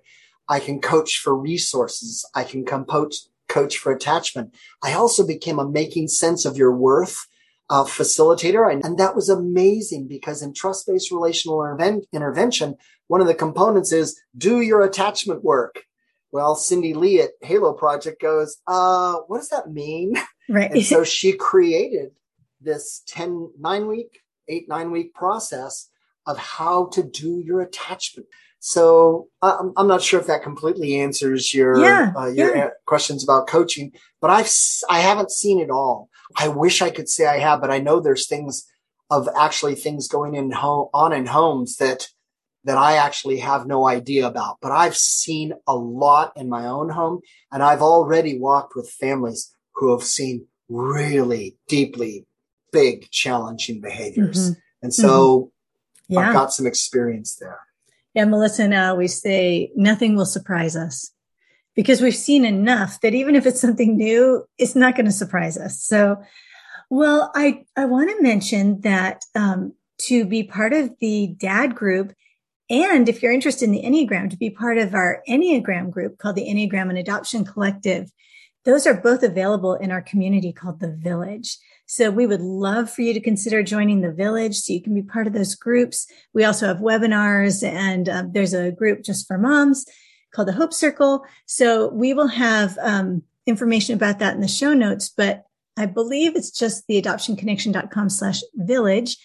I 0.48 0.62
can 0.62 0.80
coach 0.80 1.18
for 1.18 1.36
resources. 1.36 2.26
I 2.34 2.46
can 2.46 2.64
come 2.64 2.86
coach, 2.86 3.16
coach 3.50 3.78
for 3.78 3.92
attachment. 3.92 4.56
I 4.82 4.94
also 4.94 5.28
became 5.28 5.60
a 5.60 5.70
making 5.70 6.08
sense 6.08 6.46
of 6.46 6.56
your 6.56 6.74
worth 6.74 7.28
uh, 7.70 7.84
facilitator. 7.84 8.72
And 8.72 8.98
that 8.98 9.16
was 9.16 9.30
amazing 9.30 10.08
because 10.08 10.42
in 10.42 10.54
trust 10.54 10.88
based 10.88 11.12
relational 11.12 11.66
intervention, 12.14 12.76
one 13.08 13.22
of 13.22 13.28
the 13.28 13.34
components 13.34 13.92
is 13.92 14.20
do 14.38 14.62
your 14.62 14.84
attachment 14.84 15.44
work. 15.44 15.84
Well, 16.36 16.56
Cindy 16.56 16.94
Lee 16.94 17.22
at 17.22 17.30
Halo 17.42 17.72
Project 17.72 18.22
goes, 18.22 18.58
uh, 18.68 19.20
what 19.28 19.38
does 19.38 19.48
that 19.52 19.72
mean? 19.72 20.16
Right. 20.50 20.70
And 20.70 20.84
so 20.84 21.04
she 21.06 21.32
created 21.32 22.12
this 22.60 23.04
10, 23.08 23.52
nine 23.58 23.88
week, 23.88 24.20
eight, 24.50 24.68
nine 24.68 24.92
week 24.92 25.14
process 25.14 25.90
of 26.26 26.38
how 26.38 26.88
to 26.88 27.04
do 27.04 27.40
your 27.40 27.62
attachment. 27.62 28.28
So 28.60 29.30
I'm, 29.42 29.72
I'm 29.78 29.88
not 29.88 30.02
sure 30.02 30.20
if 30.20 30.28
that 30.28 30.44
completely 30.44 31.00
answers 31.00 31.54
your 31.54 31.80
yeah, 31.80 32.12
uh, 32.18 32.26
your 32.26 32.54
yeah. 32.54 32.70
questions 32.86 33.24
about 33.24 33.48
coaching, 33.48 33.94
but 34.20 34.30
I've 34.30 34.52
I 34.90 35.00
haven't 35.00 35.32
seen 35.32 35.62
it 35.62 35.70
all. 35.70 36.10
I 36.36 36.50
wish 36.50 36.82
I 36.82 36.90
could 36.90 37.08
say 37.08 37.26
I 37.28 37.38
have, 37.38 37.62
but 37.62 37.72
I 37.72 37.80
know 37.80 38.02
there's 38.02 38.28
things 38.28 38.68
of 39.10 39.30
actually 39.38 39.76
things 39.76 40.10
going 40.10 40.36
in 40.36 40.52
home 40.52 40.90
on 40.94 41.14
in 41.14 41.28
homes 41.28 41.78
that 41.78 42.10
that 42.66 42.78
I 42.78 42.98
actually 42.98 43.40
have 43.40 43.66
no 43.66 43.88
idea 43.88 44.28
about. 44.28 44.58
But 44.62 44.72
I've 44.72 44.98
seen 44.98 45.54
a 45.68 45.76
lot 45.76 46.34
in 46.36 46.50
my 46.50 46.66
own 46.66 46.90
home, 46.90 47.22
and 47.52 47.64
I've 47.64 47.82
already 47.82 48.38
walked 48.38 48.76
with 48.76 48.90
families 48.90 49.54
who 49.76 49.92
have 49.92 50.04
seen 50.04 50.48
really 50.68 51.58
deeply 51.68 52.26
big 52.72 53.10
challenging 53.12 53.82
behaviors, 53.82 54.52
mm-hmm. 54.52 54.60
and 54.82 54.94
so 54.94 55.52
mm-hmm. 56.10 56.14
yeah. 56.14 56.20
I've 56.20 56.34
got 56.34 56.54
some 56.54 56.66
experience 56.66 57.36
there. 57.36 57.60
Yeah, 58.14 58.26
Melissa 58.26 58.64
and 58.64 58.76
I 58.76 58.88
always 58.88 59.22
say 59.22 59.72
nothing 59.76 60.16
will 60.16 60.26
surprise 60.26 60.76
us 60.76 61.12
because 61.76 62.02
we've 62.02 62.16
seen 62.16 62.46
enough 62.46 63.02
that 63.02 63.14
even 63.14 63.36
if 63.36 63.46
it's 63.46 63.62
something 63.62 63.98
new, 63.98 64.46
it's 64.58 64.76
not 64.76 64.96
going 64.96 65.06
to 65.06 65.12
surprise 65.12 65.58
us. 65.58 65.84
So, 65.84 66.24
well, 66.90 67.32
I, 67.36 67.66
I 67.76 67.86
want 67.86 68.10
to 68.10 68.24
mention 68.24 68.80
that 68.82 69.24
um, 69.36 69.74
to 70.04 70.26
be 70.26 70.44
part 70.44 70.74
of 70.74 70.92
the 71.00 71.36
dad 71.38 71.76
group, 71.76 72.14
and 72.70 73.08
if 73.08 73.22
you're 73.22 73.32
interested 73.32 73.66
in 73.66 73.72
the 73.72 73.84
Enneagram, 73.84 74.30
to 74.30 74.38
be 74.38 74.50
part 74.50 74.78
of 74.78 74.94
our 74.94 75.22
Enneagram 75.30 75.92
group 75.92 76.18
called 76.18 76.36
the 76.36 76.48
Enneagram 76.48 76.90
and 76.90 76.98
Adoption 76.98 77.46
Collective, 77.46 78.12
those 78.64 78.88
are 78.88 79.00
both 79.00 79.22
available 79.22 79.76
in 79.76 79.92
our 79.92 80.02
community 80.02 80.52
called 80.52 80.80
the 80.80 80.92
Village. 80.92 81.58
So 81.86 82.10
we 82.10 82.26
would 82.26 82.42
love 82.42 82.90
for 82.90 83.04
you 83.04 83.14
to 83.14 83.20
consider 83.20 83.62
joining 83.62 84.02
the 84.02 84.12
village 84.12 84.56
so 84.58 84.74
you 84.74 84.82
can 84.82 84.96
be 84.96 85.04
part 85.04 85.28
of 85.28 85.34
those 85.34 85.54
groups. 85.54 86.08
We 86.34 86.44
also 86.44 86.68
have 86.68 86.78
webinars 86.78 87.64
and 87.64 88.10
uh, 88.10 88.24
there's 88.28 88.56
a 88.56 88.72
group 88.72 89.04
just 89.04 89.28
for 89.28 89.38
moms 89.38 89.86
called 90.34 90.48
the 90.48 90.54
Hope 90.54 90.74
Circle. 90.74 91.24
So 91.46 91.90
we 91.90 92.16
will 92.16 92.28
have 92.28 92.78
um, 92.82 93.22
information 93.46 93.94
about 93.94 94.18
that 94.20 94.34
in 94.34 94.42
the 94.42 94.48
show 94.48 94.74
notes, 94.74 95.10
but 95.10 95.44
I 95.78 95.86
believe 95.86 96.36
it's 96.36 96.52
just 96.52 96.88
the 96.88 97.00
adoptionconnection.com 97.02 98.10
slash 98.10 98.42
village. 98.56 99.18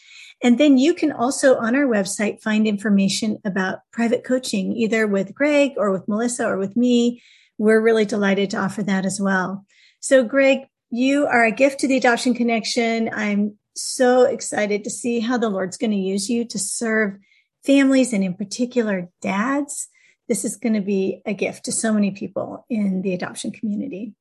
And 0.42 0.58
then 0.58 0.78
you 0.78 0.94
can 0.94 1.12
also 1.12 1.56
on 1.56 1.76
our 1.76 1.86
website 1.86 2.42
find 2.42 2.66
information 2.66 3.38
about 3.44 3.80
private 3.92 4.24
coaching, 4.24 4.74
either 4.76 5.06
with 5.06 5.34
Greg 5.34 5.72
or 5.76 5.90
with 5.90 6.08
Melissa 6.08 6.46
or 6.46 6.56
with 6.56 6.76
me. 6.76 7.22
We're 7.58 7.80
really 7.80 8.06
delighted 8.06 8.50
to 8.50 8.56
offer 8.56 8.82
that 8.84 9.04
as 9.04 9.20
well. 9.20 9.66
So 10.00 10.24
Greg, 10.24 10.60
you 10.90 11.26
are 11.26 11.44
a 11.44 11.52
gift 11.52 11.80
to 11.80 11.88
the 11.88 11.98
Adoption 11.98 12.34
Connection. 12.34 13.10
I'm 13.12 13.58
so 13.76 14.22
excited 14.22 14.82
to 14.84 14.90
see 14.90 15.20
how 15.20 15.36
the 15.36 15.50
Lord's 15.50 15.76
going 15.76 15.90
to 15.90 15.96
use 15.96 16.30
you 16.30 16.46
to 16.46 16.58
serve 16.58 17.18
families 17.64 18.12
and 18.12 18.24
in 18.24 18.34
particular 18.34 19.10
dads. 19.20 19.88
This 20.26 20.44
is 20.44 20.56
going 20.56 20.74
to 20.74 20.80
be 20.80 21.22
a 21.26 21.34
gift 21.34 21.66
to 21.66 21.72
so 21.72 21.92
many 21.92 22.12
people 22.12 22.64
in 22.70 23.02
the 23.02 23.12
adoption 23.12 23.50
community. 23.50 24.14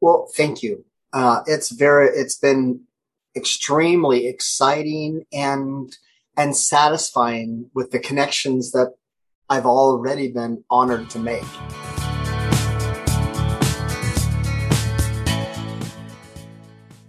Well, 0.00 0.28
thank 0.34 0.62
you. 0.62 0.84
Uh, 1.12 1.42
it's 1.46 1.70
very, 1.70 2.08
it's 2.08 2.36
been 2.36 2.87
extremely 3.38 4.26
exciting 4.26 5.24
and, 5.32 5.96
and 6.36 6.56
satisfying 6.56 7.70
with 7.72 7.92
the 7.92 8.00
connections 8.00 8.72
that 8.72 8.94
I've 9.48 9.64
already 9.64 10.32
been 10.32 10.64
honored 10.68 11.08
to 11.10 11.18
make. 11.20 11.44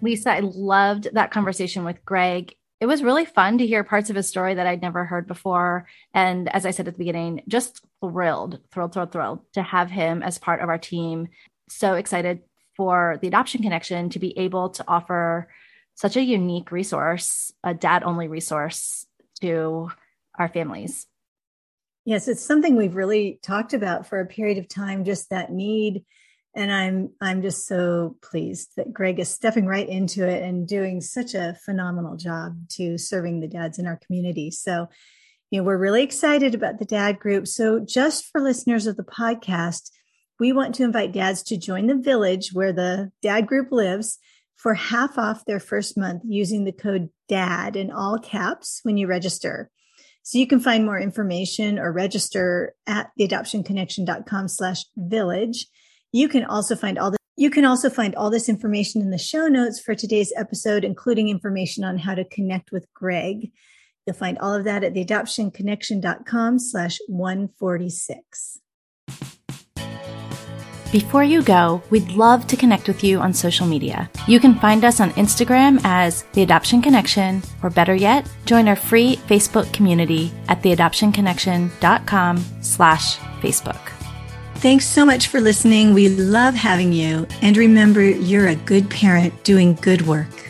Lisa, 0.01 0.31
I 0.31 0.39
loved 0.41 1.09
that 1.13 1.31
conversation 1.31 1.83
with 1.83 2.05
Greg. 2.05 2.55
It 2.79 2.85
was 2.85 3.03
really 3.03 3.25
fun 3.25 3.57
to 3.57 3.67
hear 3.67 3.83
parts 3.83 4.09
of 4.09 4.15
his 4.15 4.29
story 4.29 4.53
that 4.53 4.67
I'd 4.67 4.81
never 4.81 5.03
heard 5.03 5.27
before. 5.27 5.87
And 6.13 6.47
as 6.47 6.65
I 6.65 6.71
said 6.71 6.87
at 6.87 6.93
the 6.93 6.99
beginning, 6.99 7.41
just 7.47 7.83
thrilled, 8.01 8.59
thrilled, 8.71 8.93
thrilled, 8.93 9.11
thrilled 9.11 9.39
to 9.53 9.63
have 9.63 9.89
him 9.91 10.23
as 10.23 10.37
part 10.37 10.61
of 10.61 10.69
our 10.69 10.77
team. 10.77 11.27
So 11.67 11.95
excited 11.95 12.43
for 12.77 13.17
the 13.21 13.27
Adoption 13.27 13.61
Connection 13.61 14.09
to 14.11 14.19
be 14.19 14.37
able 14.37 14.69
to 14.69 14.85
offer 14.87 15.49
such 15.99 16.15
a 16.15 16.23
unique 16.23 16.71
resource, 16.71 17.51
a 17.61 17.73
dad 17.73 18.03
only 18.03 18.29
resource 18.29 19.05
to 19.41 19.89
our 20.37 20.47
families. 20.47 21.05
Yes, 22.05 22.29
it's 22.29 22.41
something 22.41 22.77
we've 22.77 22.95
really 22.95 23.37
talked 23.43 23.73
about 23.73 24.07
for 24.07 24.21
a 24.21 24.25
period 24.25 24.57
of 24.59 24.69
time, 24.69 25.03
just 25.03 25.29
that 25.29 25.51
need. 25.51 26.05
And 26.55 26.71
i'm 26.71 27.11
i'm 27.21 27.43
just 27.43 27.67
so 27.67 28.17
pleased 28.23 28.71
that 28.75 28.91
greg 28.91 29.19
is 29.19 29.29
stepping 29.29 29.67
right 29.67 29.87
into 29.87 30.27
it 30.27 30.41
and 30.41 30.67
doing 30.67 30.99
such 30.99 31.35
a 31.35 31.55
phenomenal 31.63 32.17
job 32.17 32.57
to 32.69 32.97
serving 32.97 33.39
the 33.39 33.47
dads 33.47 33.77
in 33.77 33.85
our 33.85 33.99
community. 34.03 34.49
So 34.49 34.87
you 35.51 35.59
know 35.59 35.63
we're 35.63 35.77
really 35.77 36.01
excited 36.01 36.55
about 36.55 36.79
the 36.79 36.85
dad 36.85 37.19
group. 37.19 37.45
So 37.45 37.79
just 37.79 38.25
for 38.31 38.41
listeners 38.41 38.87
of 38.87 38.97
the 38.97 39.03
podcast 39.03 39.91
we 40.39 40.53
want 40.53 40.73
to 40.75 40.83
invite 40.83 41.11
dads 41.11 41.43
to 41.43 41.57
join 41.57 41.87
the 41.87 41.95
village 41.95 42.51
where 42.51 42.73
the 42.73 43.11
dad 43.21 43.45
group 43.45 43.71
lives 43.71 44.17
for 44.61 44.73
half 44.73 45.17
off 45.17 45.45
their 45.45 45.59
first 45.59 45.97
month 45.97 46.21
using 46.25 46.65
the 46.65 46.71
code 46.71 47.09
dad 47.27 47.75
in 47.75 47.91
all 47.91 48.19
caps 48.19 48.79
when 48.83 48.97
you 48.97 49.07
register 49.07 49.69
so 50.21 50.37
you 50.37 50.45
can 50.45 50.59
find 50.59 50.85
more 50.85 50.99
information 50.99 51.79
or 51.79 51.91
register 51.91 52.73
at 52.85 53.09
theadoptionconnection.com 53.19 54.47
slash 54.47 54.83
village 54.97 55.67
you 56.11 56.27
can 56.27 56.43
also 56.43 56.75
find 56.75 56.97
all 56.97 57.11
the 57.11 57.19
you 57.39 57.49
can 57.49 57.63
also 57.63 57.89
find 57.89 58.15
all 58.15 58.29
this 58.29 58.49
information 58.49 59.01
in 59.01 59.11
the 59.11 59.17
show 59.17 59.47
notes 59.47 59.79
for 59.79 59.95
today's 59.95 60.33
episode, 60.35 60.83
including 60.83 61.29
information 61.29 61.85
on 61.85 61.97
how 61.97 62.13
to 62.13 62.25
connect 62.25 62.73
with 62.73 62.85
Greg. 62.93 63.53
You'll 64.05 64.17
find 64.17 64.37
all 64.39 64.53
of 64.53 64.65
that 64.65 64.83
at 64.83 64.93
theadoptionconnection.com 64.93 66.59
slash 66.59 66.97
146. 67.07 68.59
Before 70.91 71.23
you 71.23 71.43
go, 71.43 71.83
we'd 71.91 72.09
love 72.13 72.47
to 72.47 72.57
connect 72.57 72.87
with 72.87 73.03
you 73.03 73.19
on 73.19 73.31
social 73.31 73.67
media. 73.67 74.09
You 74.27 74.39
can 74.39 74.55
find 74.55 74.83
us 74.83 74.99
on 74.99 75.11
Instagram 75.11 75.79
as 75.83 76.23
The 76.33 76.41
Adoption 76.41 76.81
Connection, 76.81 77.43
or 77.61 77.69
better 77.69 77.93
yet, 77.93 78.27
join 78.45 78.67
our 78.67 78.75
free 78.75 79.17
Facebook 79.27 79.71
community 79.71 80.31
at 80.47 80.63
theadoptionconnection.com 80.63 82.43
slash 82.61 83.17
Facebook. 83.39 83.91
Thanks 84.55 84.87
so 84.87 85.05
much 85.05 85.27
for 85.27 85.39
listening. 85.39 85.93
We 85.93 86.09
love 86.09 86.55
having 86.55 86.91
you. 86.91 87.27
And 87.43 87.55
remember, 87.55 88.01
you're 88.01 88.47
a 88.47 88.55
good 88.55 88.89
parent 88.89 89.43
doing 89.43 89.75
good 89.75 90.07
work. 90.07 90.49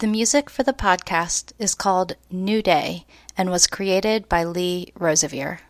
The 0.00 0.06
music 0.06 0.50
for 0.50 0.62
the 0.62 0.74
podcast 0.74 1.52
is 1.58 1.74
called 1.74 2.16
New 2.30 2.60
Day 2.60 3.06
and 3.38 3.48
was 3.48 3.66
created 3.66 4.28
by 4.28 4.44
Lee 4.44 4.92
Rosevere. 4.98 5.60